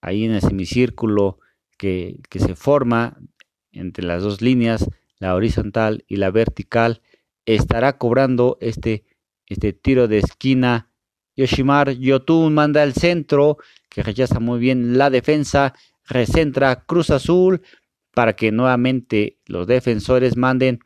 ahí 0.00 0.24
en 0.24 0.34
el 0.34 0.42
semicírculo 0.42 1.40
que, 1.76 2.20
se 2.30 2.54
forma 2.54 3.18
entre 3.72 4.04
las 4.04 4.22
dos 4.22 4.40
líneas, 4.40 4.88
la 5.18 5.34
horizontal 5.34 6.04
y 6.08 6.16
la 6.16 6.30
vertical, 6.30 7.02
estará 7.44 7.98
cobrando 7.98 8.58
este, 8.60 9.04
este 9.46 9.72
tiro 9.72 10.08
de 10.08 10.18
esquina. 10.18 10.90
Yoshimar 11.36 11.92
Yotun 11.92 12.54
manda 12.54 12.82
el 12.82 12.94
centro, 12.94 13.58
que 13.88 14.02
rechaza 14.02 14.40
muy 14.40 14.58
bien 14.58 14.98
la 14.98 15.10
defensa, 15.10 15.74
recentra 16.04 16.84
Cruz 16.84 17.10
Azul 17.10 17.62
para 18.14 18.34
que 18.34 18.50
nuevamente 18.52 19.38
los 19.44 19.66
defensores 19.66 20.36
manden 20.36 20.80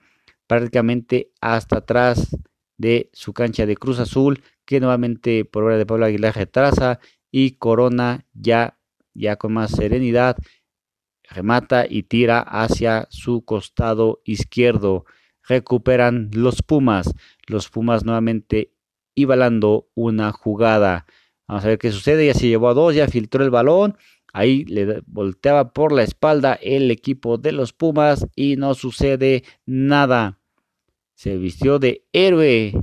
prácticamente 0.46 1.30
hasta 1.40 1.78
atrás 1.78 2.36
de 2.76 3.10
su 3.12 3.32
cancha 3.32 3.66
de 3.66 3.76
Cruz 3.76 4.00
Azul, 4.00 4.42
que 4.64 4.80
nuevamente 4.80 5.44
por 5.44 5.64
hora 5.64 5.78
de 5.78 5.86
Pablo 5.86 6.06
Aguilar 6.06 6.34
retrasa 6.34 6.98
y 7.30 7.52
Corona 7.52 8.26
ya, 8.32 8.78
ya 9.14 9.36
con 9.36 9.52
más 9.52 9.70
serenidad 9.70 10.36
remata 11.30 11.86
y 11.88 12.02
tira 12.02 12.40
hacia 12.40 13.06
su 13.10 13.44
costado 13.44 14.20
izquierdo. 14.24 15.04
Recuperan 15.48 16.30
los 16.32 16.62
Pumas. 16.62 17.14
Los 17.46 17.70
Pumas 17.70 18.04
nuevamente 18.04 18.72
ibalando 19.14 19.88
una 19.94 20.32
jugada. 20.32 21.06
Vamos 21.46 21.64
a 21.64 21.68
ver 21.68 21.78
qué 21.78 21.90
sucede. 21.90 22.26
Ya 22.26 22.34
se 22.34 22.48
llevó 22.48 22.68
a 22.68 22.74
dos, 22.74 22.94
ya 22.94 23.08
filtró 23.08 23.44
el 23.44 23.50
balón. 23.50 23.96
Ahí 24.32 24.64
le 24.66 25.02
volteaba 25.06 25.72
por 25.72 25.92
la 25.92 26.02
espalda 26.02 26.54
el 26.54 26.90
equipo 26.90 27.38
de 27.38 27.52
los 27.52 27.72
Pumas 27.72 28.26
y 28.36 28.56
no 28.56 28.74
sucede 28.74 29.44
nada. 29.66 30.38
Se 31.14 31.36
vistió 31.36 31.78
de 31.78 32.06
héroe 32.12 32.74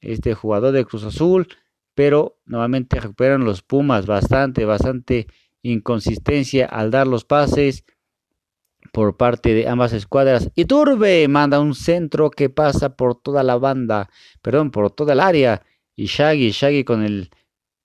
este 0.00 0.34
jugador 0.34 0.72
de 0.72 0.84
Cruz 0.84 1.04
Azul, 1.04 1.48
pero 1.94 2.38
nuevamente 2.44 3.00
recuperan 3.00 3.44
los 3.44 3.62
Pumas 3.62 4.06
bastante, 4.06 4.64
bastante 4.64 5.28
inconsistencia 5.62 6.66
al 6.66 6.90
dar 6.90 7.06
los 7.06 7.24
pases 7.24 7.84
por 8.92 9.16
parte 9.16 9.54
de 9.54 9.68
ambas 9.68 9.92
escuadras. 9.92 10.50
Y 10.54 10.64
Turbe 10.64 11.26
manda 11.28 11.60
un 11.60 11.74
centro 11.74 12.30
que 12.30 12.50
pasa 12.50 12.96
por 12.96 13.14
toda 13.14 13.42
la 13.42 13.56
banda, 13.56 14.10
perdón, 14.42 14.70
por 14.70 14.90
toda 14.90 15.12
el 15.14 15.20
área. 15.20 15.62
Y 15.96 16.06
Shaggy, 16.06 16.50
Shaggy 16.50 16.84
con 16.84 17.02
el 17.02 17.30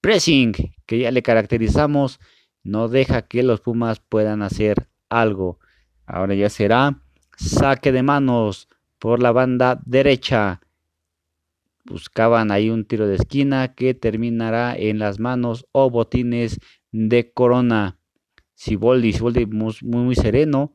pressing 0.01 0.53
que 0.85 0.99
ya 0.99 1.11
le 1.11 1.21
caracterizamos, 1.21 2.19
no 2.63 2.87
deja 2.87 3.23
que 3.23 3.43
los 3.43 3.61
Pumas 3.61 3.99
puedan 3.99 4.41
hacer 4.41 4.87
algo. 5.09 5.59
Ahora 6.05 6.35
ya 6.35 6.49
será 6.49 7.01
saque 7.37 7.91
de 7.91 8.01
manos 8.01 8.67
por 8.97 9.21
la 9.21 9.31
banda 9.31 9.79
derecha 9.85 10.59
buscaban 11.87 12.51
ahí 12.51 12.69
un 12.69 12.85
tiro 12.85 13.07
de 13.07 13.15
esquina 13.15 13.73
que 13.73 13.93
terminará 13.93 14.75
en 14.75 14.99
las 14.99 15.19
manos 15.19 15.65
o 15.71 15.89
botines 15.89 16.59
de 16.91 17.31
Corona. 17.31 17.99
Siboldi, 18.53 19.13
Siboldi 19.13 19.45
muy, 19.45 19.75
muy 19.83 20.15
sereno, 20.15 20.73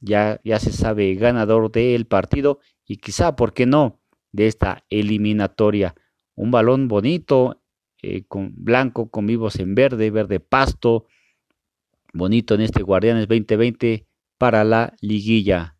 ya, 0.00 0.40
ya 0.44 0.58
se 0.58 0.72
sabe 0.72 1.14
ganador 1.14 1.70
del 1.70 2.06
partido 2.06 2.58
y 2.84 2.96
quizá, 2.96 3.36
¿por 3.36 3.54
qué 3.54 3.64
no?, 3.64 4.00
de 4.32 4.48
esta 4.48 4.84
eliminatoria. 4.90 5.94
Un 6.34 6.50
balón 6.50 6.88
bonito, 6.88 7.62
eh, 8.02 8.24
con 8.26 8.52
blanco, 8.56 9.10
con 9.10 9.26
vivos 9.26 9.58
en 9.60 9.74
verde, 9.74 10.10
verde 10.10 10.40
pasto, 10.40 11.06
bonito 12.12 12.54
en 12.54 12.60
este 12.62 12.82
Guardianes 12.82 13.28
2020 13.28 14.06
para 14.36 14.64
la 14.64 14.94
liguilla. 15.00 15.76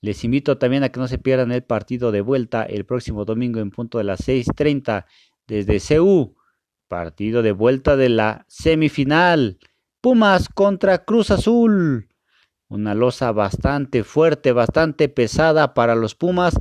Les 0.00 0.24
invito 0.24 0.58
también 0.58 0.82
a 0.82 0.88
que 0.90 1.00
no 1.00 1.08
se 1.08 1.18
pierdan 1.18 1.52
el 1.52 1.62
partido 1.62 2.10
de 2.10 2.20
vuelta 2.20 2.64
el 2.64 2.84
próximo 2.84 3.24
domingo 3.24 3.60
en 3.60 3.70
punto 3.70 3.98
de 3.98 4.04
las 4.04 4.26
6.30 4.26 5.06
desde 5.46 5.80
CU. 5.80 6.36
Partido 6.92 7.40
de 7.40 7.52
vuelta 7.52 7.96
de 7.96 8.10
la 8.10 8.44
semifinal. 8.48 9.58
Pumas 10.02 10.50
contra 10.50 11.06
Cruz 11.06 11.30
Azul. 11.30 12.10
Una 12.68 12.94
losa 12.94 13.32
bastante 13.32 14.04
fuerte, 14.04 14.52
bastante 14.52 15.08
pesada 15.08 15.72
para 15.72 15.94
los 15.94 16.14
Pumas, 16.14 16.54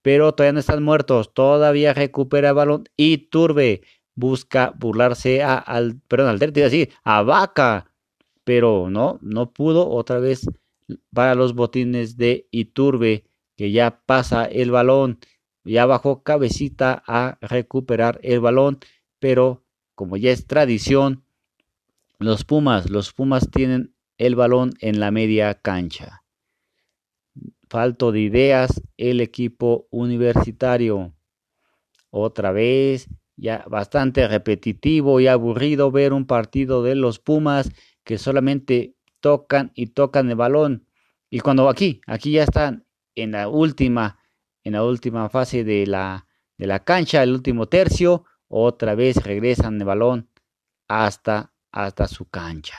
pero 0.00 0.34
todavía 0.34 0.52
no 0.52 0.60
están 0.60 0.84
muertos. 0.84 1.34
Todavía 1.34 1.94
recupera 1.94 2.50
el 2.50 2.54
balón 2.54 2.84
y 2.96 3.28
Turbe 3.28 3.82
busca 4.14 4.72
burlarse 4.78 5.42
a, 5.42 5.56
al, 5.56 6.00
perdón, 6.06 6.28
al 6.28 6.38
decir, 6.38 6.90
a 7.02 7.22
Vaca, 7.22 7.90
pero 8.44 8.88
no, 8.88 9.18
no 9.20 9.52
pudo 9.52 9.90
otra 9.90 10.20
vez 10.20 10.46
para 11.12 11.34
los 11.34 11.56
botines 11.56 12.16
de 12.16 12.46
Iturbe, 12.52 13.24
que 13.56 13.72
ya 13.72 14.00
pasa 14.06 14.44
el 14.44 14.70
balón, 14.70 15.18
ya 15.64 15.86
bajó 15.86 16.22
cabecita 16.22 17.02
a 17.04 17.36
recuperar 17.40 18.20
el 18.22 18.38
balón, 18.38 18.78
pero 19.18 19.61
como 20.02 20.16
ya 20.16 20.32
es 20.32 20.48
tradición, 20.48 21.22
los 22.18 22.44
Pumas, 22.44 22.90
los 22.90 23.12
Pumas 23.12 23.48
tienen 23.52 23.94
el 24.18 24.34
balón 24.34 24.72
en 24.80 24.98
la 24.98 25.12
media 25.12 25.54
cancha. 25.54 26.24
Falto 27.70 28.10
de 28.10 28.18
ideas 28.18 28.82
el 28.96 29.20
equipo 29.20 29.86
universitario. 29.90 31.14
Otra 32.10 32.50
vez, 32.50 33.10
ya 33.36 33.64
bastante 33.70 34.26
repetitivo 34.26 35.20
y 35.20 35.28
aburrido 35.28 35.92
ver 35.92 36.12
un 36.12 36.26
partido 36.26 36.82
de 36.82 36.96
los 36.96 37.20
Pumas 37.20 37.70
que 38.02 38.18
solamente 38.18 38.96
tocan 39.20 39.70
y 39.76 39.86
tocan 39.86 40.28
el 40.30 40.34
balón. 40.34 40.88
Y 41.30 41.38
cuando 41.38 41.68
aquí, 41.68 42.00
aquí 42.08 42.32
ya 42.32 42.42
están 42.42 42.86
en 43.14 43.30
la 43.30 43.48
última, 43.48 44.18
en 44.64 44.72
la 44.72 44.82
última 44.82 45.28
fase 45.28 45.62
de 45.62 45.86
la, 45.86 46.26
de 46.58 46.66
la 46.66 46.82
cancha, 46.82 47.22
el 47.22 47.30
último 47.30 47.68
tercio, 47.68 48.24
otra 48.52 48.94
vez 48.94 49.16
regresan 49.24 49.80
el 49.80 49.86
balón 49.86 50.28
hasta 50.88 51.52
hasta 51.72 52.06
su 52.06 52.28
cancha. 52.28 52.76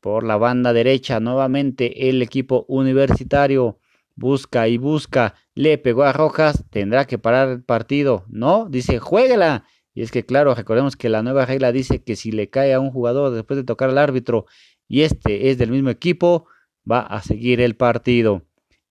Por 0.00 0.24
la 0.24 0.36
banda 0.38 0.72
derecha, 0.72 1.20
nuevamente 1.20 2.08
el 2.08 2.22
equipo 2.22 2.64
universitario 2.68 3.78
busca 4.16 4.66
y 4.66 4.78
busca, 4.78 5.34
le 5.54 5.78
pegó 5.78 6.04
a 6.04 6.12
Rojas, 6.12 6.64
tendrá 6.70 7.06
que 7.06 7.18
parar 7.18 7.48
el 7.48 7.62
partido. 7.62 8.24
No, 8.28 8.66
dice, 8.68 8.98
juégala. 8.98 9.64
Y 9.94 10.02
es 10.02 10.10
que, 10.10 10.24
claro, 10.24 10.54
recordemos 10.54 10.96
que 10.96 11.08
la 11.08 11.22
nueva 11.22 11.44
regla 11.44 11.72
dice 11.72 12.02
que 12.02 12.16
si 12.16 12.32
le 12.32 12.48
cae 12.48 12.72
a 12.72 12.80
un 12.80 12.90
jugador 12.90 13.32
después 13.32 13.56
de 13.56 13.64
tocar 13.64 13.90
al 13.90 13.98
árbitro 13.98 14.46
y 14.88 15.02
este 15.02 15.50
es 15.50 15.58
del 15.58 15.70
mismo 15.70 15.90
equipo, 15.90 16.46
va 16.90 17.00
a 17.00 17.20
seguir 17.22 17.60
el 17.60 17.76
partido. 17.76 18.42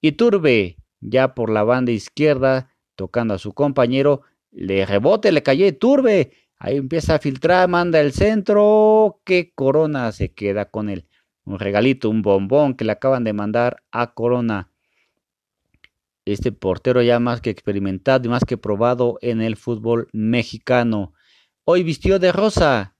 Y 0.01 0.13
Turbe, 0.13 0.77
ya 0.99 1.33
por 1.33 1.49
la 1.49 1.63
banda 1.63 1.91
izquierda, 1.91 2.75
tocando 2.95 3.33
a 3.33 3.39
su 3.39 3.53
compañero, 3.53 4.21
le 4.51 4.85
rebote, 4.85 5.31
le 5.31 5.43
cayó 5.43 5.75
Turbe. 5.77 6.31
Ahí 6.57 6.77
empieza 6.77 7.15
a 7.15 7.19
filtrar, 7.19 7.69
manda 7.69 8.01
el 8.01 8.13
centro, 8.13 9.21
que 9.23 9.53
Corona 9.53 10.11
se 10.11 10.33
queda 10.33 10.65
con 10.65 10.89
él. 10.89 11.07
Un 11.45 11.59
regalito, 11.59 12.09
un 12.09 12.21
bombón 12.21 12.75
que 12.75 12.85
le 12.85 12.93
acaban 12.93 13.23
de 13.23 13.33
mandar 13.33 13.83
a 13.91 14.13
Corona 14.13 14.71
este 16.33 16.51
portero 16.51 17.01
ya 17.01 17.19
más 17.19 17.41
que 17.41 17.49
experimentado 17.49 18.25
y 18.25 18.29
más 18.29 18.43
que 18.43 18.57
probado 18.57 19.17
en 19.21 19.41
el 19.41 19.55
fútbol 19.55 20.09
mexicano. 20.11 21.13
Hoy 21.63 21.83
vistió 21.83 22.19
de 22.19 22.31
rosa, 22.31 22.95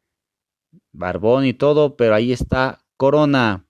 barbón 0.92 1.46
y 1.46 1.54
todo, 1.54 1.98
pero 1.98 2.16
ahí 2.16 2.32
está 2.32 2.86
Corona. 2.96 3.66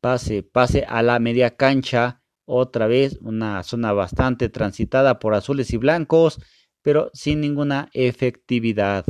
Pase, 0.00 0.42
pase 0.42 0.84
a 0.88 1.02
la 1.02 1.18
media 1.18 1.56
cancha. 1.56 2.22
Otra 2.44 2.86
vez 2.86 3.18
una 3.22 3.62
zona 3.64 3.92
bastante 3.92 4.48
transitada 4.48 5.18
por 5.18 5.34
azules 5.34 5.72
y 5.72 5.76
blancos, 5.76 6.40
pero 6.86 7.10
sin 7.14 7.40
ninguna 7.40 7.90
efectividad. 7.94 9.04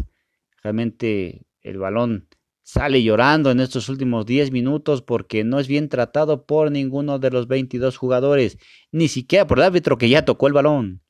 Realmente 0.62 1.42
el 1.60 1.76
balón 1.76 2.26
sale 2.62 3.02
llorando 3.02 3.50
en 3.50 3.60
estos 3.60 3.90
últimos 3.90 4.24
10 4.24 4.50
minutos 4.50 5.02
porque 5.02 5.44
no 5.44 5.58
es 5.60 5.68
bien 5.68 5.90
tratado 5.90 6.46
por 6.46 6.70
ninguno 6.70 7.18
de 7.18 7.30
los 7.30 7.48
22 7.48 7.98
jugadores, 7.98 8.56
ni 8.92 9.08
siquiera 9.08 9.46
por 9.46 9.58
el 9.58 9.64
árbitro 9.64 9.98
que 9.98 10.08
ya 10.08 10.24
tocó 10.24 10.46
el 10.46 10.54
balón. 10.54 11.02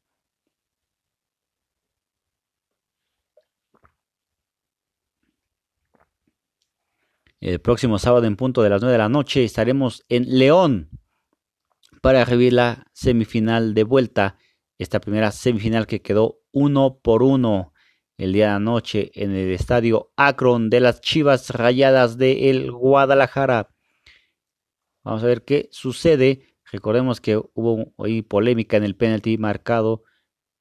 El 7.38 7.60
próximo 7.60 8.00
sábado 8.00 8.26
en 8.26 8.34
punto 8.34 8.64
de 8.64 8.70
las 8.70 8.80
9 8.80 8.90
de 8.90 8.98
la 8.98 9.08
noche 9.08 9.44
estaremos 9.44 10.04
en 10.08 10.36
León 10.36 10.90
para 12.02 12.24
revivir 12.24 12.54
la 12.54 12.88
semifinal 12.92 13.72
de 13.72 13.84
vuelta, 13.84 14.36
esta 14.78 15.00
primera 15.00 15.30
semifinal 15.30 15.86
que 15.86 16.02
quedó 16.02 16.40
uno 16.56 17.00
por 17.02 17.22
uno 17.22 17.74
el 18.16 18.32
día 18.32 18.46
de 18.46 18.52
anoche 18.52 19.10
en 19.14 19.32
el 19.32 19.52
estadio 19.52 20.10
Akron 20.16 20.70
de 20.70 20.80
las 20.80 21.02
Chivas 21.02 21.50
Rayadas 21.50 22.16
de 22.16 22.48
el 22.48 22.72
Guadalajara. 22.72 23.74
Vamos 25.04 25.22
a 25.22 25.26
ver 25.26 25.44
qué 25.44 25.68
sucede. 25.70 26.56
Recordemos 26.72 27.20
que 27.20 27.36
hubo 27.36 27.92
hoy 27.96 28.22
polémica 28.22 28.78
en 28.78 28.84
el 28.84 28.96
penalti 28.96 29.36
marcado 29.36 30.04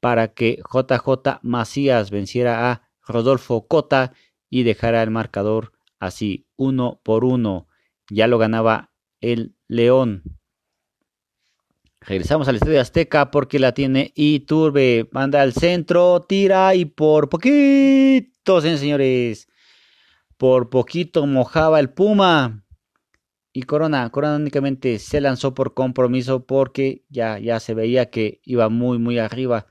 para 0.02 0.34
que 0.34 0.62
JJ 0.70 1.40
Macías 1.44 2.12
venciera 2.12 2.70
a 2.70 2.90
Rodolfo 3.02 3.66
Cota 3.66 4.12
y 4.50 4.64
dejara 4.64 5.02
el 5.02 5.12
marcador 5.12 5.72
así, 5.98 6.46
uno 6.58 7.00
por 7.06 7.24
uno. 7.24 7.70
Ya 8.10 8.28
lo 8.28 8.38
ganaba 8.38 8.92
el 9.22 9.56
León. 9.70 10.24
Regresamos 12.08 12.48
al 12.48 12.58
Estadio 12.58 12.80
Azteca 12.80 13.32
porque 13.32 13.58
la 13.58 13.74
tiene 13.74 14.12
Iturbe. 14.14 15.10
Manda 15.12 15.42
al 15.42 15.54
centro, 15.54 16.22
tira 16.22 16.76
y 16.76 16.86
por 16.86 17.30
poquito, 17.30 18.62
señores. 18.62 19.48
Por 20.38 20.70
poquito 20.70 21.26
mojaba 21.26 21.80
el 21.80 21.90
Puma. 21.90 22.64
Y 23.54 23.64
Corona, 23.64 24.08
Corona 24.12 24.36
únicamente 24.36 25.00
se 25.00 25.20
lanzó 25.20 25.56
por 25.56 25.74
compromiso 25.74 26.46
porque 26.46 27.06
ya, 27.10 27.40
ya 27.40 27.60
se 27.60 27.74
veía 27.74 28.12
que 28.12 28.40
iba 28.44 28.70
muy, 28.70 29.00
muy 29.00 29.18
arriba. 29.18 29.66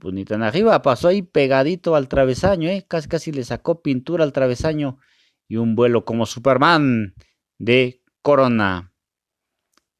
Pues 0.00 0.14
ni 0.14 0.24
tan 0.24 0.42
arriba, 0.42 0.80
pasó 0.80 1.08
ahí 1.08 1.20
pegadito 1.20 1.94
al 1.94 2.08
travesaño, 2.08 2.70
¿eh? 2.70 2.86
casi, 2.88 3.08
casi 3.08 3.32
le 3.32 3.44
sacó 3.44 3.82
pintura 3.82 4.24
al 4.24 4.32
travesaño. 4.32 4.98
Y 5.46 5.56
un 5.56 5.74
vuelo 5.74 6.06
como 6.06 6.24
Superman 6.24 7.14
de 7.58 8.02
Corona. 8.22 8.94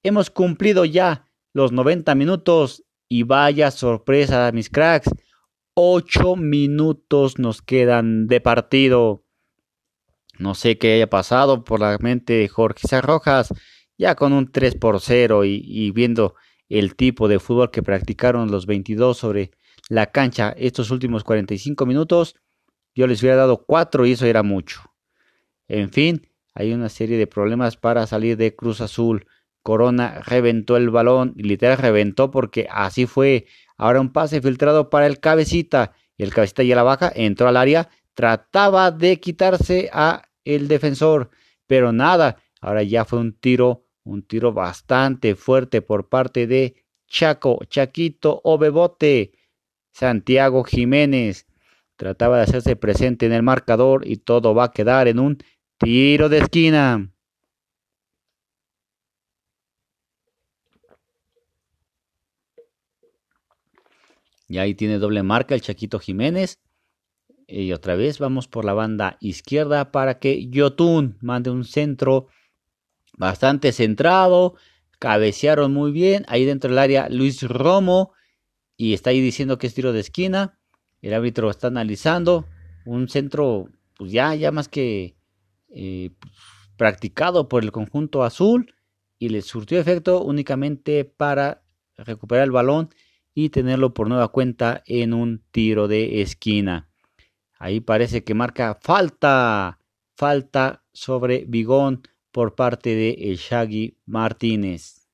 Hemos 0.02 0.30
cumplido 0.30 0.86
ya 0.86 1.25
los 1.56 1.72
90 1.72 2.14
minutos 2.16 2.84
y 3.08 3.22
vaya 3.22 3.70
sorpresa, 3.70 4.52
mis 4.52 4.68
cracks. 4.68 5.08
8 5.72 6.36
minutos 6.36 7.38
nos 7.38 7.62
quedan 7.62 8.26
de 8.26 8.42
partido. 8.42 9.24
No 10.38 10.54
sé 10.54 10.76
qué 10.76 10.92
haya 10.92 11.08
pasado 11.08 11.64
por 11.64 11.80
la 11.80 11.96
mente 11.98 12.34
de 12.34 12.48
Jorge 12.48 12.86
Sarrojas, 12.86 13.54
ya 13.96 14.16
con 14.16 14.34
un 14.34 14.52
3 14.52 14.74
por 14.74 15.00
0 15.00 15.46
y, 15.46 15.62
y 15.64 15.92
viendo 15.92 16.34
el 16.68 16.94
tipo 16.94 17.26
de 17.26 17.38
fútbol 17.38 17.70
que 17.70 17.82
practicaron 17.82 18.50
los 18.50 18.66
22 18.66 19.16
sobre 19.16 19.50
la 19.88 20.12
cancha 20.12 20.54
estos 20.58 20.90
últimos 20.90 21.24
45 21.24 21.86
minutos, 21.86 22.36
yo 22.94 23.06
les 23.06 23.22
hubiera 23.22 23.36
dado 23.36 23.64
4 23.64 24.04
y 24.04 24.12
eso 24.12 24.26
era 24.26 24.42
mucho. 24.42 24.82
En 25.68 25.90
fin, 25.90 26.28
hay 26.52 26.74
una 26.74 26.90
serie 26.90 27.16
de 27.16 27.26
problemas 27.26 27.78
para 27.78 28.06
salir 28.06 28.36
de 28.36 28.54
Cruz 28.54 28.82
Azul. 28.82 29.26
Corona 29.66 30.22
reventó 30.24 30.76
el 30.76 30.90
balón, 30.90 31.34
literal 31.36 31.78
reventó 31.78 32.30
porque 32.30 32.68
así 32.70 33.04
fue. 33.06 33.46
Ahora 33.76 34.00
un 34.00 34.12
pase 34.12 34.40
filtrado 34.40 34.90
para 34.90 35.08
el 35.08 35.18
cabecita. 35.18 35.92
El 36.18 36.32
cabecita 36.32 36.62
ya 36.62 36.76
la 36.76 36.84
baja, 36.84 37.10
entró 37.12 37.48
al 37.48 37.56
área, 37.56 37.88
trataba 38.14 38.92
de 38.92 39.18
quitarse 39.18 39.90
a 39.92 40.22
el 40.44 40.68
defensor, 40.68 41.30
pero 41.66 41.90
nada. 41.90 42.36
Ahora 42.60 42.84
ya 42.84 43.04
fue 43.04 43.18
un 43.18 43.32
tiro, 43.32 43.88
un 44.04 44.22
tiro 44.22 44.52
bastante 44.52 45.34
fuerte 45.34 45.82
por 45.82 46.08
parte 46.08 46.46
de 46.46 46.76
Chaco, 47.08 47.58
Chaquito 47.68 48.40
o 48.44 48.58
Bebote. 48.58 49.32
Santiago 49.90 50.62
Jiménez 50.62 51.48
trataba 51.96 52.36
de 52.36 52.44
hacerse 52.44 52.76
presente 52.76 53.26
en 53.26 53.32
el 53.32 53.42
marcador 53.42 54.06
y 54.06 54.18
todo 54.18 54.54
va 54.54 54.66
a 54.66 54.70
quedar 54.70 55.08
en 55.08 55.18
un 55.18 55.38
tiro 55.76 56.28
de 56.28 56.38
esquina. 56.38 57.10
Y 64.48 64.58
ahí 64.58 64.74
tiene 64.74 64.98
doble 64.98 65.22
marca 65.22 65.54
el 65.54 65.60
Chaquito 65.60 65.98
Jiménez. 65.98 66.60
Y 67.48 67.72
otra 67.72 67.94
vez 67.94 68.18
vamos 68.18 68.48
por 68.48 68.64
la 68.64 68.72
banda 68.72 69.18
izquierda 69.20 69.92
para 69.92 70.18
que 70.18 70.48
Yotun 70.48 71.16
mande 71.20 71.50
un 71.50 71.64
centro 71.64 72.28
bastante 73.16 73.72
centrado. 73.72 74.54
Cabecearon 74.98 75.72
muy 75.72 75.92
bien. 75.92 76.24
Ahí 76.28 76.44
dentro 76.44 76.70
del 76.70 76.78
área 76.78 77.08
Luis 77.08 77.42
Romo. 77.42 78.12
Y 78.76 78.94
está 78.94 79.10
ahí 79.10 79.20
diciendo 79.20 79.58
que 79.58 79.66
es 79.66 79.74
tiro 79.74 79.92
de 79.92 80.00
esquina. 80.00 80.58
El 81.02 81.14
árbitro 81.14 81.50
está 81.50 81.68
analizando. 81.68 82.46
Un 82.84 83.08
centro, 83.08 83.68
pues 83.96 84.12
ya, 84.12 84.34
ya 84.34 84.52
más 84.52 84.68
que 84.68 85.16
eh, 85.68 86.10
practicado 86.76 87.48
por 87.48 87.62
el 87.64 87.72
conjunto 87.72 88.22
azul. 88.22 88.74
Y 89.18 89.30
le 89.30 89.42
surtió 89.42 89.80
efecto 89.80 90.22
únicamente 90.22 91.04
para 91.04 91.62
recuperar 91.96 92.44
el 92.44 92.50
balón 92.50 92.90
y 93.38 93.50
tenerlo 93.50 93.92
por 93.92 94.08
nueva 94.08 94.28
cuenta 94.28 94.82
en 94.86 95.12
un 95.12 95.44
tiro 95.50 95.88
de 95.88 96.22
esquina. 96.22 96.88
Ahí 97.58 97.80
parece 97.80 98.24
que 98.24 98.32
marca 98.32 98.78
falta, 98.80 99.78
falta 100.16 100.86
sobre 100.94 101.44
Bigón 101.46 102.00
por 102.32 102.54
parte 102.54 102.94
de 102.94 103.36
Shaggy 103.36 103.98
Martínez. 104.06 105.06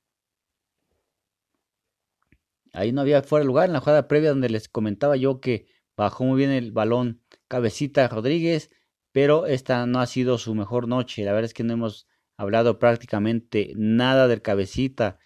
Ahí 2.71 2.93
no 2.93 3.01
había 3.01 3.21
fuera 3.23 3.43
de 3.43 3.47
lugar 3.47 3.65
en 3.65 3.73
la 3.73 3.81
jugada 3.81 4.07
previa 4.07 4.29
donde 4.29 4.49
les 4.49 4.69
comentaba 4.69 5.17
yo 5.17 5.41
que 5.41 5.67
bajó 5.97 6.23
muy 6.23 6.37
bien 6.37 6.51
el 6.51 6.71
balón 6.71 7.21
cabecita 7.49 8.07
Rodríguez, 8.07 8.71
pero 9.11 9.47
esta 9.47 9.85
no 9.85 9.99
ha 9.99 10.07
sido 10.07 10.37
su 10.37 10.55
mejor 10.55 10.87
noche. 10.87 11.25
La 11.25 11.33
verdad 11.33 11.47
es 11.47 11.53
que 11.53 11.65
no 11.65 11.73
hemos 11.73 12.07
hablado 12.37 12.79
prácticamente 12.79 13.73
nada 13.75 14.29
del 14.29 14.41
cabecita. 14.41 15.19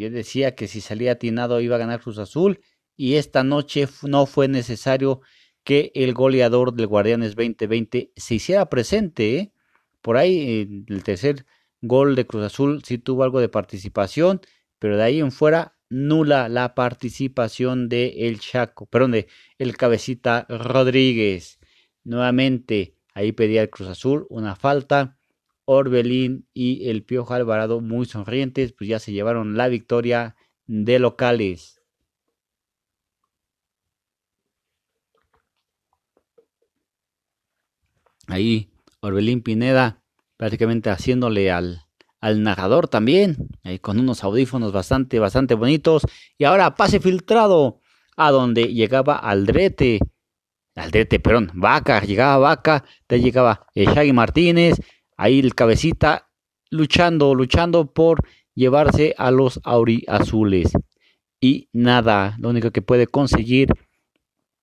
Yo 0.00 0.08
decía 0.08 0.54
que 0.54 0.66
si 0.66 0.80
salía 0.80 1.12
atinado 1.12 1.60
iba 1.60 1.76
a 1.76 1.78
ganar 1.78 2.00
Cruz 2.00 2.16
Azul 2.16 2.62
y 2.96 3.16
esta 3.16 3.44
noche 3.44 3.86
no 4.02 4.24
fue 4.24 4.48
necesario 4.48 5.20
que 5.62 5.92
el 5.94 6.14
goleador 6.14 6.72
del 6.72 6.86
Guardianes 6.86 7.36
2020 7.36 8.10
se 8.16 8.34
hiciera 8.34 8.70
presente. 8.70 9.36
¿eh? 9.36 9.52
Por 10.00 10.16
ahí 10.16 10.84
el 10.88 11.04
tercer 11.04 11.44
gol 11.82 12.16
de 12.16 12.26
Cruz 12.26 12.44
Azul 12.44 12.82
sí 12.82 12.96
tuvo 12.96 13.24
algo 13.24 13.40
de 13.40 13.50
participación, 13.50 14.40
pero 14.78 14.96
de 14.96 15.02
ahí 15.02 15.20
en 15.20 15.32
fuera 15.32 15.76
nula 15.90 16.48
la 16.48 16.74
participación 16.74 17.90
de 17.90 18.26
el 18.26 18.40
Chaco, 18.40 18.86
perdón, 18.86 19.10
de 19.10 19.26
el 19.58 19.76
cabecita 19.76 20.46
Rodríguez. 20.48 21.60
Nuevamente 22.04 22.96
ahí 23.12 23.32
pedía 23.32 23.60
el 23.60 23.68
Cruz 23.68 23.90
Azul 23.90 24.26
una 24.30 24.56
falta 24.56 25.19
Orbelín 25.72 26.48
y 26.52 26.88
el 26.88 27.04
Piojo 27.04 27.32
Alvarado 27.32 27.80
muy 27.80 28.04
sonrientes, 28.04 28.72
pues 28.72 28.90
ya 28.90 28.98
se 28.98 29.12
llevaron 29.12 29.56
la 29.56 29.68
victoria 29.68 30.34
de 30.66 30.98
locales. 30.98 31.80
Ahí 38.26 38.72
Orbelín 39.00 39.42
Pineda 39.42 40.02
prácticamente 40.36 40.90
haciéndole 40.90 41.52
al, 41.52 41.82
al 42.20 42.42
narrador 42.42 42.88
también, 42.88 43.36
con 43.80 44.00
unos 44.00 44.24
audífonos 44.24 44.72
bastante, 44.72 45.20
bastante 45.20 45.54
bonitos. 45.54 46.02
Y 46.36 46.44
ahora 46.44 46.74
pase 46.74 46.98
filtrado 46.98 47.80
a 48.16 48.32
donde 48.32 48.74
llegaba 48.74 49.18
Aldrete. 49.18 50.00
Aldrete, 50.74 51.20
perdón, 51.20 51.52
Vaca, 51.54 52.00
llegaba 52.00 52.38
Vaca, 52.38 52.84
te 53.06 53.20
llegaba 53.20 53.66
Shaggy 53.76 54.12
Martínez, 54.12 54.80
ahí 55.20 55.38
el 55.38 55.54
cabecita 55.54 56.30
luchando, 56.70 57.34
luchando 57.34 57.92
por 57.92 58.26
llevarse 58.54 59.14
a 59.18 59.30
los 59.30 59.60
auriazules. 59.64 60.72
Y 61.40 61.68
nada, 61.72 62.36
lo 62.38 62.48
único 62.48 62.70
que 62.70 62.80
puede 62.80 63.06
conseguir 63.06 63.68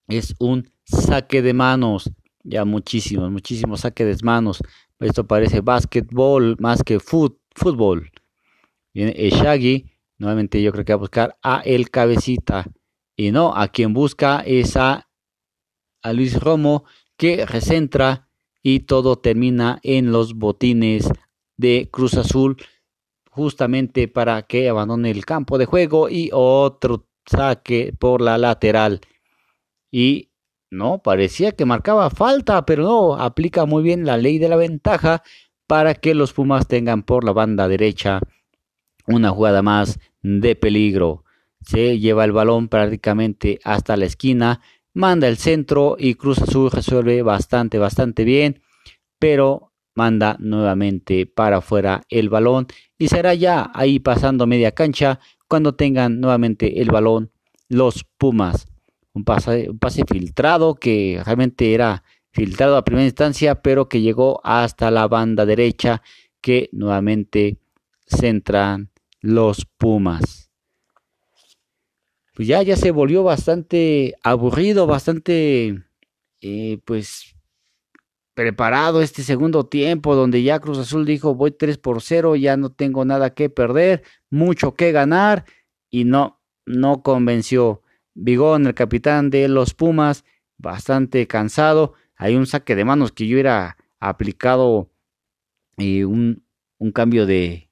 es 0.07 0.33
un 0.39 0.71
saque 0.83 1.43
de 1.43 1.53
manos. 1.53 2.11
Ya 2.43 2.65
muchísimos, 2.65 3.29
muchísimos 3.29 3.81
saques 3.81 4.17
de 4.17 4.25
manos. 4.25 4.59
Esto 4.99 5.27
parece 5.27 5.61
básquetbol 5.61 6.55
más 6.59 6.81
que 6.83 6.99
fútbol. 6.99 8.11
Viene 8.93 9.13
Shaggy. 9.29 9.91
Nuevamente 10.17 10.61
yo 10.63 10.71
creo 10.71 10.85
que 10.85 10.93
va 10.93 10.97
a 10.97 10.99
buscar 10.99 11.37
a 11.43 11.61
el 11.61 11.91
cabecita. 11.91 12.65
Y 13.15 13.31
no, 13.31 13.55
a 13.55 13.67
quien 13.67 13.93
busca 13.93 14.41
es 14.41 14.75
a, 14.75 15.07
a 16.01 16.13
Luis 16.13 16.39
Romo 16.39 16.85
que 17.15 17.45
recentra 17.45 18.26
y 18.69 18.81
todo 18.81 19.15
termina 19.15 19.79
en 19.81 20.11
los 20.11 20.33
botines 20.33 21.09
de 21.55 21.87
Cruz 21.89 22.15
Azul 22.15 22.57
justamente 23.31 24.09
para 24.09 24.41
que 24.41 24.67
abandone 24.67 25.09
el 25.09 25.23
campo 25.23 25.57
de 25.57 25.65
juego 25.65 26.09
y 26.09 26.31
otro 26.33 27.07
saque 27.25 27.93
por 27.97 28.21
la 28.21 28.37
lateral. 28.37 28.99
Y 29.89 30.31
no, 30.69 31.01
parecía 31.01 31.53
que 31.53 31.63
marcaba 31.63 32.09
falta, 32.09 32.65
pero 32.65 32.83
no, 32.83 33.15
aplica 33.15 33.65
muy 33.65 33.83
bien 33.83 34.05
la 34.05 34.17
ley 34.17 34.37
de 34.37 34.49
la 34.49 34.57
ventaja 34.57 35.23
para 35.65 35.93
que 35.95 36.13
los 36.13 36.33
Pumas 36.33 36.67
tengan 36.67 37.03
por 37.03 37.23
la 37.23 37.31
banda 37.31 37.69
derecha 37.69 38.19
una 39.05 39.29
jugada 39.29 39.61
más 39.61 39.97
de 40.21 40.57
peligro. 40.57 41.23
Se 41.61 41.99
lleva 41.99 42.25
el 42.25 42.33
balón 42.33 42.67
prácticamente 42.67 43.59
hasta 43.63 43.95
la 43.95 44.07
esquina, 44.07 44.59
manda 44.97 45.27
el 45.27 45.37
centro 45.37 45.95
y 45.99 46.15
Cruz 46.15 46.41
Azul 46.41 46.71
resuelve 46.71 47.21
bastante, 47.21 47.77
bastante 47.77 48.23
bien, 48.23 48.61
pero 49.19 49.71
manda 49.95 50.37
nuevamente 50.39 51.25
para 51.25 51.57
afuera 51.57 52.03
el 52.09 52.29
balón 52.29 52.67
y 52.97 53.07
será 53.07 53.33
ya 53.33 53.71
ahí 53.73 53.99
pasando 53.99 54.47
media 54.47 54.71
cancha 54.71 55.19
cuando 55.47 55.75
tengan 55.75 56.19
nuevamente 56.19 56.81
el 56.81 56.89
balón 56.89 57.31
los 57.69 58.05
Pumas 58.17 58.67
un 59.17 59.23
pase, 59.23 59.69
un 59.69 59.79
pase 59.79 60.03
filtrado 60.07 60.75
que 60.75 61.21
realmente 61.25 61.73
era 61.73 62.03
filtrado 62.31 62.77
a 62.77 62.83
primera 62.83 63.05
instancia, 63.05 63.61
pero 63.61 63.89
que 63.89 64.01
llegó 64.01 64.39
hasta 64.43 64.91
la 64.91 65.07
banda 65.07 65.45
derecha 65.45 66.01
que 66.39 66.69
nuevamente 66.71 67.57
centran 68.05 68.91
los 69.21 69.65
Pumas. 69.77 70.46
Pues 72.37 72.47
ya, 72.47 72.61
ya 72.61 72.75
se 72.75 72.91
volvió 72.91 73.23
bastante 73.23 74.13
aburrido, 74.21 74.85
bastante, 74.85 75.83
eh, 76.39 76.79
pues, 76.85 77.35
preparado 78.35 79.01
este 79.01 79.23
segundo 79.23 79.65
tiempo, 79.65 80.13
donde 80.13 80.43
ya 80.43 80.59
Cruz 80.59 80.77
Azul 80.77 81.03
dijo, 81.03 81.33
voy 81.33 81.49
3 81.49 81.79
por 81.79 81.99
0, 81.99 82.35
ya 82.35 82.55
no 82.55 82.69
tengo 82.71 83.05
nada 83.05 83.33
que 83.33 83.49
perder, 83.49 84.03
mucho 84.29 84.75
que 84.75 84.91
ganar, 84.91 85.45
y 85.89 86.03
no, 86.03 86.39
no 86.67 87.01
convenció. 87.01 87.81
Bigón, 88.13 88.67
el 88.67 88.75
capitán 88.75 89.31
de 89.31 89.47
los 89.47 89.73
Pumas, 89.73 90.23
bastante 90.59 91.25
cansado. 91.25 91.95
Hay 92.17 92.35
un 92.35 92.45
saque 92.45 92.75
de 92.75 92.85
manos 92.85 93.11
que 93.11 93.25
yo 93.25 93.33
hubiera 93.33 93.77
aplicado 93.99 94.91
eh, 95.77 96.05
un, 96.05 96.43
cambio 96.93 97.25
de 97.25 97.71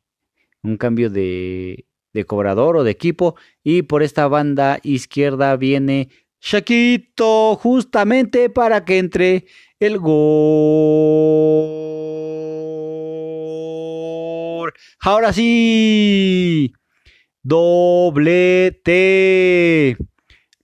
un 0.63 0.77
cambio 0.77 1.11
de, 1.11 1.84
de 2.15 2.25
cobrador 2.25 2.77
o 2.77 2.83
de 2.83 2.89
equipo. 2.91 3.35
Y 3.63 3.83
por 3.83 4.01
esta 4.01 4.27
banda 4.27 4.79
izquierda 4.81 5.55
viene 5.57 6.09
Shaquito 6.41 7.55
justamente 7.55 8.49
para 8.49 8.83
que 8.85 8.97
entre 8.97 9.45
el 9.79 9.99
gol. 9.99 10.15
Ahora 15.01 15.31
sí. 15.33 16.73
Doblete. 17.43 18.87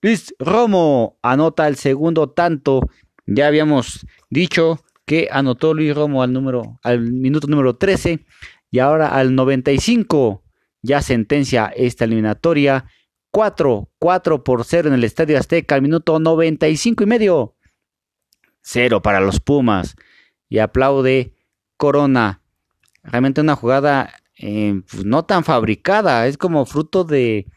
Luis 0.02 0.34
Romo 0.40 1.20
anota 1.22 1.68
el 1.68 1.76
segundo 1.76 2.30
tanto. 2.30 2.82
Ya 3.28 3.46
habíamos 3.48 4.08
dicho 4.30 4.80
que 5.06 5.28
anotó 5.32 5.74
Luis 5.74 5.94
Romo 5.94 6.24
al, 6.24 6.32
número, 6.34 6.80
al 6.84 7.12
minuto 7.12 7.46
número 7.48 7.76
13 7.76 8.26
y 8.72 8.80
ahora 8.80 9.10
al 9.10 9.36
95 9.36 10.44
ya 10.82 11.02
sentencia 11.02 11.72
esta 11.76 12.06
eliminatoria. 12.06 12.86
4, 13.32 13.90
4 13.98 14.44
por 14.44 14.66
0 14.66 14.90
en 14.90 14.94
el 14.96 15.04
Estadio 15.04 15.38
Azteca 15.38 15.76
al 15.76 15.82
minuto 15.82 16.20
95 16.20 17.04
y 17.04 17.08
medio. 17.08 17.56
Cero 18.62 19.02
para 19.02 19.22
los 19.22 19.40
Pumas. 19.40 19.96
Y 20.50 20.60
aplaude 20.60 21.34
Corona. 21.78 22.42
Realmente 23.04 23.42
una 23.42 23.56
jugada 23.56 24.14
eh, 24.38 24.82
pues, 24.90 25.06
no 25.06 25.24
tan 25.24 25.44
fabricada. 25.44 26.28
Es 26.28 26.38
como 26.38 26.66
fruto 26.66 27.04
de 27.04 27.48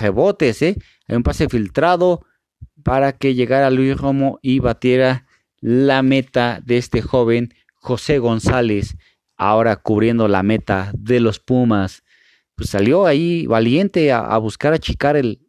rebotes. 0.00 0.62
¿eh? 0.62 0.76
Hay 1.06 1.16
un 1.16 1.22
pase 1.22 1.48
filtrado 1.48 2.24
para 2.82 3.12
que 3.12 3.34
llegara 3.34 3.70
Luis 3.70 3.96
Romo 3.96 4.38
y 4.42 4.58
batiera 4.58 5.26
la 5.60 6.02
meta 6.02 6.60
de 6.64 6.78
este 6.78 7.02
joven 7.02 7.54
José 7.74 8.18
González, 8.18 8.96
ahora 9.48 9.76
cubriendo 9.76 10.28
la 10.28 10.42
meta 10.42 10.92
de 10.94 11.20
los 11.20 11.40
Pumas. 11.40 12.04
Pues 12.54 12.70
salió 12.70 13.06
ahí 13.06 13.46
valiente 13.46 14.12
a, 14.12 14.36
buscar 14.38 14.72
achicar 14.72 15.16
el, 15.16 15.40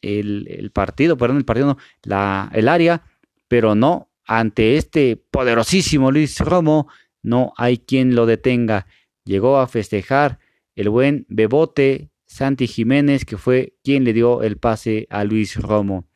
el, 0.00 0.70
partido, 0.72 1.16
perdón, 1.16 1.38
el 1.38 1.44
partido 1.44 1.76
la, 2.02 2.50
el 2.54 2.68
área, 2.68 3.02
pero 3.48 3.74
no, 3.74 4.10
ante 4.24 4.76
este 4.76 5.16
poderosísimo 5.16 6.10
Luis 6.10 6.38
Romo, 6.40 6.88
no 7.22 7.52
hay 7.56 7.78
quien 7.78 8.14
lo 8.14 8.26
detenga. 8.26 8.86
Llegó 9.24 9.58
a 9.58 9.66
festejar 9.66 10.38
el 10.74 10.88
buen 10.88 11.26
Bebote, 11.28 12.10
Santi 12.26 12.66
Jiménez, 12.66 13.24
que 13.24 13.36
fue 13.36 13.76
quien 13.82 14.04
le 14.04 14.12
dio 14.12 14.42
el 14.42 14.58
pase 14.58 15.06
a 15.10 15.24
Luis 15.24 15.56
Romo. 15.56 16.08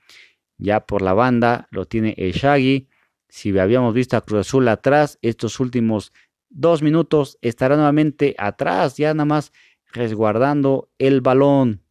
Ya 0.57 0.87
por 0.87 1.03
la 1.03 1.13
banda 1.13 1.69
lo 1.71 1.87
tiene 1.87 2.15
el 2.17 2.33
Shaggy. 2.33 2.89
Si 3.29 3.57
habíamos 3.59 3.93
visto 3.95 4.17
a 4.17 4.23
Cruz 4.23 4.41
Azul 4.41 4.69
atrás, 4.69 5.19
estos 5.23 5.61
últimos 5.61 6.13
dos 6.59 6.83
minutos 6.83 7.39
estará 7.41 7.77
nuevamente 7.77 8.35
atrás, 8.37 8.97
ya 8.97 9.15
nada 9.15 9.25
más 9.25 9.53
resguardando 9.93 10.91
el 10.99 11.21
balón. 11.21 11.83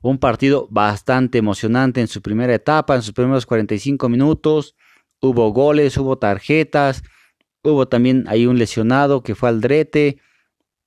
Un 0.00 0.18
partido 0.18 0.68
bastante 0.70 1.38
emocionante 1.38 2.00
en 2.00 2.06
su 2.06 2.22
primera 2.22 2.54
etapa, 2.54 2.94
en 2.94 3.02
sus 3.02 3.12
primeros 3.12 3.44
45 3.44 4.08
minutos. 4.08 4.76
Hubo 5.20 5.52
goles, 5.52 5.96
hubo 5.96 6.16
tarjetas, 6.18 7.02
hubo 7.64 7.88
también 7.88 8.26
ahí 8.28 8.46
un 8.46 8.58
lesionado 8.58 9.24
que 9.24 9.34
fue 9.34 9.48
Aldrete. 9.48 10.20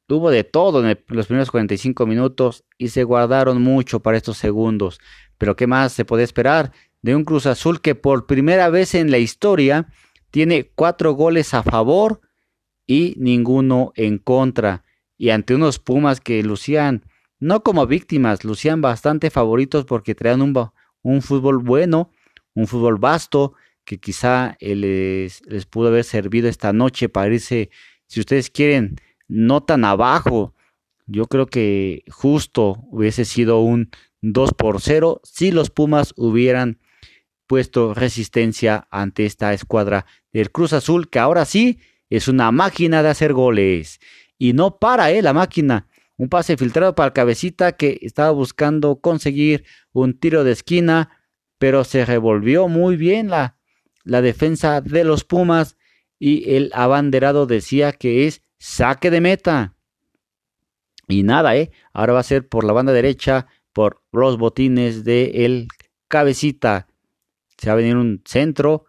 Tuvo 0.07 0.31
de 0.31 0.45
todo 0.45 0.87
en 0.87 0.97
los 1.09 1.27
primeros 1.27 1.51
45 1.51 2.05
minutos 2.05 2.63
y 2.77 2.89
se 2.89 3.03
guardaron 3.03 3.61
mucho 3.61 3.99
para 3.99 4.15
estos 4.15 4.37
segundos. 4.37 5.01
Pero 5.37 5.57
¿qué 5.57 5.67
más 5.67 5.91
se 5.91 6.05
puede 6.05 6.23
esperar 6.23 6.71
de 7.01 7.15
un 7.15 7.25
Cruz 7.25 7.45
Azul 7.47 7.81
que 7.81 7.95
por 7.95 8.27
primera 8.27 8.69
vez 8.69 8.95
en 8.95 9.11
la 9.11 9.17
historia 9.17 9.89
tiene 10.31 10.71
cuatro 10.73 11.11
goles 11.13 11.53
a 11.53 11.63
favor 11.63 12.21
y 12.89 13.13
ninguno 13.17 13.93
en 13.95 14.17
contra? 14.17 14.83
Y 15.15 15.29
ante 15.29 15.53
unos 15.53 15.77
Pumas 15.77 16.19
que 16.19 16.41
lucían, 16.41 17.05
no 17.39 17.61
como 17.61 17.85
víctimas, 17.85 18.43
lucían 18.43 18.81
bastante 18.81 19.29
favoritos 19.29 19.85
porque 19.85 20.15
traían 20.15 20.41
un, 20.41 20.71
un 21.03 21.21
fútbol 21.21 21.59
bueno, 21.59 22.09
un 22.55 22.65
fútbol 22.65 22.97
vasto, 22.97 23.53
que 23.85 23.99
quizá 23.99 24.57
les, 24.59 25.45
les 25.45 25.65
pudo 25.67 25.89
haber 25.89 26.03
servido 26.03 26.49
esta 26.49 26.73
noche 26.73 27.09
para 27.09 27.31
irse, 27.31 27.69
si 28.07 28.21
ustedes 28.21 28.49
quieren, 28.49 28.95
no 29.27 29.61
tan 29.61 29.85
abajo. 29.85 30.55
Yo 31.05 31.27
creo 31.27 31.45
que 31.45 32.03
justo 32.09 32.83
hubiese 32.89 33.23
sido 33.23 33.59
un 33.59 33.91
2 34.21 34.53
por 34.55 34.81
0 34.81 35.21
si 35.23 35.51
los 35.51 35.69
Pumas 35.69 36.15
hubieran 36.17 36.79
puesto 37.45 37.93
resistencia 37.93 38.87
ante 38.89 39.27
esta 39.27 39.53
escuadra 39.53 40.07
del 40.33 40.51
Cruz 40.51 40.73
Azul, 40.73 41.07
que 41.11 41.19
ahora 41.19 41.45
sí 41.45 41.79
es 42.09 42.27
una 42.27 42.51
máquina 42.51 43.03
de 43.03 43.09
hacer 43.09 43.33
goles. 43.33 43.99
Y 44.37 44.53
no 44.53 44.77
para, 44.77 45.11
¿eh? 45.11 45.21
La 45.21 45.33
máquina. 45.33 45.87
Un 46.17 46.29
pase 46.29 46.57
filtrado 46.57 46.95
para 46.95 47.07
el 47.07 47.13
cabecita 47.13 47.73
que 47.73 47.99
estaba 48.01 48.31
buscando 48.31 48.99
conseguir 48.99 49.63
un 49.93 50.19
tiro 50.19 50.43
de 50.43 50.51
esquina, 50.51 51.09
pero 51.57 51.83
se 51.83 52.05
revolvió 52.05 52.67
muy 52.67 52.97
bien 52.97 53.29
la, 53.29 53.57
la 54.03 54.21
defensa 54.21 54.81
de 54.81 55.03
los 55.03 55.23
Pumas 55.23 55.77
y 56.17 56.55
el 56.55 56.71
abanderado 56.73 57.45
decía 57.45 57.93
que 57.93 58.27
es 58.27 58.41
saque 58.57 59.11
de 59.11 59.21
meta. 59.21 59.75
Y 61.07 61.23
nada, 61.23 61.55
¿eh? 61.55 61.71
Ahora 61.93 62.13
va 62.13 62.19
a 62.19 62.23
ser 62.23 62.47
por 62.47 62.63
la 62.63 62.73
banda 62.73 62.91
derecha, 62.91 63.47
por 63.73 64.01
los 64.11 64.37
botines 64.37 65.03
de 65.03 65.45
el 65.45 65.67
cabecita. 66.07 66.87
Se 67.57 67.67
va 67.67 67.73
a 67.73 67.77
venir 67.77 67.95
un 67.95 68.21
centro 68.25 68.85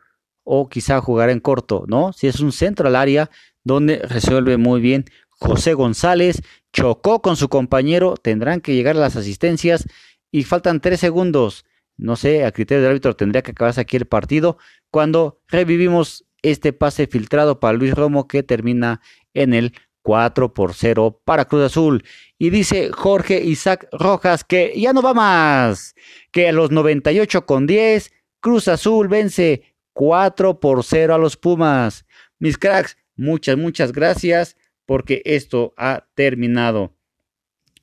o 0.52 0.68
quizá 0.68 1.00
jugará 1.00 1.30
en 1.30 1.38
corto, 1.38 1.84
¿no? 1.86 2.12
Si 2.12 2.26
es 2.26 2.40
un 2.40 2.50
centro 2.50 2.88
al 2.88 2.96
área 2.96 3.30
donde 3.62 3.98
resuelve 3.98 4.56
muy 4.56 4.80
bien 4.80 5.04
José 5.28 5.74
González, 5.74 6.42
chocó 6.72 7.22
con 7.22 7.36
su 7.36 7.48
compañero, 7.48 8.16
tendrán 8.16 8.60
que 8.60 8.74
llegar 8.74 8.96
a 8.96 9.00
las 9.00 9.14
asistencias 9.14 9.86
y 10.32 10.42
faltan 10.42 10.80
tres 10.80 10.98
segundos. 10.98 11.64
No 11.96 12.16
sé, 12.16 12.44
a 12.44 12.50
criterio 12.50 12.82
del 12.82 12.90
árbitro 12.90 13.14
tendría 13.14 13.42
que 13.42 13.52
acabarse 13.52 13.80
aquí 13.80 13.96
el 13.96 14.06
partido 14.06 14.58
cuando 14.90 15.40
revivimos 15.46 16.24
este 16.42 16.72
pase 16.72 17.06
filtrado 17.06 17.60
para 17.60 17.78
Luis 17.78 17.94
Romo 17.94 18.26
que 18.26 18.42
termina 18.42 19.00
en 19.34 19.54
el 19.54 19.72
4 20.02 20.52
por 20.52 20.74
0 20.74 21.22
para 21.24 21.44
Cruz 21.44 21.66
Azul. 21.66 22.02
Y 22.38 22.50
dice 22.50 22.90
Jorge 22.90 23.40
Isaac 23.40 23.86
Rojas 23.92 24.42
que 24.42 24.72
ya 24.76 24.92
no 24.92 25.00
va 25.00 25.14
más, 25.14 25.94
que 26.32 26.48
a 26.48 26.52
los 26.52 26.72
98 26.72 27.46
con 27.46 27.68
10, 27.68 28.10
Cruz 28.40 28.66
Azul 28.66 29.06
vence 29.06 29.69
4 29.92 30.60
por 30.60 30.82
0 30.84 31.14
a 31.14 31.18
los 31.18 31.36
Pumas. 31.36 32.04
Mis 32.38 32.58
cracks, 32.58 32.96
muchas, 33.16 33.56
muchas 33.56 33.92
gracias 33.92 34.56
porque 34.86 35.22
esto 35.24 35.74
ha 35.76 36.06
terminado. 36.14 36.96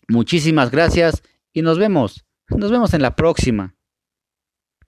Muchísimas 0.10 0.72
gracias 0.72 1.24
y 1.54 1.62
nos 1.62 1.80
vemos. 1.80 2.26
Nos 2.50 2.72
vemos 2.72 2.94
en 2.94 3.02
la 3.02 3.16
próxima. 3.16 3.77